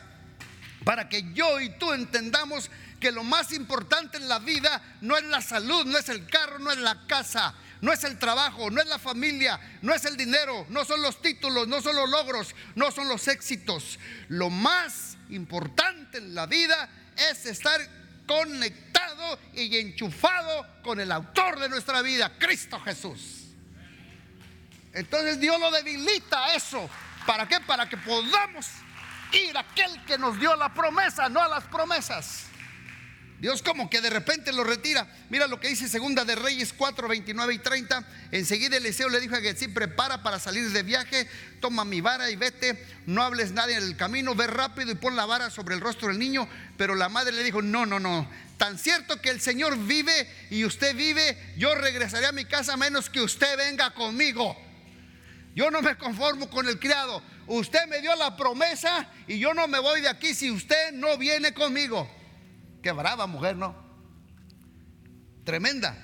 para 0.83 1.09
que 1.09 1.33
yo 1.33 1.59
y 1.59 1.69
tú 1.77 1.91
entendamos 1.93 2.69
que 2.99 3.11
lo 3.11 3.23
más 3.23 3.51
importante 3.51 4.17
en 4.17 4.27
la 4.27 4.39
vida 4.39 4.81
no 5.01 5.17
es 5.17 5.23
la 5.25 5.41
salud, 5.41 5.85
no 5.85 5.97
es 5.97 6.09
el 6.09 6.25
carro, 6.27 6.59
no 6.59 6.71
es 6.71 6.77
la 6.77 7.05
casa, 7.07 7.53
no 7.81 7.91
es 7.91 8.03
el 8.03 8.17
trabajo, 8.17 8.71
no 8.71 8.81
es 8.81 8.87
la 8.87 8.99
familia, 8.99 9.59
no 9.81 9.93
es 9.93 10.05
el 10.05 10.15
dinero, 10.15 10.65
no 10.69 10.85
son 10.85 11.01
los 11.01 11.21
títulos, 11.21 11.67
no 11.67 11.81
son 11.81 11.95
los 11.95 12.09
logros, 12.09 12.55
no 12.75 12.91
son 12.91 13.07
los 13.07 13.27
éxitos. 13.27 13.99
Lo 14.29 14.49
más 14.49 15.17
importante 15.29 16.19
en 16.19 16.33
la 16.33 16.45
vida 16.45 16.89
es 17.29 17.45
estar 17.45 17.81
conectado 18.25 19.39
y 19.53 19.77
enchufado 19.77 20.65
con 20.83 20.99
el 20.99 21.11
autor 21.11 21.59
de 21.59 21.69
nuestra 21.69 22.01
vida, 22.01 22.31
Cristo 22.39 22.79
Jesús. 22.79 23.44
Entonces 24.95 25.39
Dios 25.39 25.59
lo 25.59 25.69
debilita 25.71 26.55
eso. 26.55 26.89
¿Para 27.27 27.47
qué? 27.47 27.59
Para 27.59 27.87
que 27.87 27.97
podamos 27.97 28.67
ir 29.33 29.55
a 29.55 29.59
aquel 29.59 30.03
que 30.05 30.17
nos 30.17 30.39
dio 30.39 30.55
la 30.55 30.73
promesa, 30.73 31.29
no 31.29 31.41
a 31.41 31.47
las 31.47 31.65
promesas. 31.65 32.45
Dios 33.39 33.61
como 33.61 33.89
que 33.89 33.99
de 33.99 34.09
repente 34.09 34.53
lo 34.53 34.63
retira. 34.63 35.07
Mira 35.29 35.47
lo 35.47 35.59
que 35.59 35.67
dice 35.67 35.89
Segunda 35.89 36.23
de 36.23 36.35
Reyes 36.35 36.73
4, 36.73 37.07
29 37.07 37.53
y 37.53 37.59
30. 37.59 38.07
Enseguida 38.31 38.77
Eliseo 38.77 39.09
le 39.09 39.19
dijo 39.19 39.35
a 39.35 39.41
Getsi, 39.41 39.67
prepara 39.67 40.23
para 40.23 40.39
salir 40.39 40.69
de 40.71 40.83
viaje, 40.83 41.27
toma 41.59 41.83
mi 41.83 41.99
vara 41.99 42.29
y 42.29 42.37
vete, 42.37 42.81
no 43.05 43.21
hables 43.21 43.51
nadie 43.51 43.75
en 43.75 43.83
el 43.83 43.97
camino, 43.97 44.33
ve 44.33 44.47
rápido 44.47 44.91
y 44.91 44.95
pon 44.95 45.17
la 45.17 45.25
vara 45.25 45.49
sobre 45.49 45.75
el 45.75 45.81
rostro 45.81 46.07
del 46.07 46.17
niño. 46.17 46.47
Pero 46.77 46.95
la 46.95 47.09
madre 47.09 47.33
le 47.33 47.43
dijo, 47.43 47.61
no, 47.61 47.85
no, 47.85 47.99
no, 47.99 48.29
tan 48.57 48.79
cierto 48.79 49.21
que 49.21 49.31
el 49.31 49.41
Señor 49.41 49.77
vive 49.77 50.29
y 50.49 50.63
usted 50.63 50.95
vive, 50.95 51.37
yo 51.57 51.75
regresaré 51.75 52.27
a 52.27 52.31
mi 52.31 52.45
casa 52.45 52.77
menos 52.77 53.09
que 53.09 53.19
usted 53.19 53.57
venga 53.57 53.93
conmigo. 53.93 54.64
Yo 55.55 55.71
no 55.71 55.81
me 55.81 55.97
conformo 55.97 56.49
con 56.49 56.67
el 56.67 56.77
criado. 56.79 57.23
Usted 57.47 57.87
me 57.87 58.01
dio 58.01 58.13
la 58.15 58.35
promesa 58.35 59.09
y 59.25 59.39
yo 59.39 59.53
no 59.53 59.67
me 59.69 59.79
voy 59.79 60.01
de 60.01 60.09
aquí 60.09 60.33
si 60.33 60.51
usted 60.51 60.91
no 60.91 61.17
viene 61.17 61.53
conmigo. 61.53 62.09
Qué 62.83 62.91
brava 62.91 63.25
mujer, 63.25 63.55
¿no? 63.55 63.73
Tremenda. 65.45 65.97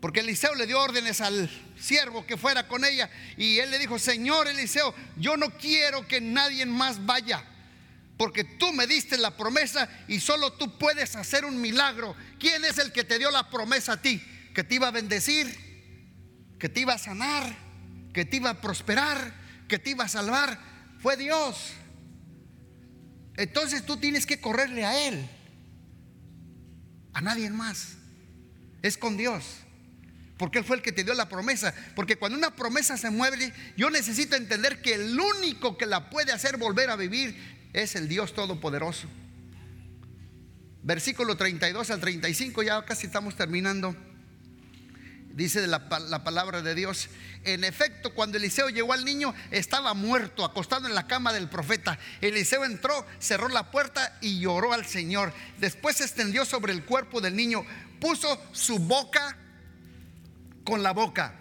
Porque 0.00 0.20
Eliseo 0.20 0.54
le 0.54 0.66
dio 0.66 0.80
órdenes 0.80 1.20
al 1.20 1.48
siervo 1.78 2.26
que 2.26 2.36
fuera 2.36 2.66
con 2.66 2.84
ella 2.84 3.08
y 3.36 3.58
él 3.58 3.70
le 3.70 3.78
dijo, 3.78 3.98
Señor 3.98 4.48
Eliseo, 4.48 4.92
yo 5.16 5.36
no 5.36 5.50
quiero 5.50 6.06
que 6.06 6.20
nadie 6.20 6.66
más 6.66 7.04
vaya, 7.04 7.44
porque 8.16 8.44
tú 8.44 8.72
me 8.72 8.86
diste 8.86 9.18
la 9.18 9.36
promesa 9.36 9.88
y 10.08 10.20
solo 10.20 10.52
tú 10.52 10.78
puedes 10.78 11.14
hacer 11.16 11.44
un 11.44 11.60
milagro. 11.60 12.16
¿Quién 12.38 12.64
es 12.64 12.78
el 12.78 12.92
que 12.92 13.04
te 13.04 13.18
dio 13.18 13.30
la 13.30 13.50
promesa 13.50 13.94
a 13.94 14.02
ti? 14.02 14.22
Que 14.54 14.64
te 14.64 14.76
iba 14.76 14.88
a 14.88 14.92
bendecir, 14.92 15.67
que 16.58 16.68
te 16.68 16.80
iba 16.80 16.94
a 16.94 16.98
sanar, 16.98 17.54
que 18.12 18.24
te 18.24 18.36
iba 18.36 18.50
a 18.50 18.60
prosperar, 18.60 19.32
que 19.68 19.78
te 19.78 19.90
iba 19.90 20.04
a 20.04 20.08
salvar. 20.08 20.58
fue 21.00 21.16
Dios. 21.16 21.72
Entonces 23.36 23.86
tú 23.86 23.96
tienes 23.98 24.26
que 24.26 24.40
correrle 24.40 24.84
a 24.84 25.06
Él, 25.06 25.28
a 27.12 27.20
nadie 27.20 27.50
más. 27.50 27.96
Es 28.82 28.98
con 28.98 29.16
Dios. 29.16 29.44
Porque 30.36 30.58
Él 30.58 30.64
fue 30.64 30.76
el 30.76 30.82
que 30.82 30.92
te 30.92 31.04
dio 31.04 31.14
la 31.14 31.28
promesa. 31.28 31.74
Porque 31.94 32.16
cuando 32.16 32.36
una 32.36 32.54
promesa 32.54 32.96
se 32.96 33.10
mueve, 33.10 33.52
yo 33.76 33.90
necesito 33.90 34.34
entender 34.34 34.82
que 34.82 34.94
el 34.94 35.18
único 35.18 35.78
que 35.78 35.86
la 35.86 36.10
puede 36.10 36.32
hacer 36.32 36.56
volver 36.56 36.90
a 36.90 36.96
vivir 36.96 37.36
es 37.72 37.94
el 37.94 38.08
Dios 38.08 38.34
Todopoderoso. 38.34 39.08
Versículo 40.82 41.36
32 41.36 41.90
al 41.90 42.00
35, 42.00 42.62
ya 42.62 42.84
casi 42.84 43.06
estamos 43.06 43.36
terminando. 43.36 43.94
Dice 45.38 45.64
la, 45.68 45.86
la, 46.08 46.24
palabra 46.24 46.62
de 46.62 46.74
Dios. 46.74 47.08
En 47.44 47.62
efecto, 47.62 48.12
cuando 48.12 48.36
Eliseo 48.36 48.70
llegó 48.70 48.92
al 48.92 49.04
niño, 49.04 49.32
estaba 49.52 49.94
muerto, 49.94 50.44
acostado 50.44 50.88
en 50.88 50.96
la 50.96 51.06
cama 51.06 51.32
del 51.32 51.48
profeta. 51.48 51.96
Eliseo 52.20 52.64
entró, 52.64 53.06
cerró 53.20 53.48
la 53.48 53.70
puerta 53.70 54.18
y 54.20 54.40
lloró 54.40 54.72
al 54.72 54.84
Señor. 54.84 55.32
Después 55.58 55.98
se 55.98 56.02
extendió 56.02 56.44
sobre 56.44 56.72
el 56.72 56.84
cuerpo 56.84 57.20
del 57.20 57.36
niño, 57.36 57.64
puso 58.00 58.42
su 58.50 58.80
boca 58.80 59.36
con 60.64 60.82
la 60.82 60.92
boca. 60.92 61.36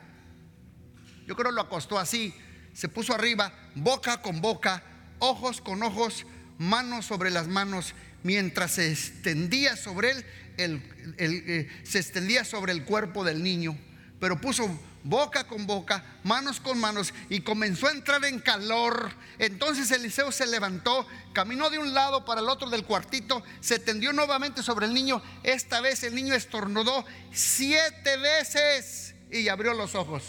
Yo 1.25 1.35
creo 1.35 1.49
lo 1.49 1.61
acostó 1.61 1.97
así, 1.97 2.35
se 2.73 2.89
puso 2.89 3.15
arriba, 3.15 3.51
boca 3.73 4.21
con 4.21 4.41
boca, 4.41 4.83
ojos 5.17 5.59
con 5.59 5.81
ojos, 5.81 6.27
manos 6.59 7.07
sobre 7.07 7.31
las 7.31 7.47
manos, 7.47 7.95
mientras 8.21 8.73
se 8.73 8.91
extendía 8.91 9.75
sobre 9.75 10.11
él, 10.11 10.25
el, 10.57 10.83
eh, 11.17 11.67
se 11.81 11.97
extendía 11.97 12.45
sobre 12.45 12.73
el 12.73 12.85
cuerpo 12.85 13.23
del 13.23 13.41
niño 13.41 13.75
pero 14.20 14.39
puso 14.39 14.68
boca 15.03 15.45
con 15.45 15.65
boca, 15.65 16.03
manos 16.24 16.59
con 16.59 16.80
manos 16.80 17.13
y 17.30 17.41
comenzó 17.41 17.88
a 17.88 17.91
entrar 17.91 18.24
en 18.26 18.39
calor. 18.39 19.11
Entonces 19.38 19.91
Eliseo 19.91 20.32
se 20.32 20.47
levantó, 20.47 21.05
caminó 21.34 21.70
de 21.70 21.78
un 21.78 21.93
lado 21.93 22.26
para 22.26 22.41
el 22.41 22.49
otro 22.49 22.70
del 22.70 22.84
cuartito, 22.84 23.43
se 23.59 23.80
tendió 23.80 24.11
nuevamente 24.13 24.63
sobre 24.63 24.88
el 24.88 24.93
niño. 24.93 25.22
Esta 25.43 25.82
vez 25.82 26.03
el 26.03 26.15
niño 26.15 26.34
estornudó 26.34 27.05
siete 27.32 28.18
veces 28.18 29.15
y 29.32 29.47
abrió 29.47 29.74
los 29.74 29.95
ojos. 29.95 30.24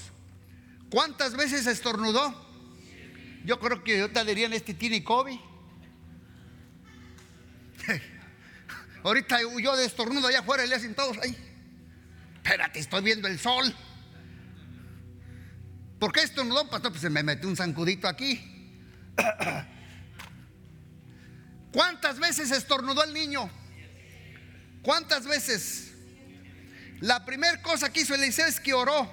¿Cuántas 0.91 1.35
veces 1.35 1.67
estornudó? 1.67 2.47
Yo 3.45 3.59
creo 3.59 3.83
que 3.83 3.99
yo 3.99 4.11
te 4.11 4.25
dirían 4.25 4.53
este 4.53 4.75
tiene 4.75 5.03
COVID. 5.03 5.39
Ahorita 9.03 9.39
yo 9.61 9.77
de 9.77 9.87
estornudo 9.87 10.29
allá 10.29 10.41
afuera 10.41 10.65
y 10.65 10.69
le 10.69 10.75
hacen 10.75 10.95
todos 10.95 11.17
ahí 11.19 11.48
espérate, 12.43 12.79
estoy 12.79 13.03
viendo 13.03 13.29
el 13.29 13.39
sol. 13.39 13.75
¿Por 15.99 16.13
qué 16.13 16.23
estornudó, 16.23 16.69
pastor? 16.69 16.93
Pues 16.93 17.03
se 17.03 17.11
me 17.11 17.23
metió 17.23 17.49
un 17.49 17.57
zancudito 17.57 18.09
aquí. 18.09 18.41
¿Cuántas 21.73 22.19
veces 22.19 22.51
estornudó 22.51 23.05
el 23.05 23.13
niño? 23.13 23.51
¿Cuántas 24.83 25.27
veces? 25.27 25.93
La 27.01 27.25
primera 27.25 27.61
cosa 27.63 27.93
que 27.93 28.01
hizo 28.01 28.15
Eliseo 28.15 28.47
es 28.47 28.61
que 28.61 28.75
oró, 28.75 29.11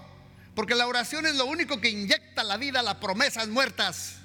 porque 0.55 0.75
la 0.75 0.87
oración 0.87 1.25
es 1.25 1.35
lo 1.35 1.45
único 1.45 1.81
que 1.81 1.89
inyecta 1.89 2.43
la 2.43 2.57
vida 2.57 2.79
a 2.79 2.83
las 2.83 2.95
promesas 2.95 3.47
muertas. 3.47 4.17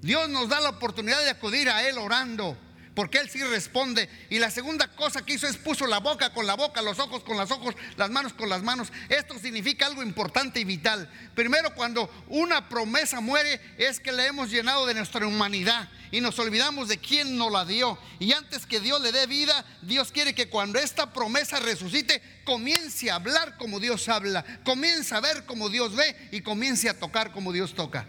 Dios 0.00 0.28
nos 0.28 0.48
da 0.48 0.60
la 0.60 0.70
oportunidad 0.70 1.22
de 1.22 1.30
acudir 1.30 1.68
a 1.68 1.86
Él 1.88 1.98
orando 1.98 2.56
porque 2.98 3.18
Él 3.18 3.30
sí 3.30 3.40
responde. 3.44 4.08
Y 4.28 4.40
la 4.40 4.50
segunda 4.50 4.88
cosa 4.88 5.24
que 5.24 5.34
hizo 5.34 5.46
es 5.46 5.56
puso 5.56 5.86
la 5.86 5.98
boca 6.00 6.32
con 6.32 6.48
la 6.48 6.56
boca, 6.56 6.82
los 6.82 6.98
ojos 6.98 7.22
con 7.22 7.36
los 7.36 7.48
ojos, 7.52 7.76
las 7.96 8.10
manos 8.10 8.32
con 8.32 8.48
las 8.48 8.64
manos. 8.64 8.88
Esto 9.08 9.38
significa 9.38 9.86
algo 9.86 10.02
importante 10.02 10.58
y 10.58 10.64
vital. 10.64 11.08
Primero, 11.32 11.72
cuando 11.76 12.10
una 12.26 12.68
promesa 12.68 13.20
muere, 13.20 13.60
es 13.78 14.00
que 14.00 14.10
le 14.10 14.26
hemos 14.26 14.50
llenado 14.50 14.84
de 14.84 14.94
nuestra 14.94 15.24
humanidad 15.24 15.88
y 16.10 16.20
nos 16.20 16.40
olvidamos 16.40 16.88
de 16.88 16.98
quién 16.98 17.38
nos 17.38 17.52
la 17.52 17.64
dio. 17.64 17.96
Y 18.18 18.32
antes 18.32 18.66
que 18.66 18.80
Dios 18.80 19.00
le 19.00 19.12
dé 19.12 19.28
vida, 19.28 19.64
Dios 19.82 20.10
quiere 20.10 20.34
que 20.34 20.48
cuando 20.48 20.80
esta 20.80 21.12
promesa 21.12 21.60
resucite, 21.60 22.20
comience 22.44 23.12
a 23.12 23.14
hablar 23.14 23.58
como 23.58 23.78
Dios 23.78 24.08
habla, 24.08 24.44
comience 24.64 25.14
a 25.14 25.20
ver 25.20 25.46
como 25.46 25.68
Dios 25.68 25.94
ve 25.94 26.16
y 26.32 26.40
comience 26.40 26.88
a 26.88 26.98
tocar 26.98 27.30
como 27.30 27.52
Dios 27.52 27.76
toca. 27.76 28.08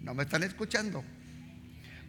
¿No 0.00 0.14
me 0.14 0.22
están 0.22 0.44
escuchando? 0.44 1.04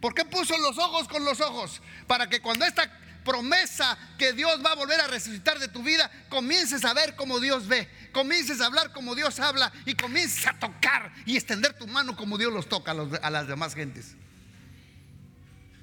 ¿Por 0.00 0.14
qué 0.14 0.24
puso 0.24 0.56
los 0.58 0.78
ojos 0.78 1.08
con 1.08 1.24
los 1.24 1.40
ojos? 1.40 1.80
Para 2.06 2.28
que 2.28 2.40
cuando 2.40 2.64
esta 2.64 2.90
promesa 3.24 3.98
que 4.16 4.32
Dios 4.32 4.64
va 4.64 4.72
a 4.72 4.74
volver 4.74 5.00
a 5.00 5.06
resucitar 5.06 5.58
de 5.58 5.68
tu 5.68 5.82
vida, 5.82 6.10
comiences 6.28 6.84
a 6.84 6.94
ver 6.94 7.14
como 7.14 7.40
Dios 7.40 7.68
ve, 7.68 7.88
comiences 8.12 8.60
a 8.60 8.66
hablar 8.66 8.92
como 8.92 9.14
Dios 9.14 9.38
habla 9.38 9.70
y 9.84 9.94
comiences 9.94 10.46
a 10.46 10.58
tocar 10.58 11.12
y 11.26 11.36
extender 11.36 11.74
tu 11.74 11.86
mano 11.86 12.16
como 12.16 12.38
Dios 12.38 12.52
los 12.52 12.68
toca 12.68 12.92
a, 12.92 13.30
las 13.30 13.46
demás 13.46 13.74
gentes. 13.74 14.14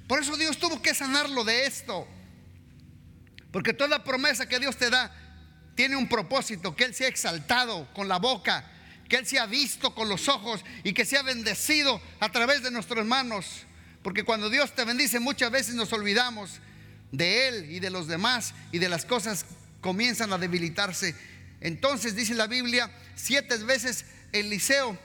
Por 0.07 0.21
eso 0.21 0.35
Dios 0.37 0.57
tuvo 0.57 0.81
que 0.81 0.95
sanarlo 0.95 1.43
de 1.43 1.65
esto. 1.65 2.07
Porque 3.51 3.73
toda 3.73 4.03
promesa 4.03 4.47
que 4.47 4.59
Dios 4.59 4.75
te 4.77 4.89
da 4.89 5.15
tiene 5.75 5.95
un 5.95 6.09
propósito, 6.09 6.75
que 6.75 6.85
Él 6.85 6.95
sea 6.95 7.07
exaltado 7.07 7.87
con 7.93 8.07
la 8.07 8.17
boca, 8.17 8.65
que 9.07 9.17
Él 9.17 9.25
sea 9.25 9.45
visto 9.45 9.93
con 9.93 10.09
los 10.09 10.29
ojos 10.29 10.63
y 10.83 10.93
que 10.93 11.05
sea 11.05 11.21
bendecido 11.21 12.01
a 12.19 12.29
través 12.29 12.63
de 12.63 12.71
nuestros 12.71 13.05
manos. 13.05 13.65
Porque 14.05 14.23
cuando 14.23 14.51
Dios 14.51 14.75
te 14.75 14.85
bendice 14.85 15.19
muchas 15.19 15.49
veces 15.49 15.73
nos 15.73 15.91
olvidamos 15.91 16.59
de 17.11 17.47
Él 17.47 17.71
y 17.71 17.79
de 17.79 17.89
los 17.89 18.05
demás 18.05 18.53
y 18.71 18.77
de 18.77 18.87
las 18.87 19.03
cosas 19.03 19.47
comienzan 19.81 20.31
a 20.31 20.37
debilitarse. 20.37 21.15
Entonces 21.59 22.15
dice 22.15 22.35
la 22.35 22.45
Biblia, 22.45 22.91
siete 23.15 23.57
veces 23.57 24.05
Eliseo 24.31 24.95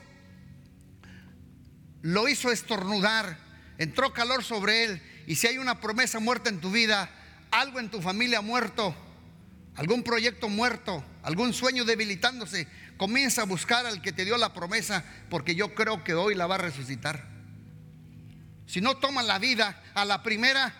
lo 2.03 2.27
hizo 2.27 2.51
estornudar, 2.51 3.39
entró 3.79 4.13
calor 4.13 4.43
sobre 4.43 4.83
él. 4.83 5.01
Y 5.25 5.33
si 5.33 5.47
hay 5.47 5.57
una 5.57 5.79
promesa 5.79 6.19
muerta 6.19 6.51
en 6.51 6.61
tu 6.61 6.69
vida, 6.69 7.09
algo 7.49 7.79
en 7.79 7.89
tu 7.89 8.03
familia 8.03 8.41
muerto, 8.41 8.95
algún 9.77 10.03
proyecto 10.03 10.47
muerto, 10.47 11.03
algún 11.23 11.55
sueño 11.55 11.85
debilitándose, 11.85 12.67
comienza 12.97 13.41
a 13.41 13.45
buscar 13.45 13.87
al 13.87 14.03
que 14.03 14.11
te 14.11 14.25
dio 14.25 14.37
la 14.37 14.53
promesa, 14.53 15.03
porque 15.31 15.55
yo 15.55 15.73
creo 15.73 16.03
que 16.03 16.13
hoy 16.13 16.35
la 16.35 16.45
va 16.45 16.53
a 16.53 16.59
resucitar. 16.59 17.30
Si 18.65 18.81
no 18.81 18.97
toman 18.97 19.27
la 19.27 19.39
vida 19.39 19.81
a 19.93 20.05
la 20.05 20.23
primera, 20.23 20.73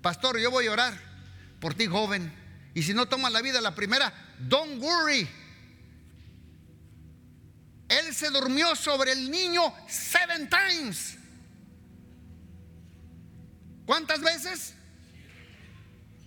pastor, 0.00 0.38
yo 0.38 0.50
voy 0.50 0.66
a 0.66 0.72
orar 0.72 0.94
por 1.60 1.74
ti, 1.74 1.86
joven. 1.86 2.32
Y 2.74 2.82
si 2.82 2.94
no 2.94 3.06
toman 3.06 3.32
la 3.32 3.42
vida 3.42 3.58
a 3.58 3.62
la 3.62 3.74
primera, 3.74 4.12
don't 4.38 4.82
worry. 4.82 5.28
Él 7.88 8.14
se 8.14 8.30
durmió 8.30 8.74
sobre 8.74 9.12
el 9.12 9.30
niño 9.30 9.62
seven 9.86 10.48
times. 10.48 11.18
¿Cuántas 13.84 14.20
veces? 14.20 14.74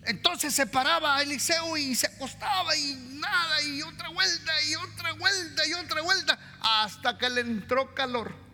Entonces 0.04 0.54
se 0.54 0.68
paraba 0.68 1.20
Eliseo 1.22 1.76
y 1.78 1.96
se 1.96 2.06
acostaba 2.06 2.76
y 2.78 2.94
nada, 3.14 3.62
y 3.64 3.82
otra 3.82 4.10
vuelta, 4.10 4.52
y 4.70 4.76
otra 4.76 5.14
vuelta, 5.14 5.68
y 5.68 5.74
otra 5.74 6.02
vuelta, 6.02 6.40
hasta 6.62 7.18
que 7.18 7.30
le 7.30 7.42
entró 7.42 7.96
calor. 7.96 8.45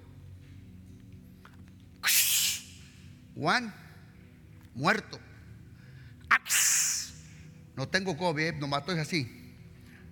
Juan, 3.36 3.74
muerto. 4.74 5.20
No 7.76 7.88
tengo 7.88 8.18
COVID, 8.18 8.54
no 8.56 8.78
es 8.78 9.00
así. 9.00 9.56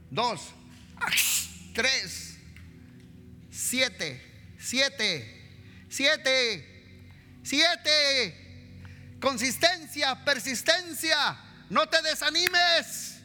Dos, 0.10 0.42
tres, 1.74 2.38
siete, 3.52 4.56
siete, 4.58 5.86
siete, 5.90 7.40
siete. 7.44 8.36
Consistencia, 9.20 10.24
persistencia. 10.24 11.38
No 11.70 11.88
te 11.88 12.02
desanimes. 12.02 13.20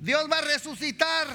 Dios 0.00 0.28
va 0.30 0.38
a 0.38 0.42
resucitar 0.42 1.28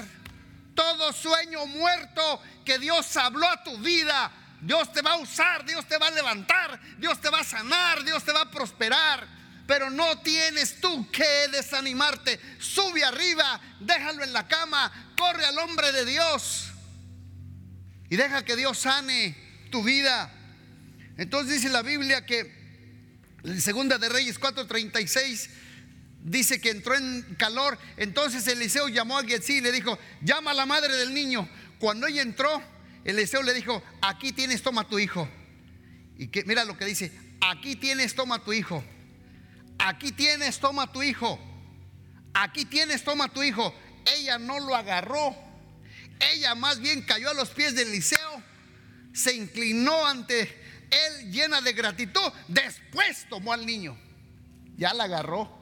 todo 0.74 1.12
sueño 1.12 1.66
muerto 1.66 2.42
que 2.64 2.78
Dios 2.78 3.16
habló 3.16 3.48
a 3.48 3.64
tu 3.64 3.78
vida 3.78 4.30
Dios 4.60 4.92
te 4.92 5.02
va 5.02 5.12
a 5.12 5.18
usar, 5.18 5.64
Dios 5.64 5.86
te 5.86 5.98
va 5.98 6.08
a 6.08 6.10
levantar, 6.10 6.80
Dios 6.98 7.20
te 7.20 7.30
va 7.30 7.40
a 7.40 7.44
sanar, 7.44 8.04
Dios 8.04 8.24
te 8.24 8.32
va 8.32 8.42
a 8.42 8.50
prosperar. 8.50 9.26
Pero 9.66 9.90
no 9.90 10.20
tienes 10.20 10.80
tú 10.80 11.10
que 11.10 11.48
desanimarte. 11.52 12.40
Sube 12.58 13.04
arriba, 13.04 13.60
déjalo 13.80 14.24
en 14.24 14.32
la 14.32 14.48
cama, 14.48 15.12
corre 15.16 15.44
al 15.44 15.58
hombre 15.58 15.92
de 15.92 16.06
Dios 16.06 16.72
y 18.10 18.16
deja 18.16 18.44
que 18.44 18.56
Dios 18.56 18.78
sane 18.78 19.36
tu 19.70 19.82
vida. 19.82 20.32
Entonces 21.16 21.56
dice 21.56 21.68
la 21.68 21.82
Biblia 21.82 22.24
que 22.24 22.56
en 23.44 23.60
Segunda 23.60 23.98
de 23.98 24.08
Reyes 24.08 24.40
4:36 24.40 25.50
dice 26.22 26.60
que 26.60 26.70
entró 26.70 26.94
en 26.94 27.22
calor. 27.38 27.78
Entonces 27.96 28.46
Eliseo 28.48 28.88
llamó 28.88 29.18
a 29.18 29.24
Getsi 29.24 29.54
y 29.54 29.60
le 29.60 29.72
dijo: 29.72 29.98
Llama 30.22 30.52
a 30.52 30.54
la 30.54 30.66
madre 30.66 30.96
del 30.96 31.12
niño. 31.12 31.48
Cuando 31.78 32.06
ella 32.06 32.22
entró, 32.22 32.62
Eliseo 33.04 33.42
le 33.42 33.54
dijo, 33.54 33.82
aquí 34.02 34.32
tienes, 34.32 34.62
toma 34.62 34.86
tu 34.86 34.98
hijo. 34.98 35.28
Y 36.16 36.28
que 36.28 36.44
mira 36.44 36.64
lo 36.64 36.76
que 36.76 36.84
dice, 36.84 37.12
aquí 37.40 37.76
tienes, 37.76 38.14
toma 38.14 38.42
tu 38.44 38.52
hijo. 38.52 38.84
Aquí 39.78 40.12
tienes, 40.12 40.58
toma 40.58 40.92
tu 40.92 41.02
hijo. 41.02 41.38
Aquí 42.34 42.64
tienes, 42.64 43.04
toma 43.04 43.28
tu 43.28 43.42
hijo. 43.42 43.74
Ella 44.16 44.38
no 44.38 44.60
lo 44.60 44.74
agarró. 44.74 45.48
Ella 46.20 46.54
más 46.54 46.80
bien 46.80 47.02
cayó 47.02 47.30
a 47.30 47.34
los 47.34 47.50
pies 47.50 47.74
de 47.74 47.82
Eliseo, 47.82 48.42
se 49.12 49.34
inclinó 49.34 50.06
ante 50.06 50.42
él 50.90 51.30
llena 51.30 51.60
de 51.60 51.72
gratitud, 51.72 52.32
después 52.48 53.26
tomó 53.28 53.52
al 53.52 53.64
niño, 53.66 53.96
ya 54.76 54.94
la 54.94 55.04
agarró. 55.04 55.56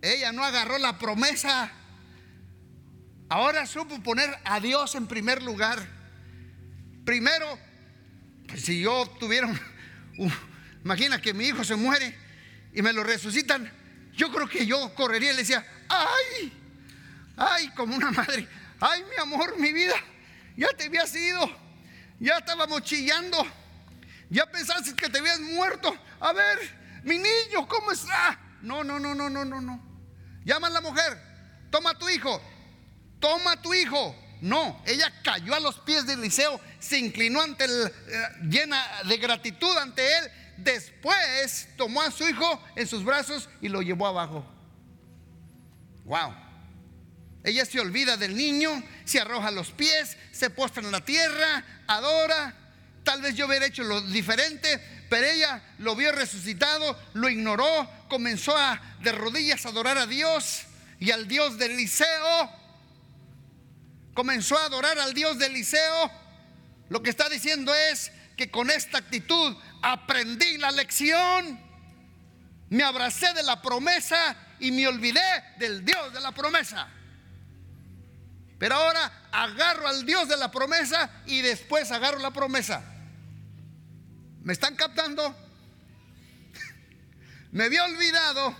Ella 0.00 0.32
no 0.32 0.44
agarró 0.44 0.78
la 0.78 0.98
promesa, 0.98 1.72
ahora 3.28 3.66
supo 3.66 4.02
poner 4.02 4.30
a 4.44 4.60
Dios 4.60 4.94
en 4.94 5.06
primer 5.06 5.42
lugar. 5.42 5.84
Primero, 7.04 7.58
pues 8.46 8.62
si 8.62 8.80
yo 8.80 9.06
tuviera, 9.18 9.48
imagina 10.84 11.20
que 11.20 11.34
mi 11.34 11.46
hijo 11.46 11.64
se 11.64 11.76
muere 11.76 12.16
y 12.72 12.82
me 12.82 12.92
lo 12.92 13.04
resucitan, 13.04 13.70
yo 14.12 14.30
creo 14.32 14.48
que 14.48 14.66
yo 14.66 14.94
correría 14.94 15.32
y 15.32 15.36
le 15.36 15.42
decía, 15.42 15.66
ay, 15.88 16.52
ay, 17.36 17.68
como 17.70 17.96
una 17.96 18.10
madre, 18.10 18.48
ay, 18.80 19.02
mi 19.04 19.16
amor, 19.20 19.58
mi 19.58 19.72
vida, 19.72 19.96
ya 20.56 20.68
te 20.76 20.84
habías 20.84 21.14
ido, 21.14 21.50
ya 22.20 22.38
estábamos 22.38 22.82
chillando, 22.82 23.46
ya 24.30 24.46
pensaste 24.46 24.94
que 24.94 25.08
te 25.08 25.18
habías 25.18 25.40
muerto, 25.40 25.96
a 26.20 26.32
ver, 26.32 26.58
mi 27.02 27.18
niño, 27.18 27.68
¿cómo 27.68 27.92
está? 27.92 28.38
No, 28.62 28.82
no, 28.82 28.98
no, 28.98 29.14
no, 29.14 29.28
no, 29.28 29.44
no, 29.44 29.60
no. 29.60 29.82
Llama 30.44 30.68
a 30.68 30.70
la 30.70 30.80
mujer, 30.80 31.20
toma 31.70 31.90
a 31.90 31.98
tu 31.98 32.08
hijo, 32.08 32.40
toma 33.24 33.56
tu 33.56 33.72
hijo. 33.72 34.14
No, 34.42 34.82
ella 34.84 35.10
cayó 35.22 35.54
a 35.54 35.60
los 35.60 35.78
pies 35.78 36.06
de 36.06 36.12
Eliseo, 36.12 36.60
se 36.78 36.98
inclinó 36.98 37.40
ante 37.40 37.64
él, 37.64 37.92
eh, 38.08 38.22
llena 38.50 38.84
de 39.08 39.16
gratitud 39.16 39.74
ante 39.78 40.06
él. 40.18 40.30
Después 40.58 41.68
tomó 41.78 42.02
a 42.02 42.10
su 42.10 42.28
hijo 42.28 42.62
en 42.76 42.86
sus 42.86 43.02
brazos 43.02 43.48
y 43.62 43.70
lo 43.70 43.80
llevó 43.80 44.06
abajo. 44.06 44.44
Wow. 46.04 46.34
Ella 47.44 47.64
se 47.64 47.80
olvida 47.80 48.18
del 48.18 48.36
niño, 48.36 48.82
se 49.06 49.20
arroja 49.20 49.48
a 49.48 49.52
los 49.52 49.70
pies, 49.70 50.18
se 50.30 50.50
postra 50.50 50.82
en 50.82 50.92
la 50.92 51.02
tierra, 51.02 51.64
adora. 51.86 52.54
Tal 53.04 53.22
vez 53.22 53.34
yo 53.34 53.46
hubiera 53.46 53.64
hecho 53.64 53.84
lo 53.84 54.02
diferente, 54.02 55.06
pero 55.08 55.26
ella 55.26 55.62
lo 55.78 55.96
vio 55.96 56.12
resucitado, 56.12 56.98
lo 57.14 57.30
ignoró, 57.30 57.90
comenzó 58.10 58.54
a 58.54 58.98
de 59.00 59.12
rodillas 59.12 59.64
a 59.64 59.70
adorar 59.70 59.96
a 59.96 60.06
Dios 60.06 60.64
y 61.00 61.10
al 61.10 61.26
Dios 61.26 61.56
del 61.56 61.70
Eliseo. 61.72 62.63
Comenzó 64.14 64.56
a 64.56 64.66
adorar 64.66 64.98
al 64.98 65.12
Dios 65.12 65.38
del 65.38 65.50
Eliseo. 65.50 66.10
Lo 66.88 67.02
que 67.02 67.10
está 67.10 67.28
diciendo 67.28 67.74
es 67.74 68.12
que 68.36 68.50
con 68.50 68.70
esta 68.70 68.98
actitud 68.98 69.56
aprendí 69.82 70.56
la 70.58 70.70
lección. 70.70 71.60
Me 72.70 72.84
abracé 72.84 73.32
de 73.34 73.42
la 73.42 73.60
promesa 73.60 74.36
y 74.60 74.70
me 74.70 74.86
olvidé 74.86 75.20
del 75.58 75.84
Dios 75.84 76.12
de 76.12 76.20
la 76.20 76.32
promesa. 76.32 76.88
Pero 78.58 78.76
ahora 78.76 79.28
agarro 79.32 79.88
al 79.88 80.06
Dios 80.06 80.28
de 80.28 80.36
la 80.36 80.50
promesa 80.50 81.10
y 81.26 81.42
después 81.42 81.90
agarro 81.90 82.20
la 82.20 82.30
promesa. 82.30 82.84
¿Me 84.42 84.52
están 84.52 84.76
captando? 84.76 85.34
Me 87.50 87.64
había 87.64 87.84
olvidado 87.84 88.54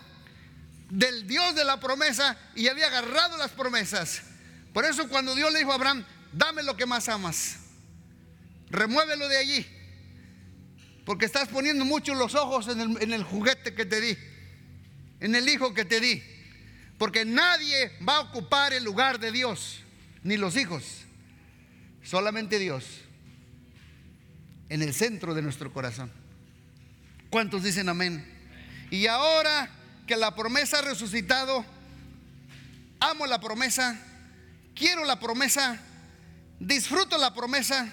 del 0.91 1.27
Dios 1.29 1.55
de 1.55 1.65
la 1.65 1.79
promesa 1.79 2.37
y 2.57 2.67
había 2.67 2.89
agarrado 2.89 3.37
las 3.37 3.53
promesas. 3.53 4.23
Por 4.75 4.85
eso 4.85 5.09
cuando 5.09 5.37
Dios 5.37 5.53
le 5.53 5.61
dijo 5.61 5.71
a 5.71 5.77
Abraham, 5.77 6.05
dame 6.33 6.65
lo 6.65 6.77
que 6.77 6.85
más 6.85 7.09
amas, 7.09 7.61
remuévelo 8.71 9.29
de 9.29 9.37
allí, 9.39 9.67
porque 11.07 11.27
estás 11.27 11.49
poniendo 11.49 11.85
mucho 11.85 12.13
los 12.13 12.35
ojos 12.35 12.67
en 12.67 12.81
el, 12.81 13.03
en 13.03 13.13
el 13.13 13.23
juguete 13.23 13.73
que 13.73 13.87
te 13.87 14.01
di, 14.01 14.19
en 15.21 15.37
el 15.37 15.49
hijo 15.49 15.73
que 15.75 15.85
te 15.85 16.01
di, 16.01 16.21
porque 16.99 17.25
nadie 17.25 17.93
va 18.07 18.17
a 18.17 18.21
ocupar 18.23 18.73
el 18.73 18.83
lugar 18.83 19.21
de 19.21 19.31
Dios 19.31 19.79
ni 20.25 20.37
los 20.37 20.57
hijos, 20.57 20.83
solamente 22.03 22.59
Dios 22.59 22.85
en 24.71 24.83
el 24.83 24.93
centro 24.93 25.35
de 25.35 25.43
nuestro 25.43 25.73
corazón. 25.73 26.11
¿Cuántos 27.31 27.63
dicen 27.63 27.89
amén? 27.89 28.29
Y 28.91 29.07
ahora 29.07 29.71
que 30.05 30.17
la 30.17 30.35
promesa 30.35 30.81
ha 30.81 30.83
resucitado, 30.83 31.65
amo 32.99 33.25
la 33.27 33.41
promesa, 33.41 34.01
quiero 34.75 35.05
la 35.05 35.19
promesa, 35.21 35.81
disfruto 36.59 37.17
la 37.19 37.33
promesa, 37.33 37.93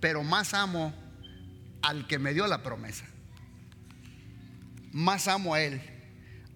pero 0.00 0.22
más 0.22 0.54
amo 0.54 0.94
al 1.82 2.06
que 2.06 2.18
me 2.18 2.34
dio 2.34 2.46
la 2.46 2.62
promesa. 2.62 3.04
Más 4.92 5.28
amo 5.28 5.54
a 5.54 5.62
Él. 5.62 5.80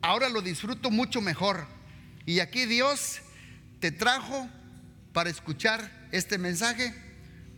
Ahora 0.02 0.28
lo 0.28 0.42
disfruto 0.42 0.90
mucho 0.90 1.20
mejor 1.20 1.66
y 2.26 2.40
aquí 2.40 2.66
Dios 2.66 3.20
te 3.80 3.90
trajo 3.90 4.48
para 5.12 5.30
escuchar 5.30 6.08
este 6.12 6.38
mensaje 6.38 6.94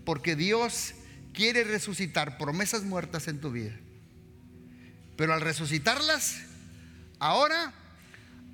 porque 0.05 0.37
Dios 0.37 0.95
quiere 1.33 1.65
resucitar 1.65 2.39
promesas 2.39 2.85
muertas 2.85 3.29
en 3.29 3.41
tu 3.41 3.51
vida. 3.51 3.75
Pero 5.17 5.35
al 5.35 5.41
resucitarlas, 5.41 6.43
ahora 7.19 7.73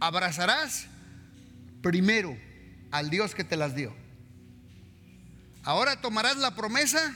abrazarás 0.01 0.87
primero 1.85 2.35
al 2.91 3.11
Dios 3.11 3.35
que 3.35 3.45
te 3.45 3.59
las 3.59 3.77
dio. 3.77 3.95
Ahora 5.65 6.01
tomarás 6.01 6.39
la 6.39 6.55
promesa 6.55 7.15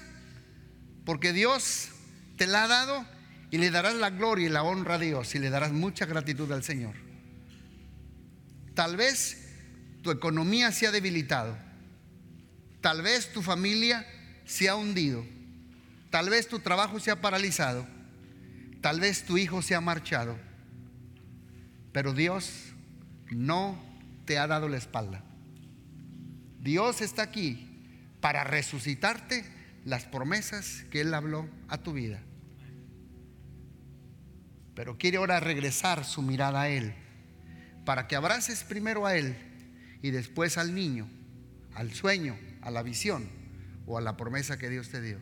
porque 1.06 1.32
Dios 1.32 1.88
te 2.36 2.46
la 2.46 2.64
ha 2.64 2.68
dado 2.68 3.06
y 3.50 3.56
le 3.56 3.70
darás 3.70 3.94
la 3.94 4.10
gloria 4.10 4.46
y 4.46 4.50
la 4.50 4.62
honra 4.62 4.96
a 4.96 4.98
Dios 4.98 5.34
y 5.34 5.38
le 5.38 5.48
darás 5.48 5.72
mucha 5.72 6.04
gratitud 6.04 6.52
al 6.52 6.62
Señor. 6.62 6.94
Tal 8.74 8.96
vez 8.96 9.48
tu 10.02 10.10
economía 10.10 10.70
se 10.70 10.86
ha 10.86 10.92
debilitado. 10.92 11.56
Tal 12.82 13.00
vez 13.00 13.32
tu 13.32 13.40
familia 13.40 14.06
se 14.44 14.68
ha 14.68 14.76
hundido. 14.76 15.24
Tal 16.10 16.28
vez 16.28 16.46
tu 16.46 16.58
trabajo 16.58 17.00
se 17.00 17.10
ha 17.10 17.22
paralizado. 17.22 17.86
Tal 18.82 19.00
vez 19.00 19.24
tu 19.24 19.38
hijo 19.38 19.62
se 19.62 19.74
ha 19.74 19.80
marchado. 19.80 20.38
Pero 21.90 22.12
Dios 22.12 22.74
no 23.30 23.87
te 24.28 24.38
ha 24.38 24.46
dado 24.46 24.68
la 24.68 24.76
espalda. 24.76 25.24
Dios 26.60 27.00
está 27.00 27.22
aquí 27.22 27.66
para 28.20 28.44
resucitarte 28.44 29.42
las 29.86 30.04
promesas 30.04 30.84
que 30.90 31.00
Él 31.00 31.14
habló 31.14 31.48
a 31.66 31.78
tu 31.78 31.94
vida. 31.94 32.20
Pero 34.74 34.98
quiere 34.98 35.16
ahora 35.16 35.40
regresar 35.40 36.04
su 36.04 36.20
mirada 36.20 36.60
a 36.60 36.68
Él 36.68 36.92
para 37.86 38.06
que 38.06 38.16
abraces 38.16 38.64
primero 38.64 39.06
a 39.06 39.16
Él 39.16 39.34
y 40.02 40.10
después 40.10 40.58
al 40.58 40.74
niño, 40.74 41.08
al 41.74 41.94
sueño, 41.94 42.36
a 42.60 42.70
la 42.70 42.82
visión 42.82 43.30
o 43.86 43.96
a 43.96 44.02
la 44.02 44.18
promesa 44.18 44.58
que 44.58 44.68
Dios 44.68 44.90
te 44.90 45.00
dio. 45.00 45.18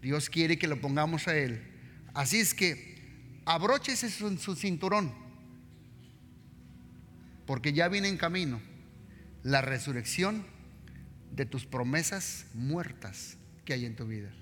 Dios 0.00 0.30
quiere 0.30 0.58
que 0.58 0.66
lo 0.66 0.80
pongamos 0.80 1.28
a 1.28 1.36
Él. 1.36 1.62
Así 2.14 2.40
es 2.40 2.54
que 2.54 3.42
abróchese 3.44 4.08
su, 4.08 4.34
su 4.38 4.56
cinturón, 4.56 5.25
porque 7.46 7.72
ya 7.72 7.88
viene 7.88 8.08
en 8.08 8.16
camino 8.16 8.60
la 9.42 9.62
resurrección 9.62 10.44
de 11.32 11.46
tus 11.46 11.66
promesas 11.66 12.46
muertas 12.54 13.38
que 13.64 13.72
hay 13.72 13.84
en 13.84 13.96
tu 13.96 14.06
vida. 14.06 14.32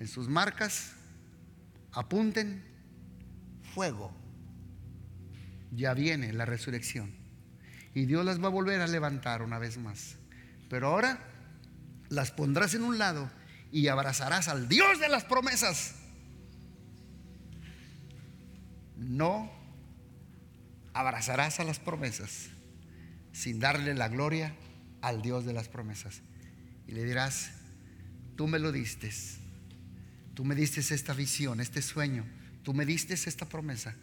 En 0.00 0.08
sus 0.08 0.28
marcas 0.28 0.92
apunten 1.92 2.62
fuego 3.74 4.24
ya 5.74 5.94
viene 5.94 6.32
la 6.32 6.44
resurrección. 6.44 7.12
Y 7.94 8.06
Dios 8.06 8.24
las 8.24 8.42
va 8.42 8.46
a 8.46 8.50
volver 8.50 8.80
a 8.80 8.86
levantar 8.86 9.42
una 9.42 9.58
vez 9.58 9.78
más. 9.78 10.16
Pero 10.68 10.88
ahora 10.88 11.18
las 12.08 12.30
pondrás 12.30 12.74
en 12.74 12.82
un 12.82 12.98
lado 12.98 13.30
y 13.70 13.88
abrazarás 13.88 14.48
al 14.48 14.68
Dios 14.68 15.00
de 15.00 15.08
las 15.08 15.24
promesas. 15.24 15.94
No 18.96 19.50
abrazarás 20.94 21.60
a 21.60 21.64
las 21.64 21.78
promesas 21.78 22.48
sin 23.32 23.58
darle 23.58 23.94
la 23.94 24.08
gloria 24.08 24.54
al 25.02 25.20
Dios 25.20 25.44
de 25.44 25.52
las 25.52 25.68
promesas. 25.68 26.22
Y 26.86 26.92
le 26.92 27.04
dirás, 27.04 27.50
tú 28.36 28.46
me 28.46 28.58
lo 28.58 28.72
diste, 28.72 29.10
tú 30.34 30.44
me 30.44 30.54
diste 30.54 30.80
esta 30.80 31.12
visión, 31.12 31.60
este 31.60 31.82
sueño, 31.82 32.24
tú 32.62 32.72
me 32.72 32.86
diste 32.86 33.14
esta 33.14 33.46
promesa. 33.46 33.94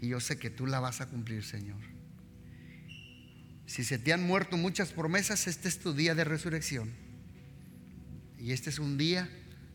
Y 0.00 0.08
yo 0.08 0.20
sé 0.20 0.38
que 0.38 0.50
tú 0.50 0.66
la 0.66 0.80
vas 0.80 1.00
a 1.00 1.06
cumplir, 1.06 1.44
Señor. 1.44 1.80
Si 3.66 3.82
se 3.82 3.98
te 3.98 4.12
han 4.12 4.22
muerto 4.22 4.56
muchas 4.56 4.92
promesas, 4.92 5.46
este 5.46 5.68
es 5.68 5.78
tu 5.78 5.94
día 5.94 6.14
de 6.14 6.24
resurrección. 6.24 6.92
Y 8.38 8.52
este 8.52 8.70
es 8.70 8.78
un 8.78 8.98
día 8.98 9.30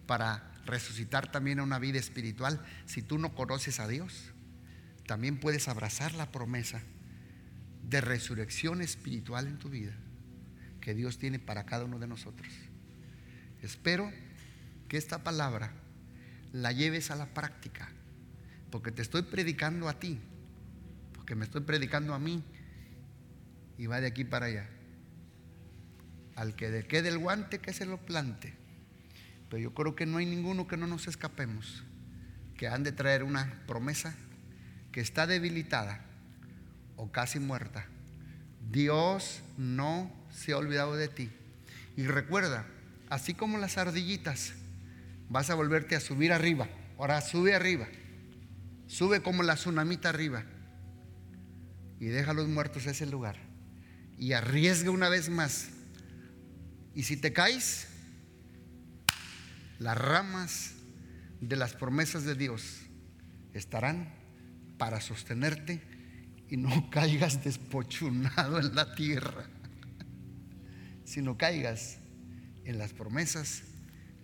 para 0.06 0.52
resucitar 0.66 1.32
también 1.32 1.60
a 1.60 1.64
una 1.64 1.80
vida 1.80 1.98
espiritual. 1.98 2.64
Si 2.86 3.02
tú 3.02 3.18
no 3.18 3.34
conoces 3.36 3.80
a 3.80 3.88
Dios, 3.88 4.31
también 5.06 5.40
puedes 5.40 5.68
abrazar 5.68 6.14
la 6.14 6.32
promesa 6.32 6.82
de 7.84 8.02
resurrección 8.02 8.82
espiritual 8.82 9.48
en 9.48 9.60
tu 9.60 9.70
vida 9.70 9.94
que 10.80 10.94
Dios 10.94 11.18
tiene 11.18 11.40
para 11.40 11.66
cada 11.66 11.86
uno 11.86 12.00
de 12.00 12.08
nosotros. 12.08 12.52
Espero 13.62 14.12
que 14.88 14.98
esta 14.98 15.24
palabra 15.24 15.74
la 16.52 16.72
lleves 16.72 17.12
a 17.12 17.16
la 17.16 17.34
práctica 17.34 17.90
porque 18.72 18.92
te 18.92 19.02
estoy 19.02 19.24
predicando 19.24 19.90
a 19.90 20.00
ti, 20.00 20.20
porque 21.14 21.36
me 21.36 21.46
estoy 21.46 21.62
predicando 21.62 22.14
a 22.14 22.20
mí. 22.20 22.44
y 23.78 23.88
va 23.88 24.00
de 24.00 24.08
aquí 24.08 24.24
para 24.24 24.46
allá. 24.46 24.70
Al 26.36 26.56
que 26.56 26.70
le 26.70 26.86
quede 26.86 27.10
el 27.10 27.18
guante, 27.18 27.60
que 27.60 27.74
se 27.74 27.86
lo 27.86 27.98
plante. 27.98 28.54
Pero 29.50 29.62
yo 29.62 29.74
creo 29.74 29.96
que 29.96 30.06
no 30.06 30.18
hay 30.18 30.26
ninguno 30.28 30.68
que 30.68 30.78
no 30.78 30.86
nos 30.86 31.08
escapemos, 31.08 31.84
que 32.56 32.68
han 32.68 32.84
de 32.84 32.92
traer 32.92 33.24
una 33.24 33.64
promesa 33.66 34.16
que 34.92 35.02
está 35.02 35.28
debilitada 35.28 36.06
o 36.96 37.12
casi 37.12 37.40
muerta. 37.40 37.86
Dios 38.70 39.42
no 39.58 40.12
se 40.32 40.54
ha 40.54 40.58
olvidado 40.58 40.96
de 40.96 41.08
ti. 41.08 41.30
Y 41.98 42.04
recuerda, 42.04 42.66
así 43.10 43.34
como 43.34 43.58
las 43.58 43.78
ardillitas, 43.78 44.54
vas 45.30 45.50
a 45.50 45.56
volverte 45.56 45.96
a 45.96 46.00
subir 46.00 46.32
arriba. 46.32 46.68
Ahora 46.98 47.22
sube 47.22 47.56
arriba. 47.56 47.88
Sube 48.88 49.22
como 49.22 49.44
la 49.44 49.56
tsunamita 49.56 50.10
arriba. 50.10 50.44
Y 52.00 52.06
deja 52.06 52.32
a 52.32 52.34
los 52.34 52.48
muertos 52.48 52.86
ese 52.86 53.06
lugar. 53.06 53.38
Y 54.18 54.34
arriesga 54.34 54.92
una 54.92 55.10
vez 55.10 55.30
más. 55.30 55.70
Y 56.94 57.04
si 57.04 57.18
te 57.18 57.34
caes, 57.34 57.88
las 59.80 59.98
ramas 59.98 60.74
de 61.40 61.56
las 61.56 61.74
promesas 61.74 62.24
de 62.24 62.36
Dios 62.36 62.82
estarán 63.54 64.21
para 64.82 65.00
sostenerte 65.00 65.80
y 66.50 66.58
no 66.58 66.90
caigas 66.90 67.44
despochunado 67.44 68.60
en 68.60 68.74
la 68.74 68.96
tierra, 68.96 69.46
sino 71.06 71.38
caigas 71.38 72.00
en 72.66 72.80
las 72.80 72.92
promesas 72.92 73.62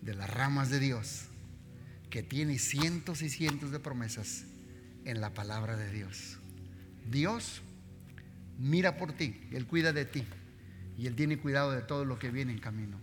de 0.01 0.15
las 0.15 0.27
ramas 0.27 0.71
de 0.71 0.79
Dios, 0.79 1.25
que 2.09 2.23
tiene 2.23 2.57
cientos 2.57 3.21
y 3.21 3.29
cientos 3.29 3.69
de 3.69 3.79
promesas 3.79 4.45
en 5.05 5.21
la 5.21 5.35
palabra 5.35 5.77
de 5.77 5.91
Dios. 5.91 6.39
Dios 7.07 7.61
mira 8.57 8.97
por 8.97 9.13
ti, 9.13 9.39
Él 9.51 9.67
cuida 9.67 9.93
de 9.93 10.05
ti 10.05 10.23
y 10.97 11.05
Él 11.05 11.15
tiene 11.15 11.37
cuidado 11.37 11.71
de 11.71 11.83
todo 11.83 12.03
lo 12.03 12.17
que 12.17 12.31
viene 12.31 12.51
en 12.51 12.59
camino. 12.59 12.99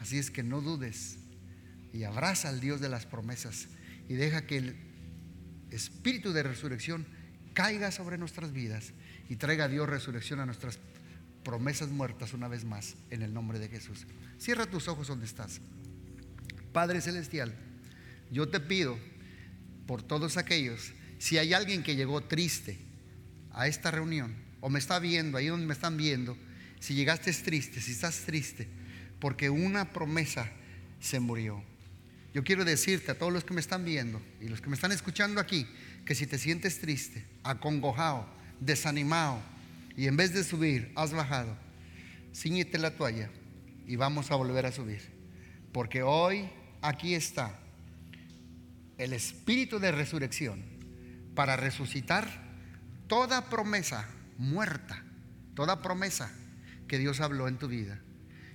Así 0.00 0.18
es 0.18 0.32
que 0.32 0.42
no 0.42 0.60
dudes 0.60 1.18
y 1.92 2.02
abraza 2.02 2.48
al 2.48 2.58
Dios 2.58 2.80
de 2.80 2.88
las 2.88 3.06
promesas 3.06 3.68
y 4.08 4.14
deja 4.14 4.48
que 4.48 4.56
el 4.56 4.91
espíritu 5.72 6.32
de 6.32 6.42
resurrección 6.42 7.06
caiga 7.54 7.90
sobre 7.90 8.18
nuestras 8.18 8.52
vidas 8.52 8.92
y 9.28 9.36
traiga 9.36 9.64
a 9.64 9.68
Dios 9.68 9.88
resurrección 9.88 10.40
a 10.40 10.46
nuestras 10.46 10.78
promesas 11.44 11.88
muertas 11.88 12.32
una 12.34 12.48
vez 12.48 12.64
más 12.64 12.94
en 13.10 13.22
el 13.22 13.34
nombre 13.34 13.58
de 13.58 13.68
Jesús. 13.68 14.06
Cierra 14.38 14.66
tus 14.66 14.88
ojos 14.88 15.08
donde 15.08 15.26
estás. 15.26 15.60
Padre 16.72 17.00
Celestial, 17.00 17.54
yo 18.30 18.48
te 18.48 18.60
pido 18.60 18.98
por 19.86 20.02
todos 20.02 20.36
aquellos, 20.36 20.92
si 21.18 21.38
hay 21.38 21.52
alguien 21.52 21.82
que 21.82 21.96
llegó 21.96 22.22
triste 22.22 22.78
a 23.52 23.66
esta 23.66 23.90
reunión 23.90 24.34
o 24.60 24.70
me 24.70 24.78
está 24.78 24.98
viendo, 24.98 25.36
ahí 25.36 25.48
donde 25.48 25.66
me 25.66 25.74
están 25.74 25.96
viendo, 25.96 26.36
si 26.80 26.94
llegaste 26.94 27.32
triste, 27.32 27.80
si 27.80 27.92
estás 27.92 28.20
triste, 28.20 28.68
porque 29.20 29.50
una 29.50 29.92
promesa 29.92 30.50
se 31.00 31.20
murió 31.20 31.62
yo 32.34 32.44
quiero 32.44 32.64
decirte 32.64 33.12
a 33.12 33.18
todos 33.18 33.32
los 33.32 33.44
que 33.44 33.54
me 33.54 33.60
están 33.60 33.84
viendo 33.84 34.22
y 34.40 34.48
los 34.48 34.60
que 34.60 34.68
me 34.68 34.74
están 34.74 34.92
escuchando 34.92 35.40
aquí, 35.40 35.66
que 36.06 36.14
si 36.14 36.26
te 36.26 36.38
sientes 36.38 36.80
triste, 36.80 37.26
acongojado, 37.42 38.26
desanimado, 38.60 39.40
y 39.96 40.06
en 40.06 40.16
vez 40.16 40.32
de 40.32 40.42
subir, 40.42 40.90
has 40.94 41.12
bajado, 41.12 41.56
ciñete 42.34 42.78
la 42.78 42.96
toalla 42.96 43.30
y 43.86 43.96
vamos 43.96 44.30
a 44.30 44.36
volver 44.36 44.64
a 44.64 44.72
subir. 44.72 45.02
Porque 45.72 46.02
hoy 46.02 46.48
aquí 46.80 47.14
está 47.14 47.58
el 48.98 49.12
espíritu 49.12 49.78
de 49.78 49.92
resurrección 49.92 50.62
para 51.34 51.56
resucitar 51.56 52.28
toda 53.06 53.50
promesa 53.50 54.08
muerta, 54.38 55.02
toda 55.54 55.82
promesa 55.82 56.32
que 56.88 56.98
Dios 56.98 57.20
habló 57.20 57.48
en 57.48 57.58
tu 57.58 57.68
vida. 57.68 58.00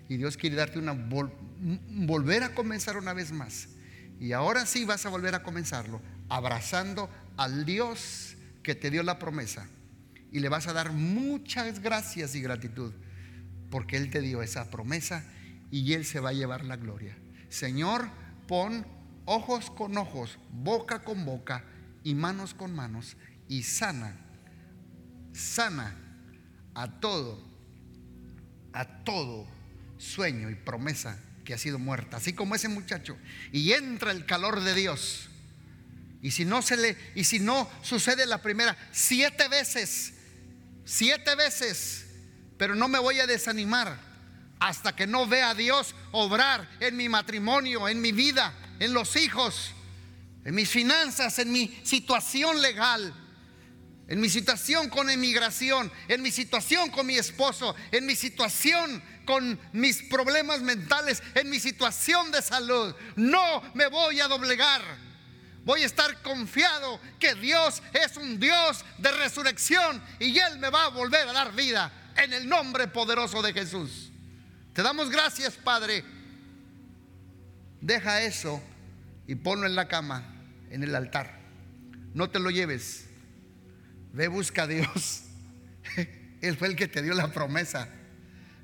Y 0.10 0.18
Dios 0.18 0.38
quiere 0.38 0.56
darte 0.56 0.80
una 0.80 0.94
volver 0.94 2.44
a 2.44 2.54
comenzar 2.54 2.98
una 2.98 3.14
vez 3.14 3.32
más. 3.32 3.70
Y 4.20 4.32
ahora 4.32 4.66
sí 4.66 4.86
vas 4.86 5.06
a 5.06 5.10
volver 5.10 5.36
a 5.36 5.44
comenzarlo, 5.44 6.02
abrazando 6.30 7.10
al 7.36 7.66
Dios 7.66 8.36
que 8.64 8.76
te 8.76 8.90
dio 8.90 9.04
la 9.04 9.20
promesa. 9.20 9.68
Y 10.32 10.40
le 10.40 10.50
vas 10.50 10.68
a 10.68 10.74
dar 10.74 10.92
muchas 10.92 11.82
gracias 11.82 12.36
y 12.36 12.42
gratitud, 12.42 12.94
porque 13.70 13.98
Él 13.98 14.10
te 14.10 14.22
dio 14.22 14.42
esa 14.42 14.70
promesa 14.70 15.24
y 15.72 15.94
Él 15.94 16.06
se 16.06 16.20
va 16.20 16.30
a 16.30 16.34
llevar 16.34 16.64
la 16.66 16.78
gloria. 16.78 17.18
Señor, 17.50 18.10
pon 18.48 18.86
ojos 19.26 19.70
con 19.72 19.98
ojos, 19.98 20.38
boca 20.52 21.04
con 21.04 21.26
boca 21.26 21.64
y 22.04 22.16
manos 22.16 22.54
con 22.54 22.74
manos 22.74 23.18
y 23.48 23.64
sana, 23.64 24.16
sana 25.34 25.96
a 26.74 27.00
todo, 27.00 27.46
a 28.74 29.04
todo 29.04 29.57
sueño 29.98 30.50
y 30.50 30.56
promesa 30.56 31.20
que 31.44 31.54
ha 31.54 31.58
sido 31.58 31.80
muerta, 31.80 32.18
así 32.18 32.34
como 32.34 32.56
ese 32.56 32.68
muchacho, 32.68 33.18
y 33.52 33.72
entra 33.72 34.12
el 34.12 34.26
calor 34.26 34.62
de 34.62 34.74
Dios. 34.74 35.30
Y 36.22 36.32
si 36.32 36.46
no 36.46 36.62
se 36.62 36.76
le 36.78 36.98
y 37.16 37.24
si 37.24 37.40
no 37.40 37.70
sucede 37.82 38.26
la 38.26 38.42
primera 38.42 38.78
siete 38.92 39.48
veces, 39.48 40.14
siete 40.84 41.36
veces, 41.36 42.08
pero 42.58 42.76
no 42.76 42.88
me 42.88 43.00
voy 43.00 43.20
a 43.20 43.28
desanimar 43.28 44.00
hasta 44.60 44.96
que 44.96 45.08
no 45.08 45.28
vea 45.28 45.52
a 45.52 45.56
Dios 45.56 45.96
obrar 46.12 46.68
en 46.80 46.98
mi 46.98 47.08
matrimonio, 47.08 47.88
en 47.88 48.02
mi 48.02 48.12
vida, 48.12 48.54
en 48.80 48.94
los 48.94 49.16
hijos, 49.16 49.74
en 50.44 50.56
mis 50.56 50.70
finanzas, 50.70 51.40
en 51.40 51.52
mi 51.52 51.80
situación 51.84 52.62
legal 52.62 53.14
en 54.08 54.22
mi 54.22 54.30
situación 54.30 54.90
con 54.90 55.10
emigración, 55.10 55.92
en 56.08 56.22
mi 56.22 56.32
situación 56.32 56.90
con 56.90 57.06
mi 57.06 57.18
esposo, 57.18 57.76
en 57.92 58.06
mi 58.06 58.16
situación 58.16 59.04
con 59.28 59.60
mis 59.74 60.02
problemas 60.02 60.62
mentales, 60.62 61.22
en 61.36 61.52
mi 61.52 61.60
situación 61.60 62.32
de 62.32 62.42
salud. 62.42 62.96
No 63.16 63.62
me 63.76 63.86
voy 63.86 64.20
a 64.20 64.28
doblegar. 64.28 64.82
Voy 65.64 65.84
a 65.84 65.86
estar 65.86 66.24
confiado 66.24 67.00
que 67.20 67.36
Dios 67.36 67.84
es 67.94 68.18
un 68.18 68.40
Dios 68.40 68.84
de 68.98 69.12
resurrección 69.12 70.02
y 70.20 70.40
Él 70.40 70.58
me 70.58 70.72
va 70.72 70.86
a 70.86 70.90
volver 70.90 71.28
a 71.28 71.34
dar 71.34 71.54
vida 71.54 71.92
en 72.16 72.34
el 72.34 72.50
nombre 72.50 72.88
poderoso 72.88 73.44
de 73.44 73.54
Jesús. 73.54 74.10
Te 74.74 74.82
damos 74.82 75.12
gracias, 75.12 75.54
Padre. 75.56 76.04
Deja 77.82 78.24
eso 78.24 78.64
y 79.28 79.36
ponlo 79.36 79.68
en 79.68 79.76
la 79.76 79.88
cama, 79.88 80.24
en 80.72 80.84
el 80.84 80.96
altar. 80.96 81.38
No 82.16 82.32
te 82.32 82.40
lo 82.40 82.50
lleves 82.50 83.08
Ve, 84.18 84.28
busca 84.28 84.64
a 84.64 84.68
Dios. 84.68 85.26
Él 86.42 86.58
fue 86.58 86.70
el 86.70 86.76
que 86.76 86.88
te 86.88 87.04
dio 87.04 87.14
la 87.14 87.32
promesa. 87.32 87.88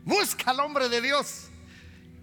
Busca 0.04 0.52
al 0.52 0.60
hombre 0.60 0.90
de 0.90 1.02
Dios. 1.02 1.48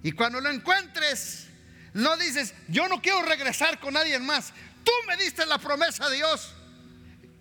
Y 0.02 0.12
cuando 0.12 0.40
lo 0.40 0.50
encuentres, 0.50 1.46
no 1.92 2.16
dices, 2.16 2.54
yo 2.68 2.88
no 2.88 3.00
quiero 3.02 3.22
regresar 3.22 3.80
con 3.80 3.94
nadie 3.94 4.18
más. 4.18 4.52
Tú 4.84 4.92
me 5.06 5.16
diste 5.16 5.44
la 5.46 5.58
promesa 5.58 6.06
a 6.06 6.10
Dios. 6.10 6.52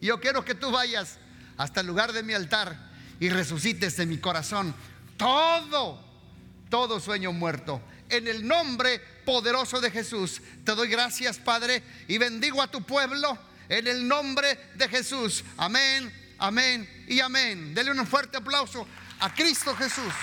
Yo 0.02 0.20
quiero 0.20 0.44
que 0.44 0.56
tú 0.56 0.72
vayas 0.72 1.18
hasta 1.58 1.82
el 1.82 1.88
lugar 1.88 2.14
de 2.14 2.24
mi 2.24 2.34
altar 2.34 2.90
y 3.20 3.30
resucites 3.30 3.98
de 3.98 4.06
mi 4.06 4.18
corazón 4.18 4.74
todo, 5.20 6.02
todo 6.70 7.00
sueño 7.00 7.34
muerto. 7.34 7.82
En 8.10 8.28
el 8.28 8.48
nombre 8.48 9.00
poderoso 9.26 9.80
de 9.80 9.92
Jesús, 9.92 10.42
te 10.64 10.74
doy 10.74 10.88
gracias, 10.88 11.38
Padre, 11.38 11.84
y 12.08 12.18
bendigo 12.18 12.62
a 12.62 12.72
tu 12.72 12.82
pueblo 12.82 13.38
en 13.68 13.86
el 13.86 14.08
nombre 14.08 14.58
de 14.76 14.88
Jesús. 14.88 15.44
Amén, 15.58 16.12
amén 16.40 17.06
y 17.08 17.20
amén. 17.20 17.76
Dele 17.76 17.92
un 17.92 18.08
fuerte 18.08 18.38
aplauso 18.38 18.88
a 19.20 19.30
Cristo 19.30 19.76
Jesús. 19.76 20.14